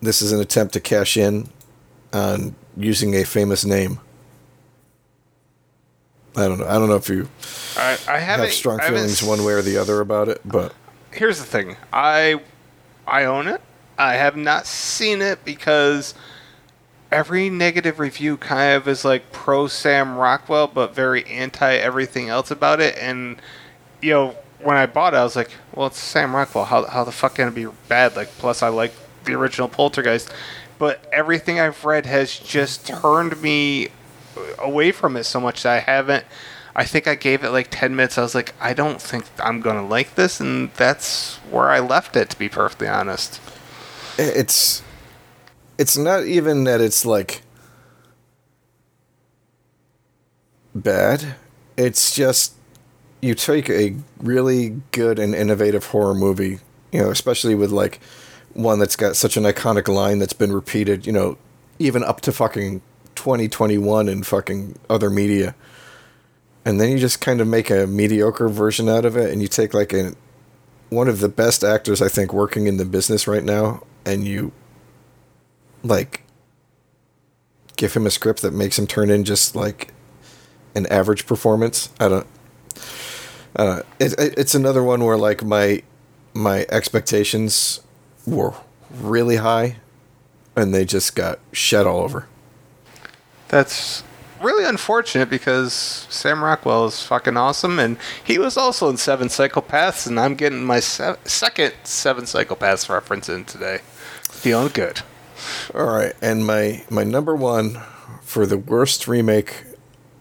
this 0.00 0.20
is 0.22 0.32
an 0.32 0.40
attempt 0.40 0.74
to 0.74 0.80
cash 0.80 1.16
in 1.16 1.48
on 2.12 2.54
using 2.76 3.14
a 3.14 3.24
famous 3.24 3.64
name. 3.64 4.00
I 6.36 6.48
don't 6.48 6.58
know. 6.58 6.66
I 6.66 6.74
don't 6.74 6.88
know 6.88 6.96
if 6.96 7.08
you 7.08 7.28
I, 7.76 7.98
I 8.08 8.18
have 8.18 8.50
strong 8.52 8.80
I 8.80 8.88
feelings 8.88 9.22
one 9.22 9.42
way 9.44 9.54
or 9.54 9.62
the 9.62 9.78
other 9.78 10.00
about 10.00 10.28
it, 10.28 10.40
but 10.44 10.74
here's 11.10 11.38
the 11.38 11.46
thing. 11.46 11.76
I 11.92 12.40
i 13.06 13.24
own 13.24 13.48
it. 13.48 13.62
I 13.98 14.14
have 14.14 14.36
not 14.36 14.66
seen 14.66 15.22
it 15.22 15.44
because 15.44 16.14
every 17.10 17.48
negative 17.48 17.98
review 17.98 18.36
kind 18.36 18.76
of 18.76 18.86
is 18.86 19.04
like 19.04 19.32
pro 19.32 19.66
sam 19.66 20.16
rockwell 20.16 20.66
but 20.66 20.94
very 20.94 21.24
anti 21.26 21.74
everything 21.74 22.28
else 22.28 22.50
about 22.50 22.80
it. 22.80 22.96
And 22.98 23.40
you 24.02 24.10
know 24.10 24.36
when 24.60 24.76
i 24.76 24.86
bought 24.86 25.12
it 25.12 25.18
i 25.18 25.22
was 25.22 25.36
like 25.36 25.50
well 25.74 25.86
it's 25.86 25.98
sam 25.98 26.36
rockwell. 26.36 26.66
How, 26.66 26.84
how 26.84 27.04
the 27.04 27.12
fuck 27.12 27.36
can 27.36 27.48
it 27.48 27.54
be 27.54 27.66
bad? 27.88 28.14
Like 28.14 28.28
plus 28.38 28.62
i 28.62 28.68
like 28.68 28.92
the 29.24 29.32
original 29.32 29.68
poltergeist. 29.68 30.30
But 30.78 31.02
everything 31.10 31.58
i've 31.58 31.82
read 31.86 32.04
has 32.04 32.38
just 32.38 32.86
turned 32.86 33.40
me 33.40 33.88
away 34.58 34.92
from 34.92 35.16
it 35.16 35.24
so 35.24 35.40
much 35.40 35.62
that 35.62 35.76
i 35.76 35.78
haven't 35.80 36.24
I 36.78 36.84
think 36.84 37.08
I 37.08 37.14
gave 37.14 37.42
it 37.42 37.50
like 37.50 37.68
10 37.70 37.96
minutes. 37.96 38.18
I 38.18 38.22
was 38.22 38.34
like, 38.34 38.54
I 38.60 38.74
don't 38.74 39.00
think 39.00 39.24
I'm 39.38 39.62
going 39.62 39.76
to 39.76 39.82
like 39.82 40.14
this. 40.14 40.40
And 40.40 40.70
that's 40.74 41.36
where 41.50 41.70
I 41.70 41.80
left 41.80 42.16
it, 42.16 42.28
to 42.28 42.38
be 42.38 42.50
perfectly 42.50 42.86
honest. 42.86 43.40
it's 44.18 44.82
it's 45.78 45.96
not 45.96 46.24
even 46.24 46.64
that 46.64 46.82
it's 46.82 47.06
like 47.06 47.42
bad. 50.74 51.34
It's 51.78 52.14
just 52.14 52.54
you 53.22 53.34
take 53.34 53.70
a 53.70 53.96
really 54.18 54.82
good 54.92 55.18
and 55.18 55.34
innovative 55.34 55.86
horror 55.86 56.14
movie, 56.14 56.60
you 56.92 57.00
know, 57.00 57.10
especially 57.10 57.54
with 57.54 57.70
like 57.70 58.00
one 58.52 58.78
that's 58.78 58.96
got 58.96 59.16
such 59.16 59.38
an 59.38 59.44
iconic 59.44 59.88
line 59.88 60.18
that's 60.18 60.34
been 60.34 60.52
repeated, 60.52 61.06
you 61.06 61.12
know, 61.12 61.38
even 61.78 62.04
up 62.04 62.20
to 62.22 62.32
fucking 62.32 62.82
2021 63.16 64.08
in 64.08 64.22
fucking 64.22 64.78
other 64.88 65.10
media. 65.10 65.54
And 66.64 66.80
then 66.80 66.90
you 66.90 66.98
just 66.98 67.20
kind 67.20 67.40
of 67.40 67.46
make 67.46 67.70
a 67.70 67.86
mediocre 67.86 68.48
version 68.48 68.88
out 68.88 69.04
of 69.04 69.16
it 69.16 69.32
and 69.32 69.40
you 69.40 69.48
take 69.48 69.74
like 69.74 69.92
a 69.92 70.14
one 70.88 71.08
of 71.08 71.20
the 71.20 71.28
best 71.28 71.64
actors 71.64 72.00
I 72.00 72.08
think 72.08 72.32
working 72.32 72.66
in 72.66 72.76
the 72.76 72.84
business 72.84 73.26
right 73.26 73.42
now 73.42 73.84
and 74.04 74.24
you 74.24 74.52
like 75.82 76.22
give 77.76 77.94
him 77.94 78.06
a 78.06 78.10
script 78.10 78.42
that 78.42 78.52
makes 78.52 78.78
him 78.78 78.86
turn 78.86 79.10
in 79.10 79.24
just 79.24 79.56
like 79.56 79.92
an 80.74 80.86
average 80.86 81.26
performance. 81.26 81.90
I 81.98 82.08
don't 82.08 82.26
uh, 83.56 83.82
it, 83.98 84.12
it, 84.18 84.34
it's 84.38 84.54
another 84.54 84.82
one 84.82 85.02
where 85.02 85.16
like 85.16 85.42
my 85.42 85.82
my 86.34 86.66
expectations 86.68 87.80
were 88.26 88.52
really 88.92 89.36
high 89.36 89.76
and 90.54 90.74
they 90.74 90.84
just 90.84 91.16
got 91.16 91.38
shed 91.52 91.86
all 91.86 92.00
over. 92.00 92.28
That's 93.48 94.02
really 94.40 94.64
unfortunate 94.64 95.30
because 95.30 95.72
Sam 95.72 96.42
Rockwell 96.42 96.86
is 96.86 97.02
fucking 97.02 97.36
awesome. 97.36 97.78
And 97.78 97.96
he 98.22 98.38
was 98.38 98.56
also 98.56 98.88
in 98.88 98.96
Seven 98.96 99.28
Psychopaths. 99.28 100.06
And 100.06 100.18
I'm 100.18 100.34
getting 100.34 100.64
my 100.64 100.80
se- 100.80 101.16
second 101.24 101.74
Seven 101.84 102.24
Psychopaths 102.24 102.88
reference 102.88 103.28
in 103.28 103.44
today. 103.44 103.80
Feeling 104.30 104.72
good. 104.72 105.00
All 105.74 105.84
right, 105.84 106.14
and 106.22 106.46
my 106.46 106.84
my 106.90 107.04
number 107.04 107.34
one 107.36 107.80
for 108.22 108.46
the 108.46 108.58
worst 108.58 109.06
remake 109.06 109.64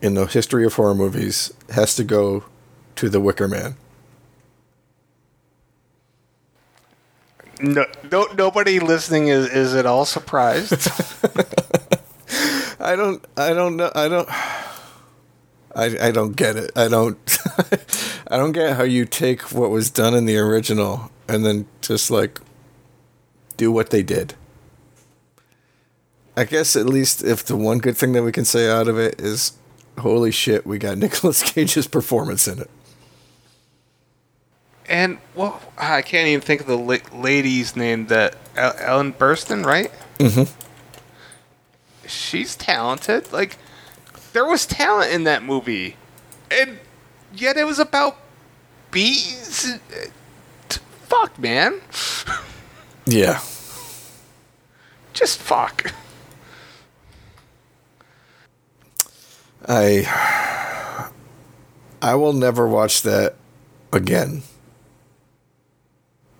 in 0.01 0.13
the 0.13 0.25
history 0.25 0.65
of 0.65 0.73
horror 0.75 0.93
movies 0.93 1.53
has 1.69 1.95
to 1.95 2.03
go 2.03 2.43
to 2.95 3.09
The 3.09 3.19
Wicker 3.19 3.47
Man. 3.47 3.75
No, 7.61 7.85
no, 8.11 8.27
nobody 8.37 8.79
listening 8.79 9.29
is, 9.29 9.47
is 9.47 9.73
at 9.73 9.85
all 9.85 10.05
surprised. 10.05 10.89
I 12.85 12.95
don't. 12.95 13.25
I 13.35 13.53
don't 13.53 13.77
know. 13.77 13.91
I 13.95 14.07
don't. 14.07 14.29
I, 15.75 16.07
I 16.07 16.11
don't 16.11 16.35
get 16.35 16.55
it. 16.55 16.71
I 16.75 16.87
don't. 16.87 17.17
I 18.27 18.37
don't 18.37 18.51
get 18.53 18.77
how 18.77 18.83
you 18.83 19.05
take 19.05 19.51
what 19.51 19.69
was 19.71 19.89
done 19.89 20.13
in 20.13 20.25
the 20.25 20.37
original 20.37 21.11
and 21.27 21.45
then 21.45 21.65
just 21.81 22.09
like 22.11 22.39
do 23.57 23.71
what 23.71 23.89
they 23.89 24.03
did. 24.03 24.35
I 26.37 26.43
guess 26.43 26.75
at 26.75 26.85
least 26.85 27.23
if 27.23 27.43
the 27.43 27.55
one 27.55 27.79
good 27.79 27.97
thing 27.97 28.11
that 28.13 28.23
we 28.23 28.31
can 28.31 28.45
say 28.45 28.69
out 28.69 28.87
of 28.87 28.99
it 28.99 29.19
is, 29.19 29.53
holy 29.99 30.31
shit, 30.31 30.65
we 30.67 30.77
got 30.77 30.97
Nicolas 30.99 31.41
Cage's 31.41 31.87
performance 31.87 32.47
in 32.47 32.59
it. 32.59 32.69
and 34.87 35.17
well, 35.33 35.61
I 35.77 36.01
can't 36.03 36.27
even 36.27 36.41
think 36.41 36.61
of 36.61 36.67
the 36.67 36.77
la- 36.77 37.19
lady's 37.19 37.75
name. 37.75 38.07
That 38.07 38.35
Ellen 38.55 39.13
Burstyn, 39.13 39.65
right? 39.65 39.91
Mm-hmm. 40.19 40.74
She's 42.07 42.55
talented. 42.55 43.31
Like 43.31 43.57
there 44.33 44.45
was 44.45 44.65
talent 44.65 45.11
in 45.11 45.23
that 45.23 45.43
movie, 45.43 45.95
and 46.51 46.79
yet 47.33 47.57
it 47.57 47.65
was 47.65 47.79
about 47.79 48.17
bees. 48.91 49.79
Fuck, 50.69 51.37
man. 51.37 51.81
Yeah. 53.05 53.39
Just 55.13 55.39
fuck. 55.39 55.93
I 59.67 61.01
I 62.01 62.15
will 62.15 62.33
never 62.33 62.67
watch 62.67 63.01
that 63.03 63.35
again. 63.91 64.43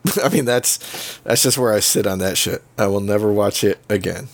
I 0.23 0.29
mean 0.29 0.45
that's 0.45 1.19
that's 1.23 1.43
just 1.43 1.57
where 1.57 1.73
I 1.73 1.79
sit 1.79 2.05
on 2.05 2.19
that 2.19 2.37
shit. 2.37 2.63
I 2.77 2.87
will 2.87 2.99
never 3.01 3.31
watch 3.31 3.63
it 3.63 3.79
again. 3.89 4.27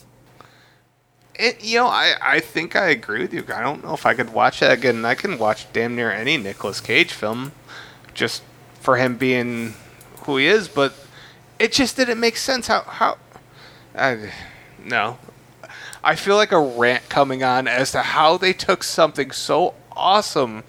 It, 1.41 1.63
you 1.63 1.79
know, 1.79 1.87
I, 1.87 2.13
I 2.21 2.39
think 2.39 2.75
I 2.75 2.89
agree 2.89 3.21
with 3.21 3.33
you. 3.33 3.43
I 3.51 3.61
don't 3.61 3.83
know 3.83 3.95
if 3.95 4.05
I 4.05 4.13
could 4.13 4.31
watch 4.31 4.59
that 4.59 4.71
again. 4.71 5.03
I 5.05 5.15
can 5.15 5.39
watch 5.39 5.65
damn 5.73 5.95
near 5.95 6.11
any 6.11 6.37
Nicolas 6.37 6.79
Cage 6.79 7.11
film 7.11 7.53
just 8.13 8.43
for 8.79 8.97
him 8.97 9.17
being 9.17 9.73
who 10.25 10.37
he 10.37 10.45
is, 10.45 10.67
but 10.67 10.93
it 11.57 11.71
just 11.71 11.95
didn't 11.97 12.19
make 12.19 12.37
sense 12.37 12.67
how 12.67 12.81
how 12.81 13.17
I, 13.95 14.31
no. 14.85 15.17
I 16.03 16.15
feel 16.15 16.35
like 16.35 16.51
a 16.51 16.59
rant 16.59 17.09
coming 17.09 17.43
on 17.43 17.67
as 17.67 17.91
to 17.93 18.01
how 18.01 18.37
they 18.37 18.53
took 18.53 18.83
something 18.83 19.31
so 19.31 19.73
awesome, 19.93 20.63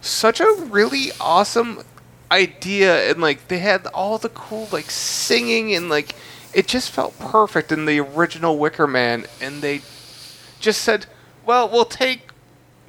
such 0.00 0.40
a 0.40 0.52
really 0.70 1.10
awesome 1.20 1.82
idea 2.30 3.10
and 3.10 3.20
like 3.20 3.48
they 3.48 3.58
had 3.58 3.86
all 3.88 4.18
the 4.18 4.28
cool 4.30 4.66
like 4.72 4.90
singing 4.90 5.74
and 5.74 5.90
like 5.90 6.14
it 6.54 6.66
just 6.66 6.90
felt 6.90 7.18
perfect 7.18 7.70
in 7.70 7.84
the 7.84 8.00
original 8.00 8.56
Wicker 8.56 8.86
Man 8.86 9.26
and 9.40 9.60
they 9.60 9.82
just 10.62 10.80
said, 10.80 11.06
"Well, 11.44 11.68
we'll 11.68 11.84
take 11.84 12.28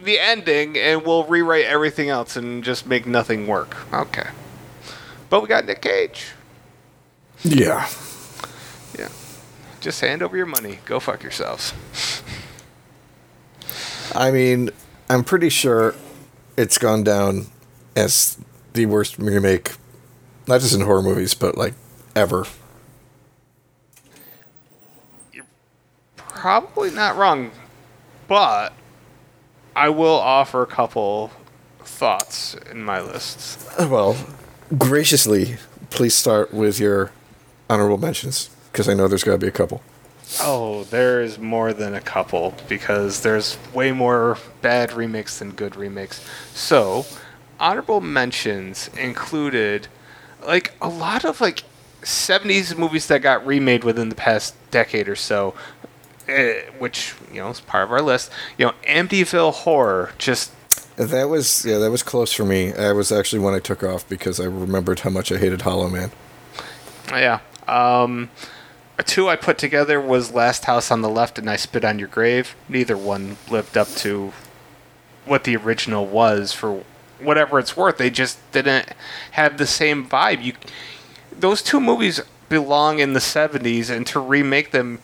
the 0.01 0.19
ending 0.19 0.77
and 0.77 1.05
we'll 1.05 1.25
rewrite 1.25 1.65
everything 1.65 2.09
else 2.09 2.37
and 2.37 2.63
just 2.63 2.85
make 2.87 3.05
nothing 3.05 3.47
work." 3.47 3.75
Okay. 3.91 4.29
But 5.29 5.41
we 5.41 5.47
got 5.49 5.65
Nick 5.65 5.81
Cage. 5.81 6.27
Yeah. 7.43 7.89
Yeah. 8.97 9.09
Just 9.81 9.99
hand 9.99 10.21
over 10.21 10.37
your 10.37 10.45
money. 10.45 10.79
Go 10.85 10.99
fuck 10.99 11.23
yourselves. 11.23 11.73
I 14.15 14.31
mean, 14.31 14.69
I'm 15.09 15.23
pretty 15.23 15.49
sure 15.49 15.95
it's 16.55 16.77
gone 16.77 17.03
down 17.03 17.47
as 17.95 18.37
the 18.73 18.85
worst 18.85 19.17
remake, 19.17 19.73
not 20.47 20.61
just 20.61 20.75
in 20.75 20.81
horror 20.81 21.01
movies, 21.01 21.33
but 21.33 21.57
like 21.57 21.73
ever. 22.15 22.45
You're 25.31 25.45
probably 26.17 26.91
not 26.91 27.17
wrong, 27.17 27.51
but 28.27 28.73
I 29.75 29.89
will 29.89 30.19
offer 30.19 30.61
a 30.61 30.67
couple 30.67 31.31
thoughts 31.79 32.55
in 32.71 32.83
my 32.83 33.01
list. 33.01 33.67
Well, 33.79 34.15
graciously, 34.77 35.57
please 35.89 36.13
start 36.15 36.53
with 36.53 36.79
your 36.79 37.11
honorable 37.69 37.97
mentions 37.97 38.49
because 38.71 38.87
I 38.87 38.93
know 38.93 39.07
there's 39.07 39.23
got 39.23 39.33
to 39.33 39.37
be 39.37 39.47
a 39.47 39.51
couple. 39.51 39.81
Oh, 40.41 40.83
there's 40.85 41.37
more 41.37 41.73
than 41.73 41.93
a 41.93 42.01
couple 42.01 42.55
because 42.67 43.21
there's 43.21 43.57
way 43.73 43.91
more 43.91 44.37
bad 44.61 44.93
remakes 44.93 45.39
than 45.39 45.51
good 45.51 45.75
remakes. 45.75 46.25
So, 46.53 47.05
honorable 47.59 48.01
mentions 48.01 48.89
included 48.97 49.87
like 50.45 50.73
a 50.81 50.89
lot 50.89 51.23
of 51.23 51.39
like 51.39 51.63
70s 52.01 52.77
movies 52.77 53.07
that 53.07 53.21
got 53.21 53.45
remade 53.45 53.83
within 53.83 54.09
the 54.09 54.15
past 54.15 54.55
decade 54.71 55.07
or 55.07 55.15
so, 55.15 55.53
eh, 56.27 56.63
which, 56.79 57.15
you 57.31 57.41
know, 57.41 57.49
is 57.49 57.61
part 57.61 57.83
of 57.83 57.91
our 57.91 58.01
list. 58.01 58.31
You 58.57 58.67
know, 58.67 58.73
Amityville 58.87 59.53
Horror 59.53 60.11
just 60.17 60.51
That 60.95 61.29
was 61.29 61.65
yeah, 61.65 61.77
that 61.79 61.91
was 61.91 62.03
close 62.03 62.33
for 62.33 62.45
me. 62.45 62.73
I 62.73 62.91
was 62.91 63.11
actually 63.11 63.39
one 63.39 63.53
I 63.53 63.59
took 63.59 63.83
off 63.83 64.07
because 64.07 64.39
I 64.39 64.45
remembered 64.45 65.01
how 65.01 65.09
much 65.09 65.31
I 65.31 65.37
hated 65.37 65.61
Hollow 65.61 65.89
Man. 65.89 66.11
Yeah. 67.09 67.39
Um, 67.67 68.29
two 69.05 69.29
I 69.29 69.35
put 69.35 69.57
together 69.57 69.99
was 69.99 70.31
Last 70.31 70.65
House 70.65 70.91
on 70.91 71.01
the 71.01 71.09
Left 71.09 71.37
and 71.37 71.49
I 71.49 71.55
Spit 71.55 71.83
on 71.83 71.99
Your 71.99 72.07
Grave. 72.07 72.55
Neither 72.69 72.97
one 72.97 73.37
lived 73.49 73.77
up 73.77 73.87
to 73.95 74.33
what 75.25 75.43
the 75.43 75.55
original 75.55 76.05
was 76.05 76.53
for 76.53 76.83
whatever 77.19 77.59
it's 77.59 77.77
worth. 77.77 77.97
They 77.97 78.09
just 78.09 78.39
didn't 78.51 78.89
have 79.31 79.57
the 79.57 79.67
same 79.67 80.07
vibe. 80.07 80.43
You, 80.43 80.53
those 81.31 81.61
two 81.61 81.79
movies 81.79 82.21
belong 82.49 82.99
in 82.99 83.13
the 83.13 83.19
'70s, 83.19 83.89
and 83.89 84.05
to 84.07 84.19
remake 84.19 84.71
them, 84.71 84.99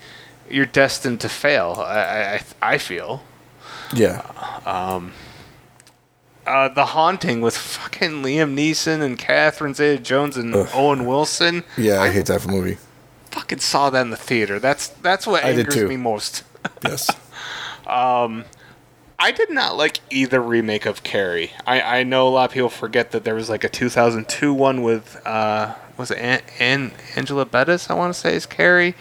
you're 0.50 0.66
destined 0.66 1.20
to 1.22 1.30
fail. 1.30 1.76
I, 1.80 2.42
I, 2.62 2.74
I 2.74 2.78
feel. 2.78 3.24
Yeah, 3.94 4.22
Uh, 6.46 6.68
the 6.70 6.86
Haunting 6.88 7.42
with 7.42 7.56
fucking 7.56 8.24
Liam 8.24 8.56
Neeson 8.56 9.02
and 9.02 9.20
Catherine 9.20 9.74
Zeta-Jones 9.76 10.36
and 10.36 10.56
Ugh. 10.56 10.68
Owen 10.74 11.06
Wilson. 11.06 11.64
yeah, 11.78 12.02
I 12.02 12.10
hate 12.10 12.26
that 12.26 12.48
movie. 12.48 12.78
fucking 13.30 13.60
saw 13.60 13.90
that 13.92 14.02
in 14.02 14.10
the 14.10 14.18
theater. 14.18 14.58
That's 14.60 14.88
that's 14.88 15.28
what 15.28 15.44
I 15.44 15.50
angers 15.52 15.76
me 15.84 15.98
most. 15.98 16.44
Yes, 16.84 17.10
Um, 17.88 18.46
I 19.20 19.32
did 19.32 19.50
not 19.52 19.78
like 19.78 20.00
either 20.10 20.42
remake 20.42 20.86
of 20.86 21.04
Carrie. 21.04 21.52
I, 21.68 22.00
I 22.00 22.04
know 22.04 22.28
a 22.28 22.32
lot 22.32 22.50
of 22.50 22.54
people 22.54 22.70
forget 22.70 23.12
that 23.12 23.24
there 23.26 23.36
was 23.36 23.50
like 23.50 23.64
a 23.64 23.70
2002 23.70 24.54
one 24.54 24.82
with 24.82 25.22
uh 25.26 25.76
was 25.98 26.10
it 26.12 26.18
An- 26.20 26.42
An- 26.60 26.92
Angela 27.16 27.46
Bettis 27.46 27.90
I 27.90 27.94
want 27.94 28.14
to 28.14 28.20
say 28.20 28.34
is 28.36 28.46
Carrie, 28.46 28.96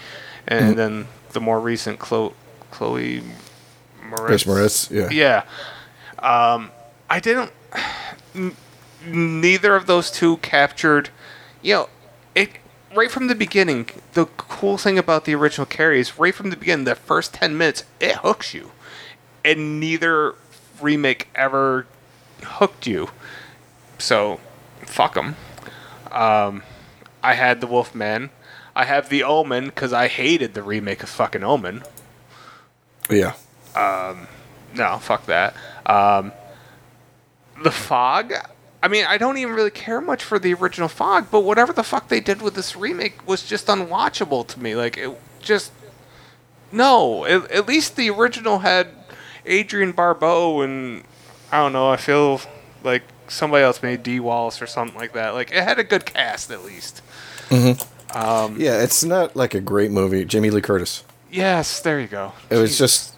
and 0.46 0.66
Mm-hmm. 0.66 0.76
then 0.76 1.06
the 1.32 1.40
more 1.40 1.60
recent 1.60 1.98
Chloe 1.98 2.32
Chloe 2.70 3.22
Moretz. 4.02 4.26
Grace 4.26 4.44
Moretz. 4.44 4.90
Yeah, 4.90 5.08
Yeah. 5.10 5.44
Um, 6.54 6.70
I 7.10 7.20
didn't. 7.20 7.52
n- 8.34 8.56
Neither 9.06 9.76
of 9.76 9.86
those 9.86 10.10
two 10.10 10.38
captured. 10.38 11.10
You 11.62 11.74
know, 11.74 11.88
it 12.34 12.50
right 12.94 13.10
from 13.10 13.28
the 13.28 13.34
beginning. 13.34 13.88
The 14.14 14.26
cool 14.26 14.76
thing 14.76 14.98
about 14.98 15.24
the 15.24 15.34
original 15.34 15.66
Carrie 15.66 16.00
is 16.00 16.18
right 16.18 16.34
from 16.34 16.50
the 16.50 16.56
beginning. 16.56 16.84
The 16.84 16.94
first 16.96 17.34
ten 17.34 17.56
minutes, 17.56 17.84
it 18.00 18.16
hooks 18.16 18.52
you, 18.54 18.72
and 19.44 19.78
neither 19.78 20.34
remake 20.80 21.28
ever 21.34 21.86
hooked 22.42 22.86
you. 22.86 23.10
So, 23.98 24.40
fuck 24.82 25.14
them. 25.14 25.36
Um, 26.10 26.62
I 27.22 27.34
had 27.34 27.60
the 27.60 27.66
Wolfman. 27.66 28.30
I 28.78 28.84
have 28.84 29.08
the 29.08 29.24
Omen 29.24 29.64
because 29.66 29.92
I 29.92 30.06
hated 30.06 30.54
the 30.54 30.62
remake 30.62 31.02
of 31.02 31.08
fucking 31.08 31.42
Omen. 31.42 31.82
yeah. 33.10 33.34
No, 34.76 34.98
fuck 34.98 35.26
that. 35.26 35.56
Um, 35.84 36.30
the 37.60 37.72
Fog. 37.72 38.32
I 38.80 38.86
mean, 38.86 39.04
I 39.04 39.18
don't 39.18 39.36
even 39.36 39.52
really 39.52 39.72
care 39.72 40.00
much 40.00 40.22
for 40.22 40.38
the 40.38 40.54
original 40.54 40.88
Fog, 40.88 41.26
but 41.28 41.40
whatever 41.40 41.72
the 41.72 41.82
fuck 41.82 42.06
they 42.06 42.20
did 42.20 42.40
with 42.40 42.54
this 42.54 42.76
remake 42.76 43.26
was 43.26 43.44
just 43.44 43.66
unwatchable 43.66 44.46
to 44.46 44.60
me. 44.60 44.76
Like, 44.76 44.96
it 44.96 45.10
just. 45.40 45.72
No, 46.70 47.24
at, 47.24 47.50
at 47.50 47.66
least 47.66 47.96
the 47.96 48.10
original 48.10 48.60
had 48.60 48.90
Adrienne 49.44 49.90
Barbeau 49.90 50.60
and. 50.60 51.02
I 51.50 51.58
don't 51.58 51.72
know, 51.72 51.90
I 51.90 51.96
feel 51.96 52.42
like 52.84 53.02
somebody 53.26 53.64
else 53.64 53.82
made 53.82 54.04
Dee 54.04 54.20
Wallace 54.20 54.62
or 54.62 54.68
something 54.68 54.96
like 54.96 55.14
that. 55.14 55.34
Like, 55.34 55.50
it 55.50 55.64
had 55.64 55.80
a 55.80 55.84
good 55.84 56.04
cast 56.04 56.52
at 56.52 56.64
least. 56.64 57.02
Um, 58.14 58.56
yeah, 58.58 58.82
it's 58.82 59.04
not 59.04 59.36
like 59.36 59.54
a 59.54 59.60
great 59.60 59.90
movie. 59.90 60.24
Jamie 60.24 60.50
Lee 60.50 60.60
Curtis. 60.60 61.04
Yes, 61.30 61.80
there 61.80 62.00
you 62.00 62.06
go. 62.06 62.32
It 62.50 62.56
was 62.56 62.78
just. 62.78 63.14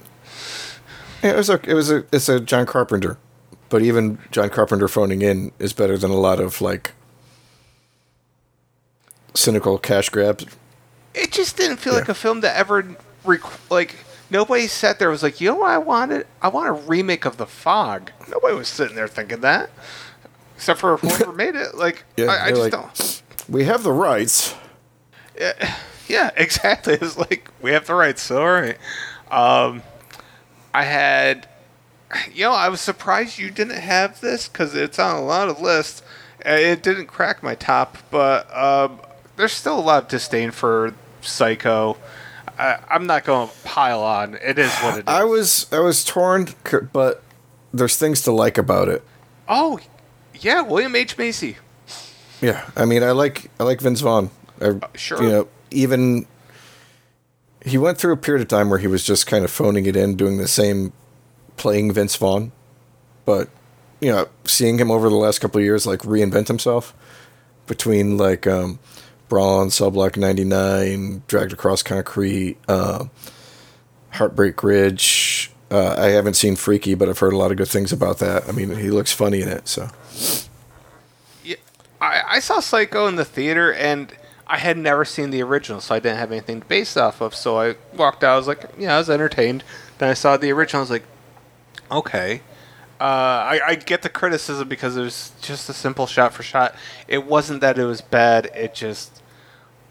It 1.23 1.37
was 1.37 1.49
a. 1.51 1.61
It 1.69 1.75
was 1.75 1.91
a. 1.91 2.05
It's 2.13 2.29
a 2.29 2.41
John 2.41 2.67
Carpenter, 2.67 3.19
but 3.69 3.83
even 3.83 4.19
John 4.33 4.49
Carpenter 4.51 4.89
phoning 4.89 5.23
in 5.23 5.53
is 5.59 5.73
better 5.73 5.97
than 5.97 6.11
a 6.11 6.17
lot 6.17 6.41
of 6.41 6.61
like 6.61 6.93
cynical 9.35 9.79
cash 9.79 10.09
grabs. 10.09 10.45
it 11.15 11.31
just 11.33 11.57
didn't 11.57 11.77
feel 11.79 11.93
Yeah. 11.95 12.01
like 12.01 12.09
a 12.09 12.15
film 12.15 12.41
that 12.41 12.57
ever 12.57 12.97
requ- 13.25 13.71
like 13.71 13.97
nobody 14.29 14.67
sat 14.67 14.99
there 14.99 15.11
was 15.11 15.23
like, 15.23 15.41
you 15.41 15.49
know 15.51 15.57
what 15.57 15.71
I 15.71 15.79
wanted? 15.79 16.27
I 16.43 16.49
want 16.49 16.69
a 16.69 16.73
remake 16.73 17.25
of 17.25 17.37
The 17.37 17.47
Fog. 17.47 18.11
Nobody 18.29 18.55
was 18.57 18.69
sitting 18.69 18.97
there 18.97 19.09
thinking 19.09 19.41
that, 19.41 19.71
except 20.57 20.81
for 20.81 20.97
whoever 20.97 21.33
made 21.37 21.55
it. 21.55 21.77
Like, 21.77 22.05
Yeah, 22.17 22.27
I, 22.27 22.47
I 22.47 22.49
just 22.51 22.61
like- 22.61 22.73
don't. 22.73 23.23
We 23.49 23.65
have 23.65 23.83
the 23.83 23.93
rights. 23.93 24.55
Yeah, 26.09 26.31
exactly. 26.37 26.95
It's 27.01 27.17
like 27.17 27.49
we 27.63 27.71
have 27.71 27.87
the 27.87 27.95
rights, 27.95 28.23
so 28.23 28.41
all 28.43 28.51
right. 28.51 28.77
Um, 29.31 29.83
I 30.75 30.83
had, 30.83 31.47
you 32.33 32.45
know, 32.47 32.53
I 32.53 32.69
was 32.69 32.81
surprised 32.81 33.39
you 33.39 33.49
didn't 33.51 33.77
have 33.79 34.21
this 34.21 34.49
because 34.49 34.75
it's 34.75 34.99
on 34.99 35.15
a 35.15 35.23
lot 35.25 35.49
of 35.49 35.61
lists. 35.61 36.03
Uh, 36.45 36.51
It 36.51 36.83
didn't 36.83 37.07
crack 37.07 37.45
my 37.45 37.55
top, 37.55 37.99
but 38.11 38.53
um, 38.57 38.99
there's 39.37 39.53
still 39.53 39.79
a 39.79 39.81
lot 39.81 40.03
of 40.03 40.09
disdain 40.09 40.51
for 40.51 40.95
Psycho. 41.21 41.97
I, 42.59 42.79
I'm 42.91 43.07
not 43.07 43.25
going 43.25 43.49
to 43.49 43.55
pile 43.65 44.03
on. 44.03 44.35
It 44.43 44.59
is 44.59 44.75
what 44.79 44.95
it 44.99 44.99
is. 45.09 45.15
I 45.15 45.23
was 45.23 45.67
I 45.73 45.79
was 45.79 46.05
torn, 46.05 46.49
but 46.93 47.23
there's 47.73 47.97
things 47.97 48.23
to 48.23 48.33
like 48.33 48.59
about 48.59 48.89
it. 48.89 49.05
oh, 49.49 49.79
yeah, 50.35 50.61
William 50.63 50.97
H 50.97 51.17
Macy. 51.17 51.57
Yeah, 52.41 52.69
I 52.77 52.85
mean, 52.85 53.03
I 53.05 53.13
like 53.13 53.49
I 53.61 53.65
like 53.65 53.81
Vince 53.81 54.01
Vaughn. 54.01 54.31
I, 54.61 54.79
sure. 54.97 55.23
You 55.23 55.29
know, 55.29 55.49
even 55.71 56.27
he 57.65 57.79
went 57.79 57.99
through 57.99 58.13
a 58.13 58.17
period 58.17 58.43
of 58.43 58.49
time 58.49 58.71
where 58.71 58.79
he 58.79 58.87
was 58.87 59.05
just 59.05 59.27
kind 59.27 59.45
of 59.45 59.51
phoning 59.51 59.87
it 59.87 59.97
in, 59.97 60.17
doing 60.17 60.39
the 60.39 60.49
same, 60.49 60.93
playing 61.57 61.93
Vince 61.93 62.17
Vaughn. 62.17 62.53
But 63.25 63.49
you 64.01 64.11
know, 64.11 64.29
seeing 64.45 64.79
him 64.79 64.91
over 64.91 65.09
the 65.09 65.17
last 65.17 65.41
couple 65.41 65.59
of 65.59 65.65
years, 65.65 65.87
like 65.87 66.01
reinvent 66.01 66.49
himself 66.49 66.95
between 67.67 68.17
like 68.17 68.47
um, 68.47 68.79
Brawl 69.29 69.61
on 69.61 69.71
Cell 69.71 69.91
Block 69.91 70.17
'99, 70.17 71.23
Dragged 71.27 71.53
Across 71.53 71.83
Concrete, 71.85 72.57
uh, 72.69 73.07
Heartbreak 74.11 74.63
Ridge. 74.63 75.53
Uh, 75.71 75.95
I 75.97 76.07
haven't 76.07 76.35
seen 76.35 76.57
Freaky, 76.57 76.95
but 76.95 77.09
I've 77.09 77.19
heard 77.21 77.33
a 77.33 77.37
lot 77.37 77.53
of 77.53 77.57
good 77.57 77.69
things 77.69 77.93
about 77.93 78.19
that. 78.19 78.49
I 78.49 78.53
mean, 78.53 78.75
he 78.77 78.91
looks 78.91 79.13
funny 79.13 79.41
in 79.41 79.49
it, 79.49 79.69
so. 79.69 79.89
Yeah, 81.45 81.57
I, 82.01 82.23
I 82.27 82.41
saw 82.41 82.59
Psycho 82.59 83.07
in 83.07 83.15
the 83.15 83.25
theater, 83.25 83.73
and 83.73 84.13
I 84.53 84.59
had 84.59 84.77
never 84.77 85.05
seen 85.05 85.31
the 85.31 85.43
original, 85.43 85.81
so 85.81 85.95
I 85.95 86.01
didn't 86.01 86.19
have 86.19 86.33
anything 86.33 86.61
to 86.61 86.67
base 86.67 86.97
off 86.97 87.21
of. 87.21 87.35
So 87.37 87.59
I 87.61 87.77
walked 87.95 88.25
out. 88.25 88.35
I 88.35 88.37
was 88.37 88.49
like, 88.49 88.65
yeah, 88.77 88.97
I 88.97 88.99
was 88.99 89.09
entertained. 89.09 89.63
Then 89.99 90.09
I 90.11 90.15
saw 90.15 90.37
the 90.37 90.51
original. 90.51 90.81
I 90.81 90.83
was 90.83 90.91
like, 90.91 91.05
okay. 91.91 92.41
Uh, 93.01 93.05
I, 93.05 93.61
I 93.69 93.75
get 93.77 94.03
the 94.03 94.09
criticism 94.09 94.69
because 94.69 94.97
it 94.97 95.03
was 95.03 95.33
just 95.41 95.69
a 95.69 95.73
simple 95.73 96.07
shot 96.07 96.35
for 96.35 96.43
shot. 96.43 96.75
It 97.09 97.25
wasn't 97.27 97.61
that 97.61 97.79
it 97.79 97.85
was 97.85 98.01
bad. 98.01 98.51
It 98.55 98.75
just, 98.75 99.23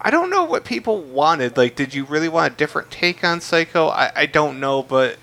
I 0.00 0.10
don't 0.10 0.28
know 0.30 0.44
what 0.44 0.64
people 0.64 1.00
wanted. 1.00 1.56
Like, 1.56 1.74
did 1.74 1.94
you 1.94 2.04
really 2.04 2.28
want 2.28 2.52
a 2.52 2.56
different 2.56 2.90
take 2.90 3.24
on 3.24 3.40
Psycho? 3.40 3.88
I, 3.88 4.12
I 4.14 4.26
don't 4.26 4.60
know, 4.60 4.82
but 4.82 5.16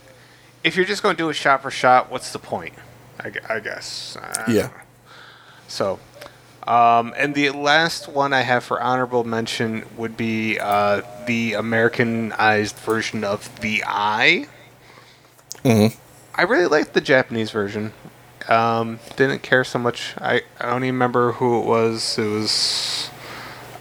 if 0.64 0.76
you're 0.76 0.86
just 0.86 1.02
going 1.04 1.16
to 1.16 1.24
do 1.24 1.30
a 1.30 1.34
shot 1.34 1.62
for 1.62 1.72
shot, 1.72 2.12
what's 2.12 2.34
the 2.34 2.40
point? 2.40 2.74
I, 3.20 3.32
I 3.48 3.60
guess. 3.60 4.18
I 4.20 4.52
Yeah. 4.52 4.62
know. 4.64 4.72
So, 5.70 6.00
um, 6.68 7.14
and 7.18 7.34
the 7.34 7.50
last 7.52 8.08
one 8.08 8.34
I 8.34 8.42
have 8.42 8.64
for 8.64 8.82
honorable 8.82 9.24
mention 9.24 9.86
would 9.98 10.18
be 10.18 10.60
uh, 10.60 11.02
the 11.26 11.54
Americanized 11.54 12.76
version 12.78 13.24
of 13.24 13.60
The 13.62 13.84
Eye. 13.88 14.48
Mhm. 15.64 15.96
I 16.36 16.44
really 16.44 16.68
liked 16.68 16.94
the 16.94 17.02
Japanese 17.02 17.52
version. 17.52 17.94
Um, 18.48 19.00
didn't 19.16 19.42
care 19.42 19.64
so 19.64 19.80
much. 19.80 20.14
I, 20.20 20.44
I 20.60 20.68
don't 20.68 20.84
even 20.84 20.96
remember 20.96 21.34
who 21.34 21.60
it 21.60 21.66
was. 21.66 22.18
It 22.18 22.28
was. 22.28 23.10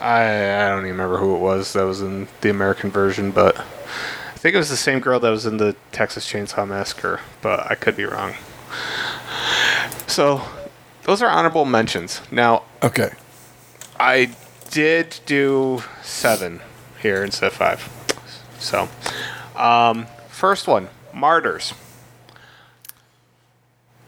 I, 0.01 0.65
I 0.65 0.69
don't 0.71 0.81
even 0.81 0.93
remember 0.93 1.19
who 1.19 1.37
it 1.37 1.41
was 1.41 1.73
that 1.75 1.85
was 1.85 2.01
in 2.01 2.29
the 2.41 2.51
American 2.51 2.91
version, 2.91 3.31
but 3.31 3.59
I 3.59 4.37
think 4.39 4.55
it 4.55 4.59
was 4.59 4.69
the 4.71 4.77
same 4.77 5.01
girl 5.01 5.19
that 5.21 5.31
was 5.31 5.47
in 5.47 5.57
the 5.57 5.75
Texas 5.93 6.31
Chainsaw 6.31 6.67
Massacre, 6.69 7.21
but 7.43 7.71
I 7.71 7.75
could 7.75 7.97
be 7.97 8.05
wrong. 8.05 8.35
So, 10.07 10.43
those 11.07 11.23
are 11.23 11.31
honorable 11.31 11.65
mentions. 11.65 12.21
Now, 12.31 12.65
Okay. 12.83 13.11
I 13.99 14.31
did 14.71 15.19
do 15.25 15.83
seven 16.03 16.61
here 17.01 17.25
instead 17.25 17.47
of 17.47 17.53
five. 17.55 17.89
So, 18.59 18.89
um, 19.57 20.07
first 20.29 20.67
one, 20.69 20.89
Martyrs. 21.15 21.73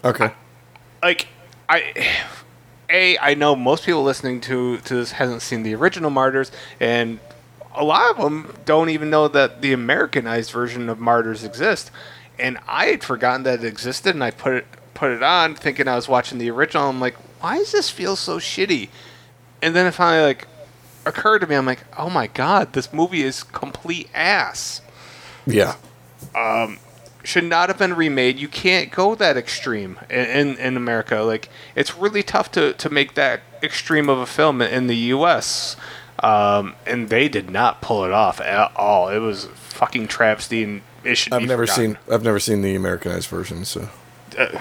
Okay. 0.05 0.33
Like, 1.03 1.29
I, 1.69 1.95
a, 2.91 3.17
I 3.19 3.35
know 3.35 3.57
most 3.57 3.85
people 3.87 4.03
listening 4.03 4.41
to 4.43 4.79
to 4.79 4.95
this 4.97 5.13
hasn't 5.13 5.43
seen 5.43 5.63
the 5.63 5.75
original 5.75 6.11
Martyrs, 6.11 6.51
and 6.81 7.19
a 7.75 7.85
lot 7.85 8.11
of 8.11 8.17
them 8.19 8.55
don't 8.65 8.91
even 8.91 9.11
know 9.11 9.29
that 9.29 9.63
the 9.63 9.73
Americanized 9.73 10.51
version 10.51 10.89
of 10.89 10.99
Martyrs 10.99 11.45
exists. 11.45 11.91
And 12.39 12.59
I 12.69 12.87
had 12.87 13.03
forgotten 13.03 13.43
that 13.45 13.61
it 13.61 13.65
existed, 13.65 14.15
and 14.15 14.23
I 14.23 14.31
put 14.31 14.53
it 14.55 14.67
put 14.99 15.13
it 15.13 15.23
on, 15.23 15.55
thinking 15.55 15.87
I 15.87 15.95
was 15.95 16.09
watching 16.09 16.39
the 16.39 16.51
original. 16.51 16.89
I'm 16.89 17.01
like, 17.01 17.15
why 17.41 17.59
does 17.59 17.71
this 17.71 17.89
feel 17.89 18.17
so 18.17 18.39
shitty? 18.39 18.89
And 19.63 19.75
then 19.75 19.87
it 19.87 19.93
finally 19.93 20.27
like 20.27 20.49
occurred 21.07 21.39
to 21.41 21.47
me. 21.47 21.55
I'm 21.55 21.67
like, 21.67 21.85
oh 21.97 22.11
my 22.11 22.27
god, 22.27 22.73
this 22.73 22.93
movie 22.93 23.23
is 23.23 23.45
complete 23.45 24.11
ass. 24.13 24.83
Yeah. 25.47 25.77
Um, 26.35 26.79
Should 27.23 27.45
not 27.45 27.69
have 27.69 27.79
been 27.79 27.95
remade. 27.95 28.39
You 28.39 28.49
can't 28.49 28.91
go 28.91 29.15
that 29.15 29.37
extreme 29.37 30.01
in, 30.11 30.27
in, 30.27 30.57
in 30.57 30.77
America. 30.77 31.21
Like 31.21 31.49
it's 31.77 31.97
really 31.97 32.25
tough 32.25 32.51
to, 32.53 32.73
to 32.75 32.91
make 32.91 33.15
that 33.15 33.43
extreme 33.63 34.09
of 34.09 34.19
a 34.19 34.27
film 34.27 34.61
in 34.61 34.89
the 34.89 34.97
U.S. 34.97 35.77
Um, 36.21 36.75
and 36.87 37.09
they 37.09 37.29
did 37.29 37.51
not 37.51 37.81
pull 37.81 38.05
it 38.05 38.11
off 38.11 38.41
at 38.41 38.73
all. 38.75 39.09
It 39.09 39.21
was 39.21 39.45
fucking 39.55 40.09
travesty, 40.09 40.65
and 40.65 40.83
it 41.05 41.15
should. 41.15 41.33
I've 41.33 41.43
never 41.43 41.67
forgotten. 41.67 41.95
seen 41.95 41.99
I've 42.13 42.25
never 42.25 42.41
seen 42.41 42.63
the 42.63 42.75
Americanized 42.75 43.29
version, 43.29 43.65
so 43.65 43.89
Uh, 44.39 44.61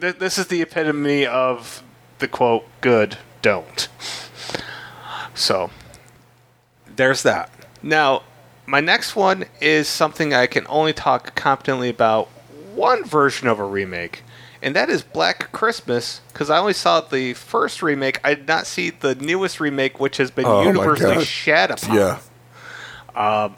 th- 0.00 0.18
this 0.18 0.38
is 0.38 0.46
the 0.46 0.62
epitome 0.62 1.26
of 1.26 1.82
the 2.18 2.28
quote 2.28 2.64
good 2.80 3.18
don't. 3.42 3.88
So 5.34 5.70
there's 6.94 7.22
that. 7.24 7.50
Now 7.82 8.22
my 8.66 8.80
next 8.80 9.14
one 9.14 9.44
is 9.60 9.88
something 9.88 10.34
i 10.34 10.46
can 10.46 10.66
only 10.68 10.92
talk 10.92 11.34
competently 11.34 11.88
about 11.88 12.26
one 12.74 13.04
version 13.04 13.48
of 13.48 13.58
a 13.58 13.64
remake 13.64 14.22
and 14.60 14.74
that 14.74 14.90
is 14.90 15.02
black 15.02 15.52
christmas 15.52 16.20
because 16.32 16.50
i 16.50 16.58
only 16.58 16.72
saw 16.72 17.00
the 17.00 17.32
first 17.34 17.82
remake. 17.82 18.20
I 18.24 18.34
did 18.34 18.48
not 18.48 18.66
see 18.66 18.90
the 18.90 19.14
newest 19.14 19.60
remake 19.60 20.00
which 20.00 20.16
has 20.16 20.30
been 20.30 20.46
Oh 20.46 20.62
universally 20.62 21.24
shat 21.24 21.70
upon. 21.70 21.96
Yeah. 21.96 22.18
Um, 23.14 23.56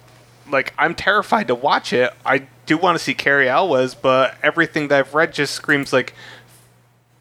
like 0.50 0.74
I'm 0.78 0.94
terrified 0.94 1.48
to 1.48 1.54
watch 1.54 1.92
it. 1.92 2.12
I 2.24 2.46
do 2.68 2.78
want 2.78 2.96
to 2.96 3.02
see 3.02 3.14
Cary 3.14 3.48
Elwes, 3.48 3.94
but 3.94 4.36
everything 4.42 4.88
that 4.88 4.98
I've 4.98 5.14
read 5.14 5.32
just 5.32 5.54
screams 5.54 5.92
like 5.92 6.14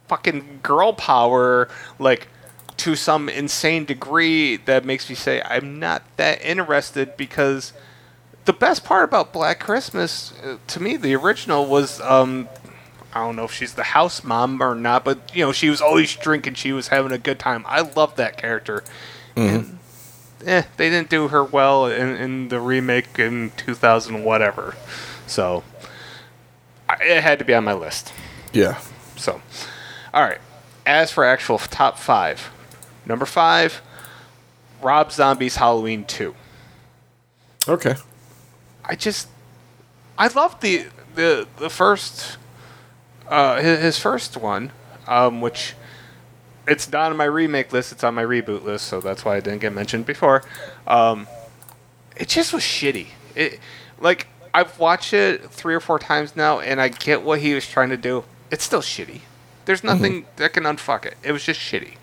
fucking 0.08 0.60
girl 0.62 0.94
power, 0.94 1.70
like 1.98 2.28
to 2.78 2.96
some 2.96 3.28
insane 3.30 3.86
degree 3.86 4.58
that 4.58 4.86
makes 4.86 5.10
me 5.10 5.16
say 5.16 5.42
I'm 5.42 5.80
not 5.80 6.04
that 6.18 6.42
interested 6.44 7.18
because 7.18 7.74
the 8.46 8.54
best 8.54 8.84
part 8.84 9.06
about 9.06 9.34
Black 9.34 9.60
Christmas 9.60 10.34
uh, 10.44 10.58
to 10.68 10.82
me, 10.82 10.96
the 10.98 11.16
original 11.16 11.66
was 11.66 12.00
um 12.02 12.50
I 13.14 13.22
don't 13.22 13.36
know 13.36 13.46
if 13.46 13.54
she's 13.54 13.74
the 13.74 13.84
house 13.84 14.24
mom 14.24 14.62
or 14.62 14.76
not, 14.76 15.04
but 15.04 15.34
you 15.36 15.44
know, 15.46 15.52
she 15.54 15.70
was 15.70 15.82
always 15.82 16.16
drinking, 16.16 16.56
she 16.56 16.74
was 16.74 16.90
having 16.90 17.12
a 17.12 17.18
good 17.18 17.40
time. 17.40 17.64
I 17.68 17.82
love 17.82 18.16
that 18.18 18.38
character. 18.38 18.84
And 19.36 19.80
eh, 20.46 20.64
they 20.76 20.90
didn't 20.90 21.10
do 21.10 21.30
her 21.30 21.44
well 21.44 21.86
in, 21.86 22.16
in 22.16 22.50
the 22.50 22.60
remake 22.60 23.18
in 23.18 23.52
2000 23.58 24.24
whatever. 24.24 24.76
So 25.28 25.64
I, 26.90 26.98
it 27.04 27.22
had 27.24 27.40
to 27.40 27.46
be 27.46 27.54
on 27.54 27.64
my 27.64 27.74
list. 27.74 28.14
Yeah. 28.54 28.80
So, 29.16 29.42
all 30.14 30.24
right. 30.24 30.40
As 30.86 31.12
for 31.12 31.24
actual 31.24 31.58
top 31.58 31.98
five, 31.98 32.50
number 33.06 33.26
five, 33.26 33.82
Rob 34.82 35.12
Zombie's 35.12 35.58
Halloween 35.58 36.06
2. 36.06 36.34
Okay. 37.68 37.96
I 38.86 38.96
just 38.96 39.28
I 40.18 40.28
love 40.28 40.60
the 40.62 40.88
the 41.16 41.48
the 41.58 41.70
first 41.70 42.38
uh 43.28 43.62
his, 43.62 43.80
his 43.80 44.00
first 44.00 44.38
one 44.38 44.72
um 45.08 45.42
which 45.42 45.74
it's 46.68 46.90
not 46.92 47.12
on 47.12 47.18
my 47.18 47.26
remake 47.26 47.74
list 47.74 47.92
it's 47.92 48.04
on 48.04 48.14
my 48.16 48.24
reboot 48.24 48.64
list 48.64 48.86
so 48.88 49.02
that's 49.02 49.26
why 49.26 49.36
I 49.36 49.40
didn't 49.42 49.60
get 49.60 49.74
mentioned 49.74 50.06
before 50.06 50.44
um 50.86 51.28
it 52.16 52.30
just 52.30 52.54
was 52.54 52.64
shitty 52.64 53.08
it 53.36 53.60
like 54.00 54.28
I've 54.58 54.80
watched 54.80 55.14
it 55.14 55.50
3 55.50 55.76
or 55.76 55.80
4 55.80 56.00
times 56.00 56.36
now 56.36 56.60
and 56.60 56.82
I 56.82 56.88
get 56.88 57.22
what 57.22 57.40
he 57.40 57.54
was 57.54 57.68
trying 57.68 57.90
to 57.90 57.98
do 57.98 58.24
it's 58.52 58.64
still 58.64 58.82
shitty 58.82 59.22
there's 59.66 59.80
mm-hmm. 59.80 59.88
nothing 59.88 60.26
that 60.38 60.54
can 60.54 60.64
unfuck 60.64 61.06
it 61.06 61.16
it 61.24 61.32
was 61.32 61.44
just 61.44 61.60
shitty 61.60 61.96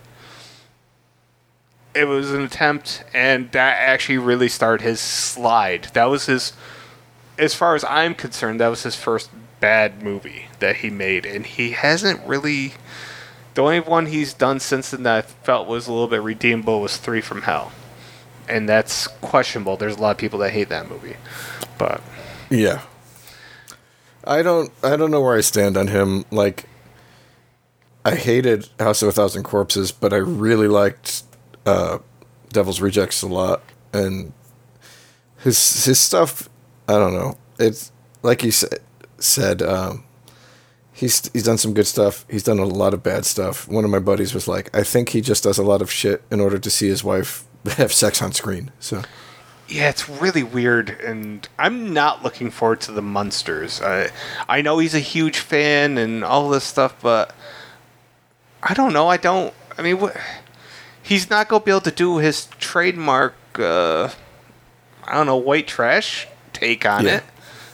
it 1.95 2.07
was 2.09 2.33
an 2.33 2.43
attempt, 2.43 3.05
and 3.15 3.51
that 3.53 3.77
actually 3.79 4.19
really 4.19 4.49
started 4.49 4.83
his 4.83 5.01
slide. 5.01 5.85
That 5.95 6.07
was 6.07 6.27
his, 6.27 6.53
as 7.39 7.55
far 7.55 7.75
as 7.75 7.85
I'm 7.85 8.15
concerned, 8.15 8.61
that 8.61 8.69
was 8.69 8.83
his 8.83 8.97
first 8.97 9.31
bad 9.61 10.03
movie 10.03 10.47
that 10.59 10.77
he 10.77 10.91
made, 10.91 11.25
and 11.25 11.47
he 11.47 11.71
hasn't 11.71 12.21
really. 12.27 12.75
The 13.55 13.63
only 13.63 13.81
one 13.81 14.07
he's 14.07 14.35
done 14.35 14.59
since 14.59 14.91
then 14.91 15.05
that 15.05 15.17
I 15.17 15.23
felt 15.23 15.69
was 15.69 15.87
a 15.87 15.93
little 15.93 16.09
bit 16.09 16.23
redeemable 16.23 16.81
was 16.81 16.97
Three 16.97 17.21
from 17.21 17.43
Hell, 17.43 17.71
and 18.49 18.69
that's 18.69 19.07
questionable. 19.07 19.77
There's 19.77 19.97
a 19.97 20.01
lot 20.01 20.11
of 20.11 20.19
people 20.19 20.41
that 20.41 20.51
hate 20.51 20.71
that 20.71 20.91
movie, 20.91 21.17
but 21.79 22.03
Yeah. 22.51 22.83
I 24.27 24.43
don't 24.43 24.73
I 24.83 24.97
don't 24.97 25.11
know 25.11 25.21
where 25.21 25.37
I 25.37 25.41
stand 25.41 25.77
on 25.77 25.89
him. 25.89 26.25
Like 26.31 26.67
I 28.05 28.15
hated 28.15 28.69
House 28.79 29.03
of 29.03 29.09
a 29.09 29.13
Thousand 29.13 29.45
Corpses, 29.45 29.93
but 29.93 30.13
I 30.13 30.17
really 30.17 30.69
liked 30.69 31.23
uh, 31.67 31.99
Devil's 32.53 32.81
Rejects 32.81 33.23
a 33.23 33.27
lot, 33.27 33.63
and 33.93 34.33
his 35.39 35.85
his 35.85 36.01
stuff. 36.01 36.49
I 36.89 36.95
don't 36.95 37.15
know. 37.15 37.39
It's 37.59 37.93
like 38.23 38.43
he 38.43 38.51
said. 38.51 38.81
Said 39.19 39.63
um, 39.63 40.05
he's 40.93 41.31
he's 41.33 41.45
done 41.45 41.57
some 41.57 41.73
good 41.73 41.87
stuff. 41.87 42.27
He's 42.29 42.43
done 42.43 42.59
a 42.59 42.65
lot 42.65 42.93
of 42.93 43.03
bad 43.03 43.25
stuff. 43.25 43.67
One 43.69 43.85
of 43.85 43.91
my 43.91 43.99
buddies 43.99 44.35
was 44.35 44.47
like, 44.47 44.75
I 44.77 44.83
think 44.83 45.11
he 45.11 45.21
just 45.23 45.45
does 45.45 45.57
a 45.57 45.63
lot 45.63 45.81
of 45.81 45.91
shit 45.91 46.23
in 46.31 46.41
order 46.41 46.59
to 46.59 46.71
see 46.71 46.89
his 46.89 47.03
wife 47.03 47.45
have 47.77 47.93
sex 47.93 48.21
on 48.21 48.33
screen. 48.33 48.71
So 48.81 49.03
Yeah, 49.67 49.89
it's 49.89 50.09
really 50.09 50.43
weird, 50.43 50.91
and 50.91 51.49
I'm 51.59 51.93
not 51.95 52.23
looking 52.23 52.51
forward 52.51 52.81
to 52.83 52.93
the 52.93 53.01
Munsters. 53.03 53.81
I 53.81 54.11
I 54.49 54.61
know 54.61 54.79
he's 54.79 54.95
a 54.95 55.01
huge 55.01 55.39
fan 55.39 55.97
and 55.99 56.23
all 56.23 56.51
this 56.51 56.65
stuff, 56.65 56.95
but 57.01 57.35
I 58.63 58.75
don't 58.75 58.93
know. 58.93 59.09
I 59.09 59.17
don't. 59.17 59.55
I 59.79 59.83
mean? 59.83 60.11
He's 61.03 61.29
not 61.31 61.49
gonna 61.49 61.65
be 61.65 61.71
able 61.71 61.81
to 61.83 61.91
do 61.91 62.19
his 62.19 62.47
trademark. 62.59 63.35
Uh, 63.59 64.11
I 65.05 65.15
don't 65.15 65.27
know, 65.27 65.37
white 65.37 65.67
trash 65.67 66.27
take 66.53 66.85
on 66.87 67.05
Yeah. 67.05 67.17
it. 67.17 67.25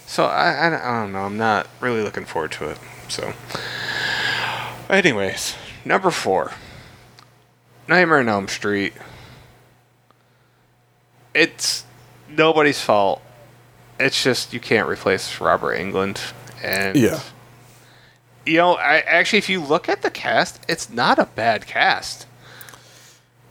So 0.06 0.24
I, 0.26 0.50
I 0.52 0.66
I 0.96 1.00
don't 1.02 1.12
know. 1.12 1.20
I'm 1.24 1.36
not 1.38 1.68
really 1.80 2.02
looking 2.02 2.24
forward 2.24 2.52
to 2.52 2.70
it. 2.70 2.78
So, 3.08 3.32
anyways, 4.88 5.56
number 5.84 6.10
four, 6.10 6.52
Nightmare 7.88 8.18
on 8.18 8.28
Elm 8.28 8.48
Street 8.48 8.92
it's 11.34 11.84
nobody's 12.28 12.80
fault. 12.80 13.22
It's 13.98 14.22
just 14.22 14.52
you 14.52 14.60
can't 14.60 14.88
replace 14.88 15.40
Robert 15.40 15.76
Englund, 15.76 16.32
and 16.62 16.96
yeah, 16.96 17.20
you 18.46 18.56
know, 18.56 18.74
I 18.74 18.98
actually, 19.00 19.38
if 19.38 19.48
you 19.48 19.62
look 19.62 19.88
at 19.88 20.02
the 20.02 20.10
cast, 20.10 20.60
it's 20.68 20.90
not 20.90 21.18
a 21.18 21.26
bad 21.26 21.66
cast. 21.66 22.26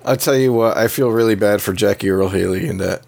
I'll 0.03 0.17
tell 0.17 0.35
you 0.35 0.53
what. 0.53 0.77
I 0.77 0.87
feel 0.87 1.09
really 1.09 1.35
bad 1.35 1.61
for 1.61 1.73
Jackie 1.73 2.09
Earle 2.09 2.29
Haley 2.29 2.67
in 2.67 2.77
that. 2.77 3.03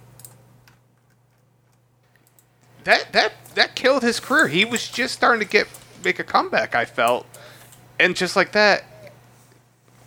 That 2.83 3.13
that 3.13 3.33
that 3.55 3.75
killed 3.75 4.03
his 4.03 4.19
career. 4.19 4.47
He 4.47 4.65
was 4.65 4.87
just 4.89 5.13
starting 5.13 5.45
to 5.45 5.51
get 5.51 5.67
make 6.03 6.19
a 6.19 6.23
comeback. 6.23 6.75
I 6.75 6.85
felt, 6.85 7.25
and 7.99 8.15
just 8.15 8.35
like 8.35 8.51
that, 8.51 8.83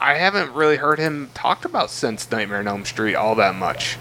I 0.00 0.14
haven't 0.14 0.52
really 0.52 0.76
heard 0.76 0.98
him 0.98 1.30
talked 1.34 1.64
about 1.64 1.90
since 1.90 2.30
Nightmare 2.30 2.58
on 2.58 2.68
Elm 2.68 2.84
Street 2.84 3.14
all 3.14 3.34
that 3.36 3.54
much, 3.54 3.96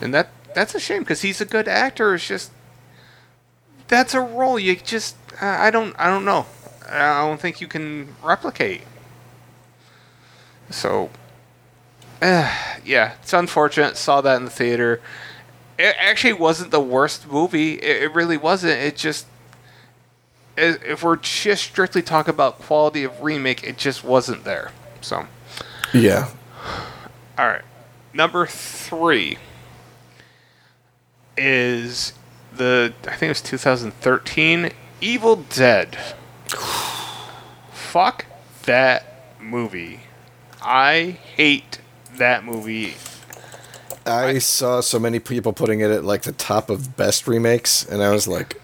and 0.00 0.12
that 0.14 0.30
that's 0.54 0.74
a 0.74 0.80
shame 0.80 1.02
because 1.02 1.22
he's 1.22 1.40
a 1.40 1.44
good 1.44 1.68
actor. 1.68 2.14
It's 2.14 2.26
just 2.26 2.50
that's 3.88 4.14
a 4.14 4.20
role 4.20 4.58
you 4.58 4.76
just 4.76 5.16
I 5.40 5.68
I 5.68 5.70
don't 5.70 5.94
I 5.98 6.06
don't 6.06 6.24
know. 6.24 6.46
I 6.88 7.26
don't 7.26 7.40
think 7.40 7.60
you 7.60 7.66
can 7.66 8.14
replicate. 8.22 8.82
So, 10.70 11.10
uh, 12.22 12.52
yeah, 12.84 13.14
it's 13.22 13.32
unfortunate. 13.32 13.96
Saw 13.96 14.20
that 14.20 14.36
in 14.36 14.44
the 14.44 14.50
theater. 14.50 15.00
It 15.78 15.94
actually 15.98 16.32
wasn't 16.32 16.70
the 16.70 16.80
worst 16.80 17.28
movie. 17.30 17.74
It, 17.74 18.02
it 18.04 18.14
really 18.14 18.36
wasn't. 18.36 18.80
It 18.80 18.96
just, 18.96 19.26
if 20.56 21.02
we're 21.02 21.16
just 21.16 21.64
strictly 21.64 22.02
talking 22.02 22.32
about 22.32 22.60
quality 22.60 23.04
of 23.04 23.20
remake, 23.22 23.62
it 23.62 23.76
just 23.76 24.02
wasn't 24.02 24.44
there. 24.44 24.72
So, 25.00 25.26
Yeah, 25.92 26.30
all 27.38 27.46
right. 27.46 27.62
Number 28.12 28.46
three 28.46 29.38
is 31.36 32.12
the 32.54 32.92
I 33.04 33.16
think 33.16 33.22
it 33.22 33.28
was 33.28 33.42
2013 33.42 34.70
Evil 35.00 35.36
Dead. 35.36 35.96
Fuck 37.70 38.26
that 38.64 39.34
movie. 39.40 40.00
I 40.62 41.18
hate 41.36 41.80
that 42.16 42.44
movie. 42.44 42.94
I 44.04 44.38
saw 44.38 44.80
so 44.80 44.98
many 44.98 45.18
people 45.18 45.52
putting 45.52 45.80
it 45.80 45.90
at 45.90 46.04
like 46.04 46.22
the 46.22 46.32
top 46.32 46.70
of 46.70 46.96
best 46.96 47.26
remakes, 47.26 47.84
and 47.84 48.02
I 48.02 48.10
was 48.10 48.28
like, 48.28 48.60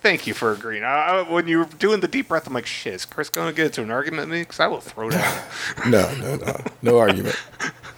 Thank 0.00 0.26
you 0.26 0.32
for 0.32 0.52
agreeing. 0.52 0.82
I, 0.82 0.86
I, 0.86 1.30
when 1.30 1.46
you 1.46 1.58
were 1.58 1.64
doing 1.66 2.00
the 2.00 2.08
deep 2.08 2.28
breath, 2.28 2.46
I'm 2.46 2.54
like, 2.54 2.64
shit, 2.64 2.94
is 2.94 3.04
Chris 3.04 3.28
going 3.28 3.48
to 3.48 3.54
get 3.54 3.66
into 3.66 3.82
an 3.82 3.90
argument 3.90 4.28
with 4.28 4.38
me? 4.38 4.42
Because 4.42 4.58
I 4.58 4.66
will 4.66 4.80
throw 4.80 5.10
down. 5.10 5.42
no, 5.86 6.12
no, 6.14 6.36
no, 6.36 6.56
no 6.80 6.98
argument. 6.98 7.36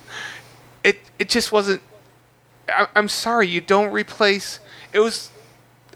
it 0.84 0.98
it 1.18 1.28
just 1.28 1.52
wasn't. 1.52 1.80
I, 2.68 2.88
I'm 2.94 3.08
sorry, 3.08 3.48
you 3.48 3.60
don't 3.60 3.92
replace. 3.92 4.60
It 4.92 5.00
was. 5.00 5.30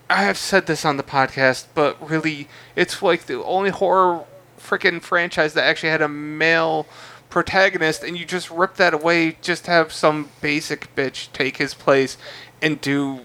I 0.09 0.23
have 0.23 0.39
said 0.39 0.67
this 0.67 0.85
on 0.85 0.99
the 0.99 1.03
podcast, 1.03 1.67
but 1.75 1.97
really, 2.09 2.49
it's 2.77 3.03
like 3.03 3.27
the 3.27 3.43
only 3.43 3.71
horror 3.71 4.25
freaking 4.59 5.03
franchise 5.03 5.55
that 5.55 5.65
actually 5.65 5.89
had 5.91 6.03
a 6.03 6.09
male 6.09 6.87
protagonist, 7.29 8.05
and 8.05 8.17
you 8.17 8.25
just 8.25 8.51
rip 8.51 8.77
that 8.77 8.95
away. 8.95 9.37
Just 9.43 9.67
have 9.67 9.93
some 9.93 10.31
basic 10.41 10.95
bitch 10.95 11.33
take 11.33 11.57
his 11.57 11.75
place 11.75 12.17
and 12.63 12.81
do 12.81 13.21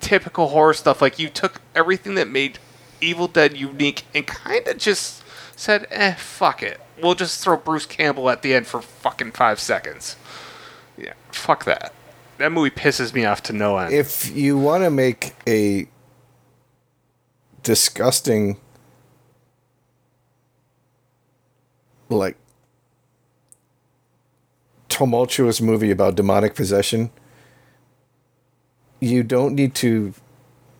typical 0.00 0.48
horror 0.48 0.74
stuff. 0.74 1.00
Like 1.00 1.18
you 1.18 1.28
took 1.28 1.60
everything 1.74 2.14
that 2.16 2.28
made 2.28 2.58
Evil 3.00 3.28
Dead 3.28 3.56
unique 3.56 4.04
and 4.14 4.26
kind 4.26 4.66
of 4.66 4.78
just 4.78 5.22
said, 5.56 5.86
"Eh, 5.90 6.14
fuck 6.14 6.62
it. 6.62 6.80
We'll 7.00 7.14
just 7.14 7.42
throw 7.42 7.56
Bruce 7.56 7.86
Campbell 7.86 8.30
at 8.30 8.42
the 8.42 8.54
end 8.54 8.66
for 8.66 8.80
fucking 8.80 9.32
five 9.32 9.60
seconds." 9.60 10.16
Yeah, 10.96 11.12
fuck 11.30 11.64
that. 11.66 11.92
That 12.38 12.52
movie 12.52 12.70
pisses 12.70 13.14
me 13.14 13.24
off 13.24 13.42
to 13.44 13.52
no 13.52 13.78
end. 13.78 13.94
If 13.94 14.34
you 14.34 14.58
want 14.58 14.84
to 14.84 14.90
make 14.90 15.34
a 15.48 15.88
disgusting, 17.62 18.58
like, 22.08 22.36
tumultuous 24.88 25.60
movie 25.60 25.90
about 25.90 26.14
demonic 26.14 26.54
possession, 26.54 27.10
you 29.00 29.22
don't 29.22 29.54
need 29.54 29.74
to. 29.76 30.14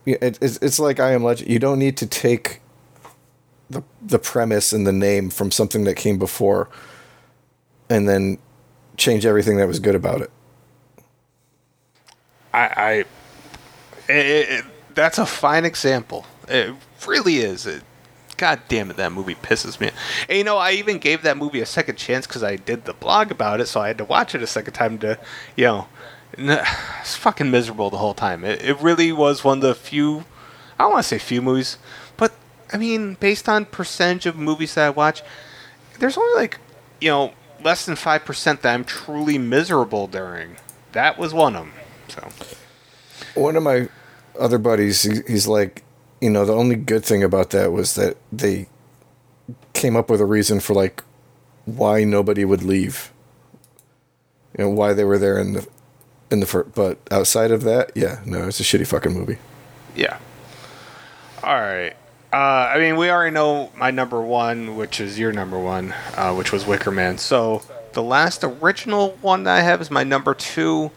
It's, 0.05 0.57
it's 0.61 0.79
like 0.79 0.99
I 0.99 1.11
Am 1.11 1.23
Legend. 1.23 1.49
You 1.49 1.59
don't 1.59 1.79
need 1.79 1.97
to 1.97 2.07
take 2.07 2.61
the 3.69 3.83
the 4.01 4.19
premise 4.19 4.71
and 4.71 4.87
the 4.87 4.93
name 4.93 5.29
from 5.29 5.51
something 5.51 5.83
that 5.83 5.95
came 5.95 6.17
before, 6.17 6.69
and 7.89 8.07
then 8.07 8.37
change 8.95 9.25
everything 9.25 9.57
that 9.57 9.67
was 9.67 9.79
good 9.79 9.95
about 9.95 10.21
it. 10.21 10.31
I, 12.57 12.73
I 12.77 12.91
it, 14.11 14.49
it, 14.49 14.65
that's 14.95 15.17
a 15.17 15.25
fine 15.25 15.65
example. 15.65 16.25
It 16.47 16.73
really 17.07 17.37
is. 17.37 17.65
It, 17.67 17.83
God 18.37 18.61
damn 18.67 18.89
it, 18.91 18.97
that 18.97 19.11
movie 19.11 19.35
pisses 19.35 19.79
me. 19.79 19.91
And 20.29 20.37
you 20.37 20.43
know, 20.43 20.57
I 20.57 20.71
even 20.71 20.99
gave 20.99 21.23
that 21.23 21.37
movie 21.37 21.61
a 21.61 21.65
second 21.65 21.97
chance 21.97 22.27
because 22.27 22.43
I 22.43 22.55
did 22.55 22.85
the 22.85 22.93
blog 22.93 23.31
about 23.31 23.61
it, 23.61 23.67
so 23.67 23.81
I 23.81 23.87
had 23.87 23.97
to 23.97 24.05
watch 24.05 24.35
it 24.35 24.43
a 24.43 24.47
second 24.47 24.73
time 24.73 24.97
to, 24.99 25.19
you 25.55 25.65
know, 25.65 25.87
it's 26.37 27.15
fucking 27.15 27.49
miserable 27.49 27.89
the 27.89 27.97
whole 27.97 28.13
time. 28.13 28.43
It, 28.43 28.61
it 28.63 28.79
really 28.79 29.11
was 29.11 29.43
one 29.43 29.59
of 29.59 29.63
the 29.63 29.75
few, 29.75 30.25
I 30.77 30.83
don't 30.83 30.91
want 30.91 31.03
to 31.03 31.07
say 31.07 31.17
few 31.17 31.41
movies, 31.41 31.77
but 32.15 32.33
I 32.71 32.77
mean, 32.77 33.15
based 33.15 33.49
on 33.49 33.65
percentage 33.65 34.27
of 34.27 34.35
movies 34.35 34.75
that 34.75 34.85
I 34.85 34.89
watch, 34.91 35.23
there's 35.99 36.17
only 36.17 36.39
like, 36.39 36.59
you 37.01 37.09
know, 37.09 37.33
less 37.63 37.85
than 37.85 37.95
5% 37.95 38.61
that 38.61 38.73
I'm 38.73 38.83
truly 38.83 39.39
miserable 39.39 40.07
during. 40.07 40.57
That 40.91 41.17
was 41.17 41.33
one 41.33 41.55
of 41.55 41.65
them. 41.65 41.73
So. 42.07 42.29
One 43.35 43.55
of 43.55 43.63
my 43.63 43.89
other 44.39 44.57
buddies, 44.57 45.03
he's 45.27 45.47
like, 45.47 45.83
you 46.21 46.29
know, 46.29 46.45
the 46.45 46.53
only 46.53 46.75
good 46.75 47.05
thing 47.05 47.23
about 47.23 47.51
that 47.51 47.71
was 47.71 47.95
that 47.95 48.17
they 48.31 48.67
came 49.73 49.95
up 49.95 50.09
with 50.09 50.21
a 50.21 50.25
reason 50.25 50.59
for 50.59 50.73
like 50.73 51.03
why 51.65 52.03
nobody 52.03 52.45
would 52.45 52.63
leave. 52.63 53.11
You 54.57 54.65
know, 54.65 54.69
why 54.71 54.93
they 54.93 55.03
were 55.03 55.17
there 55.17 55.37
in 55.37 55.53
the 55.53 55.67
in 56.31 56.39
the 56.39 56.45
first. 56.45 56.73
But 56.73 56.97
outside 57.11 57.51
of 57.51 57.63
that, 57.63 57.91
yeah, 57.95 58.21
no, 58.25 58.47
it's 58.47 58.59
a 58.59 58.63
shitty 58.63 58.87
fucking 58.87 59.13
movie. 59.13 59.37
Yeah. 59.95 60.17
All 61.43 61.55
right. 61.55 61.93
Uh, 62.33 62.71
I 62.73 62.77
mean, 62.77 62.97
we 62.97 63.09
already 63.09 63.33
know 63.33 63.71
my 63.77 63.91
number 63.91 64.19
one, 64.21 64.75
which 64.75 64.99
is 64.99 65.17
your 65.17 65.31
number 65.31 65.57
one, 65.57 65.93
uh, 66.15 66.33
which 66.33 66.51
was 66.51 66.65
Wicker 66.65 66.91
Man. 66.91 67.17
So 67.17 67.61
the 67.93 68.03
last 68.03 68.43
original 68.43 69.11
one 69.21 69.43
that 69.43 69.57
I 69.57 69.61
have 69.61 69.79
is 69.79 69.89
my 69.89 70.03
number 70.03 70.33
two, 70.33 70.91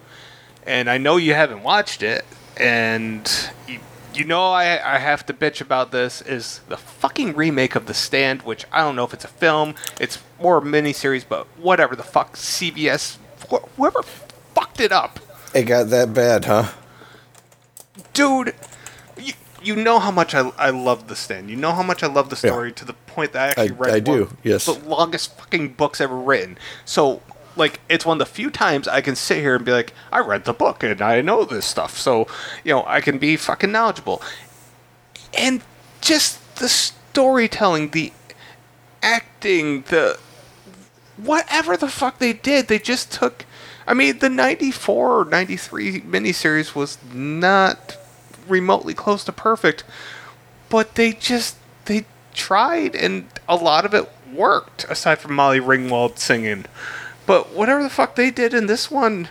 and 0.66 0.88
I 0.90 0.98
know 0.98 1.16
you 1.16 1.34
haven't 1.34 1.62
watched 1.62 2.02
it, 2.02 2.24
and 2.56 3.30
you, 3.68 3.78
you 4.14 4.24
know 4.24 4.46
I, 4.52 4.94
I 4.96 4.98
have 4.98 5.24
to 5.26 5.34
bitch 5.34 5.60
about 5.60 5.92
this 5.92 6.20
is 6.22 6.60
the 6.68 6.76
fucking 6.76 7.34
remake 7.34 7.74
of 7.76 7.86
The 7.86 7.94
Stand, 7.94 8.42
which 8.42 8.64
I 8.72 8.80
don't 8.80 8.96
know 8.96 9.04
if 9.04 9.14
it's 9.14 9.24
a 9.24 9.28
film, 9.28 9.74
it's 10.00 10.18
more 10.40 10.58
a 10.58 10.60
miniseries, 10.60 11.24
but 11.28 11.46
whatever 11.58 11.94
the 11.96 12.02
fuck, 12.02 12.34
CBS, 12.36 13.16
wh- 13.50 13.66
whoever 13.76 14.02
fucked 14.02 14.80
it 14.80 14.92
up 14.92 15.20
It 15.54 15.62
got 15.64 15.88
that 15.90 16.12
bad, 16.12 16.44
huh? 16.46 16.68
dude 18.12 18.54
you, 19.16 19.32
you 19.62 19.76
know 19.76 19.98
how 19.98 20.10
much 20.10 20.34
I, 20.34 20.48
I 20.58 20.70
love 20.70 21.08
the 21.08 21.16
stand 21.16 21.50
you 21.50 21.56
know 21.56 21.72
how 21.72 21.82
much 21.82 22.02
i 22.02 22.06
love 22.06 22.30
the 22.30 22.34
Yeah. 22.36 22.52
story 22.52 22.72
to 22.72 22.84
the 22.84 22.92
point 22.92 23.32
that 23.32 23.42
i 23.42 23.48
actually 23.62 23.76
I- 23.76 23.80
read 23.80 23.94
I 23.94 24.00
do, 24.00 24.24
one- 24.24 24.36
yes. 24.42 24.66
the 24.66 24.72
longest 24.72 25.36
fucking 25.38 25.74
books 25.74 26.00
ever 26.00 26.16
written 26.16 26.58
so 26.84 27.22
like 27.56 27.80
it's 27.88 28.06
one 28.06 28.20
of 28.20 28.26
the 28.26 28.32
few 28.32 28.50
times 28.50 28.86
i 28.88 29.00
can 29.00 29.16
sit 29.16 29.38
here 29.38 29.56
and 29.56 29.64
be 29.64 29.72
like 29.72 29.92
i 30.12 30.18
read 30.18 30.44
the 30.44 30.52
book 30.52 30.82
and 30.82 31.02
i 31.02 31.20
know 31.20 31.44
this 31.44 31.66
stuff 31.66 31.98
so 31.98 32.26
you 32.64 32.72
know 32.72 32.84
i 32.86 33.00
can 33.00 33.18
be 33.18 33.36
fucking 33.36 33.72
knowledgeable 33.72 34.22
and 35.36 35.62
just 36.00 36.56
the 36.56 36.68
storytelling, 36.68 37.90
the 37.90 38.12
acting, 39.02 39.82
the 39.82 40.18
whatever 41.16 41.76
the 41.76 41.88
fuck 41.88 42.18
they 42.18 42.32
did, 42.32 42.68
they 42.68 42.78
just 42.78 43.12
took. 43.12 43.44
I 43.86 43.94
mean, 43.94 44.18
the 44.18 44.30
'94 44.30 45.20
or 45.20 45.24
'93 45.24 46.02
miniseries 46.02 46.74
was 46.74 46.98
not 47.12 47.96
remotely 48.48 48.94
close 48.94 49.24
to 49.24 49.32
perfect, 49.32 49.84
but 50.68 50.94
they 50.94 51.12
just 51.12 51.56
they 51.86 52.04
tried, 52.34 52.94
and 52.94 53.26
a 53.48 53.56
lot 53.56 53.84
of 53.84 53.94
it 53.94 54.08
worked. 54.32 54.84
Aside 54.88 55.18
from 55.18 55.34
Molly 55.34 55.60
Ringwald 55.60 56.18
singing, 56.18 56.66
but 57.30 57.52
whatever 57.52 57.80
the 57.80 57.88
fuck 57.88 58.16
they 58.16 58.32
did 58.32 58.52
in 58.52 58.66
this 58.66 58.90
one, 58.90 59.28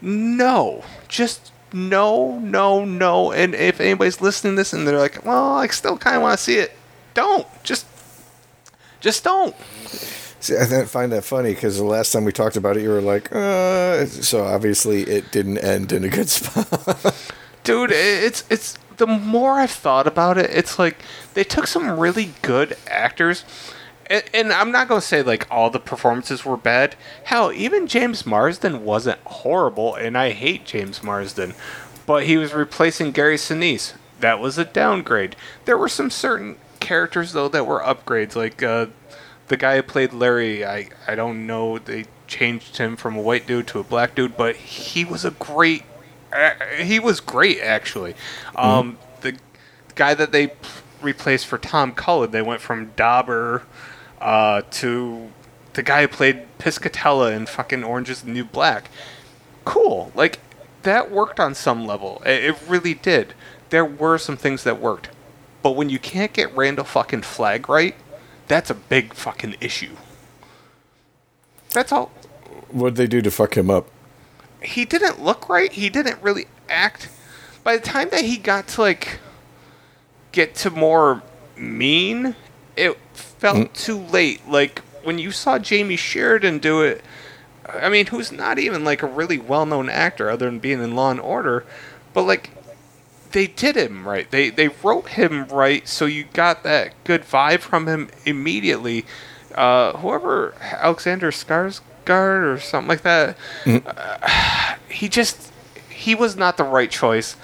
no, 0.00 0.84
just 1.08 1.50
no, 1.72 2.38
no, 2.38 2.84
no. 2.84 3.32
And 3.32 3.52
if 3.52 3.80
anybody's 3.80 4.20
listening 4.20 4.52
to 4.52 4.58
this 4.58 4.72
and 4.72 4.86
they're 4.86 4.96
like, 4.96 5.24
well, 5.26 5.56
I 5.56 5.66
still 5.66 5.98
kind 5.98 6.14
of 6.14 6.22
want 6.22 6.38
to 6.38 6.44
see 6.44 6.58
it, 6.58 6.70
don't. 7.14 7.44
Just, 7.64 7.84
just 9.00 9.24
don't. 9.24 9.56
See, 10.38 10.56
I 10.56 10.84
find 10.84 11.10
that 11.10 11.24
funny 11.24 11.52
because 11.52 11.78
the 11.78 11.84
last 11.84 12.12
time 12.12 12.24
we 12.24 12.30
talked 12.30 12.56
about 12.56 12.76
it, 12.76 12.84
you 12.84 12.90
were 12.90 13.00
like, 13.00 13.34
uh, 13.34 14.06
so 14.06 14.44
obviously 14.44 15.02
it 15.02 15.32
didn't 15.32 15.58
end 15.58 15.90
in 15.90 16.04
a 16.04 16.08
good 16.08 16.28
spot. 16.28 17.12
Dude, 17.64 17.90
it's 17.90 18.44
it's 18.48 18.78
the 18.98 19.08
more 19.08 19.54
I've 19.54 19.72
thought 19.72 20.06
about 20.06 20.38
it, 20.38 20.50
it's 20.50 20.78
like 20.78 20.98
they 21.34 21.42
took 21.42 21.66
some 21.66 21.98
really 21.98 22.34
good 22.42 22.76
actors. 22.86 23.44
And, 24.08 24.24
and 24.32 24.52
I'm 24.52 24.70
not 24.70 24.88
going 24.88 25.00
to 25.00 25.06
say 25.06 25.22
like 25.22 25.46
all 25.50 25.70
the 25.70 25.80
performances 25.80 26.44
were 26.44 26.56
bad. 26.56 26.96
Hell, 27.24 27.52
even 27.52 27.86
James 27.86 28.24
Marsden 28.24 28.84
wasn't 28.84 29.20
horrible, 29.20 29.94
and 29.94 30.16
I 30.16 30.30
hate 30.30 30.64
James 30.64 31.02
Marsden. 31.02 31.54
But 32.06 32.26
he 32.26 32.36
was 32.36 32.54
replacing 32.54 33.12
Gary 33.12 33.36
Sinise. 33.36 33.94
That 34.20 34.38
was 34.38 34.58
a 34.58 34.64
downgrade. 34.64 35.36
There 35.64 35.76
were 35.76 35.88
some 35.88 36.10
certain 36.10 36.56
characters 36.80 37.32
though 37.32 37.48
that 37.48 37.66
were 37.66 37.80
upgrades, 37.80 38.36
like 38.36 38.62
uh, 38.62 38.86
the 39.48 39.56
guy 39.56 39.76
who 39.76 39.82
played 39.82 40.12
Larry. 40.12 40.64
I 40.64 40.88
I 41.06 41.14
don't 41.14 41.46
know. 41.46 41.78
They 41.78 42.06
changed 42.26 42.78
him 42.78 42.96
from 42.96 43.16
a 43.16 43.22
white 43.22 43.46
dude 43.46 43.66
to 43.68 43.80
a 43.80 43.84
black 43.84 44.14
dude, 44.14 44.36
but 44.36 44.56
he 44.56 45.04
was 45.04 45.24
a 45.24 45.32
great. 45.32 45.82
He 46.78 46.98
was 46.98 47.20
great 47.20 47.60
actually. 47.60 48.12
Mm-hmm. 48.12 48.58
Um, 48.58 48.98
the 49.20 49.36
guy 49.94 50.14
that 50.14 50.32
they 50.32 50.52
replaced 51.02 51.46
for 51.46 51.58
Tom 51.58 51.92
Cullen, 51.92 52.30
they 52.30 52.42
went 52.42 52.60
from 52.60 52.92
Dauber 52.96 53.62
uh, 54.20 54.62
to 54.70 55.30
the 55.74 55.82
guy 55.82 56.02
who 56.02 56.08
played 56.08 56.46
Piscatella 56.58 57.36
in 57.36 57.46
fucking 57.46 57.84
Orange 57.84 58.10
is 58.10 58.22
the 58.22 58.30
New 58.30 58.44
Black. 58.44 58.90
Cool. 59.64 60.12
Like, 60.14 60.38
that 60.82 61.10
worked 61.10 61.40
on 61.40 61.54
some 61.54 61.86
level. 61.86 62.22
It, 62.24 62.44
it 62.44 62.56
really 62.68 62.94
did. 62.94 63.34
There 63.70 63.84
were 63.84 64.18
some 64.18 64.36
things 64.36 64.64
that 64.64 64.80
worked. 64.80 65.10
But 65.62 65.72
when 65.72 65.90
you 65.90 65.98
can't 65.98 66.32
get 66.32 66.56
Randall 66.56 66.84
fucking 66.84 67.22
Flagg 67.22 67.68
right, 67.68 67.96
that's 68.46 68.70
a 68.70 68.74
big 68.74 69.12
fucking 69.12 69.56
issue. 69.60 69.96
That's 71.70 71.92
all. 71.92 72.12
What'd 72.70 72.96
they 72.96 73.06
do 73.06 73.20
to 73.20 73.30
fuck 73.30 73.56
him 73.56 73.68
up? 73.68 73.88
He 74.62 74.84
didn't 74.84 75.22
look 75.22 75.48
right. 75.48 75.72
He 75.72 75.90
didn't 75.90 76.22
really 76.22 76.46
act. 76.68 77.08
By 77.64 77.76
the 77.76 77.82
time 77.82 78.08
that 78.10 78.24
he 78.24 78.36
got 78.36 78.68
to, 78.68 78.80
like, 78.80 79.18
get 80.32 80.54
to 80.56 80.70
more 80.70 81.22
mean, 81.56 82.36
it 82.76 82.96
felt 83.46 83.68
mm. 83.68 83.72
too 83.72 83.98
late. 83.98 84.48
Like 84.48 84.80
when 85.04 85.18
you 85.18 85.30
saw 85.30 85.58
Jamey 85.58 85.98
Sheridan 85.98 86.58
do 86.58 86.82
it, 86.82 87.04
I 87.68 87.88
mean, 87.88 88.06
who's 88.06 88.32
not 88.32 88.58
even 88.58 88.84
like 88.84 89.02
a 89.02 89.06
really 89.06 89.38
well-known 89.38 89.88
actor 89.88 90.30
other 90.30 90.46
than 90.46 90.58
being 90.58 90.82
in 90.82 90.94
Law 90.94 91.10
and 91.10 91.20
Order, 91.20 91.64
but 92.12 92.22
like 92.22 92.50
they 93.32 93.46
did 93.46 93.76
him 93.76 94.06
right. 94.06 94.30
They 94.30 94.50
they 94.50 94.68
wrote 94.68 95.10
him 95.10 95.46
right, 95.46 95.86
so 95.86 96.06
you 96.06 96.24
got 96.32 96.64
that 96.64 96.92
good 97.04 97.22
vibe 97.22 97.60
from 97.60 97.86
him 97.86 98.08
immediately. 98.24 99.04
Uh, 99.54 99.96
whoever 99.98 100.54
Alexander 100.60 101.30
Skarsgård 101.30 102.54
or 102.54 102.58
something 102.58 102.88
like 102.88 103.02
that, 103.02 103.36
mm. 103.64 103.82
uh, 103.86 104.76
he 104.88 105.08
just 105.08 105.52
he 105.88 106.14
was 106.14 106.36
not 106.36 106.56
the 106.56 106.64
right 106.64 106.90
choice 106.90 107.36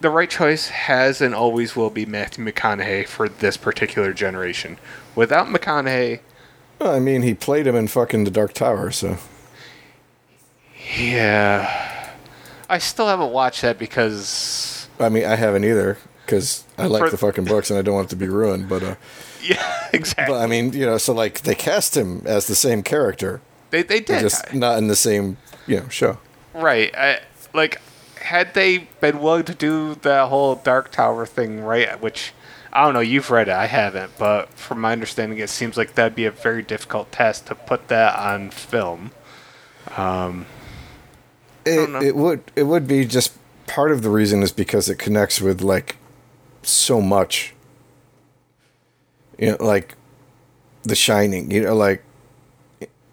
the 0.00 0.10
right 0.10 0.30
choice 0.30 0.68
has 0.68 1.20
and 1.20 1.34
always 1.34 1.74
will 1.74 1.90
be 1.90 2.06
Matthew 2.06 2.44
McConaughey 2.44 3.06
for 3.06 3.28
this 3.28 3.56
particular 3.56 4.12
generation. 4.12 4.78
Without 5.18 5.48
McConaughey, 5.48 6.20
well, 6.78 6.94
I 6.94 7.00
mean, 7.00 7.22
he 7.22 7.34
played 7.34 7.66
him 7.66 7.74
in 7.74 7.88
fucking 7.88 8.22
The 8.22 8.30
Dark 8.30 8.52
Tower, 8.52 8.92
so. 8.92 9.18
Yeah, 10.96 12.12
I 12.70 12.78
still 12.78 13.08
haven't 13.08 13.32
watched 13.32 13.62
that 13.62 13.80
because. 13.80 14.86
I 15.00 15.08
mean, 15.08 15.24
I 15.24 15.34
haven't 15.34 15.64
either 15.64 15.98
because 16.24 16.62
I 16.78 16.86
like 16.86 17.02
for... 17.02 17.10
the 17.10 17.16
fucking 17.16 17.46
books 17.46 17.68
and 17.68 17.80
I 17.80 17.82
don't 17.82 17.96
want 17.96 18.06
it 18.06 18.10
to 18.10 18.16
be 18.16 18.28
ruined. 18.28 18.68
But 18.68 18.84
uh, 18.84 18.94
yeah, 19.42 19.88
exactly. 19.92 20.32
But 20.32 20.40
I 20.40 20.46
mean, 20.46 20.72
you 20.72 20.86
know, 20.86 20.98
so 20.98 21.12
like 21.12 21.40
they 21.40 21.56
cast 21.56 21.96
him 21.96 22.22
as 22.24 22.46
the 22.46 22.54
same 22.54 22.84
character. 22.84 23.40
They 23.70 23.82
they 23.82 23.98
did 23.98 24.20
just 24.20 24.54
not 24.54 24.78
in 24.78 24.86
the 24.86 24.94
same 24.94 25.36
you 25.66 25.80
know 25.80 25.88
show. 25.88 26.18
Right. 26.54 26.94
I 26.96 27.22
like 27.52 27.80
had 28.20 28.54
they 28.54 28.86
been 29.00 29.18
willing 29.18 29.46
to 29.46 29.54
do 29.54 29.96
the 29.96 30.28
whole 30.28 30.54
Dark 30.54 30.92
Tower 30.92 31.26
thing 31.26 31.62
right, 31.62 32.00
which 32.00 32.32
I 32.78 32.84
don't 32.84 32.94
know, 32.94 33.00
you've 33.00 33.28
read 33.32 33.48
it, 33.48 33.54
I 33.54 33.66
haven't, 33.66 34.16
but 34.18 34.50
from 34.50 34.80
my 34.80 34.92
understanding, 34.92 35.38
it 35.38 35.50
seems 35.50 35.76
like 35.76 35.96
that'd 35.96 36.14
be 36.14 36.26
a 36.26 36.30
very 36.30 36.62
difficult 36.62 37.10
test 37.10 37.48
to 37.48 37.56
put 37.56 37.88
that 37.88 38.16
on 38.16 38.50
film. 38.50 39.10
Um, 39.96 40.46
it 41.64 41.90
it 42.00 42.14
would 42.14 42.40
it 42.54 42.62
would 42.62 42.86
be 42.86 43.04
just 43.04 43.36
part 43.66 43.90
of 43.90 44.02
the 44.02 44.10
reason 44.10 44.44
is 44.44 44.52
because 44.52 44.88
it 44.88 44.96
connects 44.96 45.40
with 45.40 45.60
like 45.60 45.96
so 46.62 47.00
much. 47.00 47.52
You 49.36 49.50
know, 49.50 49.56
like 49.58 49.96
The 50.84 50.94
Shining. 50.94 51.50
You 51.50 51.64
know, 51.64 51.74
like 51.74 52.04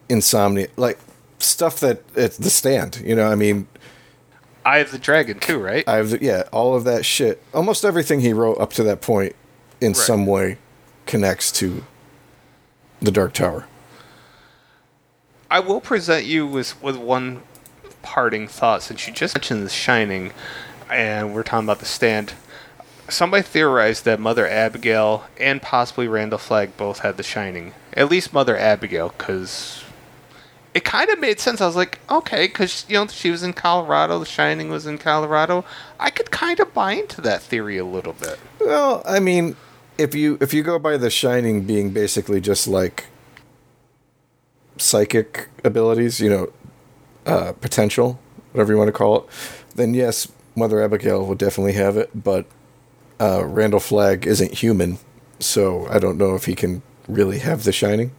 Insomnia, 0.10 0.68
like 0.78 1.00
stuff 1.40 1.80
that 1.80 2.04
it's 2.16 2.38
The 2.38 2.52
Stand. 2.52 3.02
You 3.04 3.16
know, 3.16 3.32
I 3.32 3.34
mean 3.34 3.68
I 4.64 4.78
have 4.78 4.92
the 4.92 5.00
Dragon 5.00 5.40
too, 5.40 5.58
right? 5.58 5.84
Eye 5.88 5.98
of 5.98 6.12
the, 6.12 6.20
yeah, 6.22 6.44
all 6.52 6.76
of 6.76 6.84
that 6.84 7.04
shit. 7.04 7.42
Almost 7.52 7.84
everything 7.84 8.20
he 8.20 8.32
wrote 8.32 8.60
up 8.60 8.72
to 8.74 8.84
that 8.84 9.02
point, 9.02 9.36
in 9.82 9.90
right. 9.90 9.96
some 9.96 10.26
way, 10.26 10.58
connects 11.06 11.52
to 11.54 11.84
the 13.02 13.12
Dark 13.12 13.34
Tower. 13.34 13.68
I 15.50 15.60
will 15.60 15.82
present 15.82 16.26
you 16.26 16.48
with 16.48 16.82
with 16.82 16.98
one 16.98 17.44
parting 18.02 18.48
thought 18.48 18.84
since 18.84 19.08
you 19.08 19.14
just 19.14 19.36
mentioned 19.36 19.66
The 19.66 19.70
Shining, 19.70 20.32
and 20.90 21.34
we're 21.34 21.44
talking 21.44 21.66
about 21.66 21.80
the 21.80 21.86
Stand. 21.86 22.34
Somebody 23.08 23.44
theorized 23.44 24.06
that 24.06 24.20
Mother 24.20 24.48
Abigail 24.48 25.26
and 25.40 25.62
possibly 25.62 26.08
Randall 26.08 26.40
Flagg 26.40 26.76
both 26.76 27.00
had 27.00 27.18
The 27.18 27.24
Shining. 27.24 27.74
At 27.94 28.10
least 28.10 28.34
Mother 28.34 28.58
Abigail, 28.58 29.14
because 29.16 29.84
it 30.74 30.84
kind 30.84 31.10
of 31.10 31.20
made 31.20 31.40
sense. 31.40 31.62
I 31.62 31.68
was 31.68 31.76
like, 31.76 32.00
okay, 32.10 32.48
because 32.48 32.86
you 32.90 32.96
know 32.96 33.08
she 33.08 33.32
was 33.32 33.44
in 33.44 33.54
Colorado, 33.54 34.20
The 34.20 34.26
Shining 34.26 34.70
was 34.70 34.86
in 34.86 34.98
Colorado. 34.98 35.64
I 36.00 36.10
could 36.10 36.32
kind 36.32 36.60
of 36.60 36.74
buy 36.74 36.94
into 36.94 37.22
that 37.22 37.42
theory 37.42 37.78
a 37.78 37.86
little 37.86 38.14
bit. 38.14 38.40
Well, 38.60 39.04
I 39.06 39.20
mean, 39.20 39.56
if 39.98 40.16
you 40.16 40.38
if 40.42 40.54
you 40.54 40.64
go 40.64 40.80
by 40.80 40.98
The 40.98 41.10
Shining 41.10 41.64
being 41.64 41.92
basically 41.92 42.42
just 42.42 42.68
like 42.68 43.06
psychic 44.78 45.50
abilities, 45.64 46.20
you 46.20 46.30
know, 46.30 46.54
uh, 47.26 47.54
potential, 47.54 48.20
whatever 48.52 48.74
you 48.74 48.78
want 48.78 48.90
to 48.90 48.94
call 48.94 49.18
it, 49.18 49.26
then 49.76 49.94
yes, 49.94 50.32
Mother 50.56 50.82
Abigail 50.84 51.26
will 51.26 51.36
definitely 51.36 51.74
have 51.74 51.98
it. 51.98 52.12
But 52.24 52.46
uh, 53.20 53.46
Randall 53.46 53.80
Flagg 53.80 54.28
isn't 54.28 54.56
human, 54.56 55.00
so 55.40 55.88
I 55.90 56.00
don't 56.00 56.18
know 56.18 56.36
if 56.36 56.46
he 56.46 56.56
can 56.56 56.82
really 57.08 57.40
have 57.40 57.64
The 57.64 57.72
Shining 57.72 58.12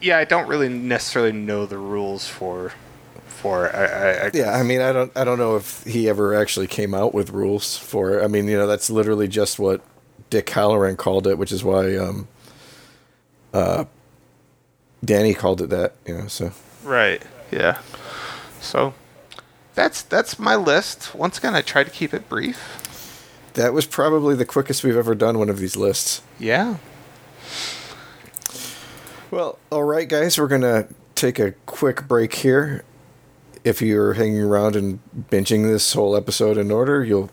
yeah, 0.00 0.18
I 0.18 0.24
don't 0.24 0.48
really 0.48 0.68
necessarily 0.68 1.32
know 1.32 1.66
the 1.66 1.78
rules 1.78 2.26
for 2.28 2.72
for 3.26 3.74
I, 3.74 3.84
I, 3.84 4.10
I, 4.26 4.30
yeah 4.34 4.50
i 4.58 4.64
mean 4.64 4.80
i 4.80 4.92
don't 4.92 5.12
i 5.16 5.22
don't 5.22 5.38
know 5.38 5.54
if 5.54 5.84
he 5.84 6.08
ever 6.08 6.34
actually 6.34 6.66
came 6.66 6.92
out 6.92 7.14
with 7.14 7.30
rules 7.30 7.76
for 7.76 8.18
it. 8.18 8.24
i 8.24 8.26
mean 8.26 8.48
you 8.48 8.56
know 8.56 8.66
that's 8.66 8.90
literally 8.90 9.28
just 9.28 9.60
what 9.60 9.80
dick 10.30 10.46
hallorann 10.46 10.96
called 10.96 11.26
it 11.26 11.38
which 11.38 11.52
is 11.52 11.64
why 11.64 11.96
um 11.96 12.28
uh 13.52 13.84
danny 15.04 15.34
called 15.34 15.60
it 15.62 15.70
that 15.70 15.94
you 16.06 16.16
know 16.16 16.26
so. 16.26 16.52
Right 16.84 17.22
yeah. 17.50 17.80
So 18.60 18.94
that's 19.74 20.02
that's 20.02 20.38
my 20.38 20.56
list. 20.56 21.14
Once 21.14 21.38
again 21.38 21.54
i 21.54 21.62
tried 21.62 21.84
to 21.84 21.90
keep 21.90 22.12
it 22.12 22.28
brief. 22.28 22.84
That 23.54 23.72
was 23.72 23.86
probably 23.86 24.34
the 24.34 24.44
quickest 24.44 24.84
we've 24.84 24.96
ever 24.96 25.14
done 25.14 25.38
one 25.38 25.48
of 25.48 25.58
these 25.58 25.76
lists. 25.76 26.22
Yeah. 26.38 26.76
Well, 29.30 29.58
all 29.70 29.82
right, 29.82 30.08
guys, 30.08 30.38
we're 30.38 30.46
going 30.46 30.62
to 30.62 30.86
take 31.14 31.38
a 31.38 31.52
quick 31.66 32.06
break 32.06 32.34
here. 32.36 32.84
If 33.64 33.82
you're 33.82 34.14
hanging 34.14 34.40
around 34.40 34.76
and 34.76 35.00
binging 35.28 35.64
this 35.64 35.92
whole 35.92 36.16
episode 36.16 36.56
in 36.56 36.70
order, 36.70 37.04
you'll 37.04 37.30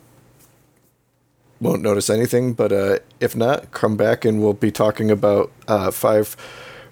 won't 1.60 1.82
notice 1.82 2.10
anything. 2.10 2.54
But 2.54 2.72
uh, 2.72 3.00
if 3.20 3.36
not, 3.36 3.72
come 3.72 3.98
back 3.98 4.26
and 4.26 4.42
we'll 4.42 4.54
be 4.54 4.72
talking 4.72 5.12
about 5.12 5.52
uh, 5.68 5.92
five 5.92 6.36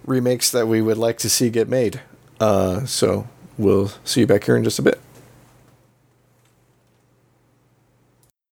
remakes 0.05 0.51
that 0.51 0.67
we 0.67 0.81
would 0.81 0.97
like 0.97 1.17
to 1.19 1.29
see 1.29 1.49
get 1.49 1.67
made. 1.67 2.01
Uh, 2.39 2.85
so 2.85 3.27
we'll 3.57 3.91
see 4.03 4.21
you 4.21 4.27
back 4.27 4.43
here 4.43 4.57
in 4.57 4.63
just 4.63 4.79
a 4.79 4.81
bit. 4.81 4.99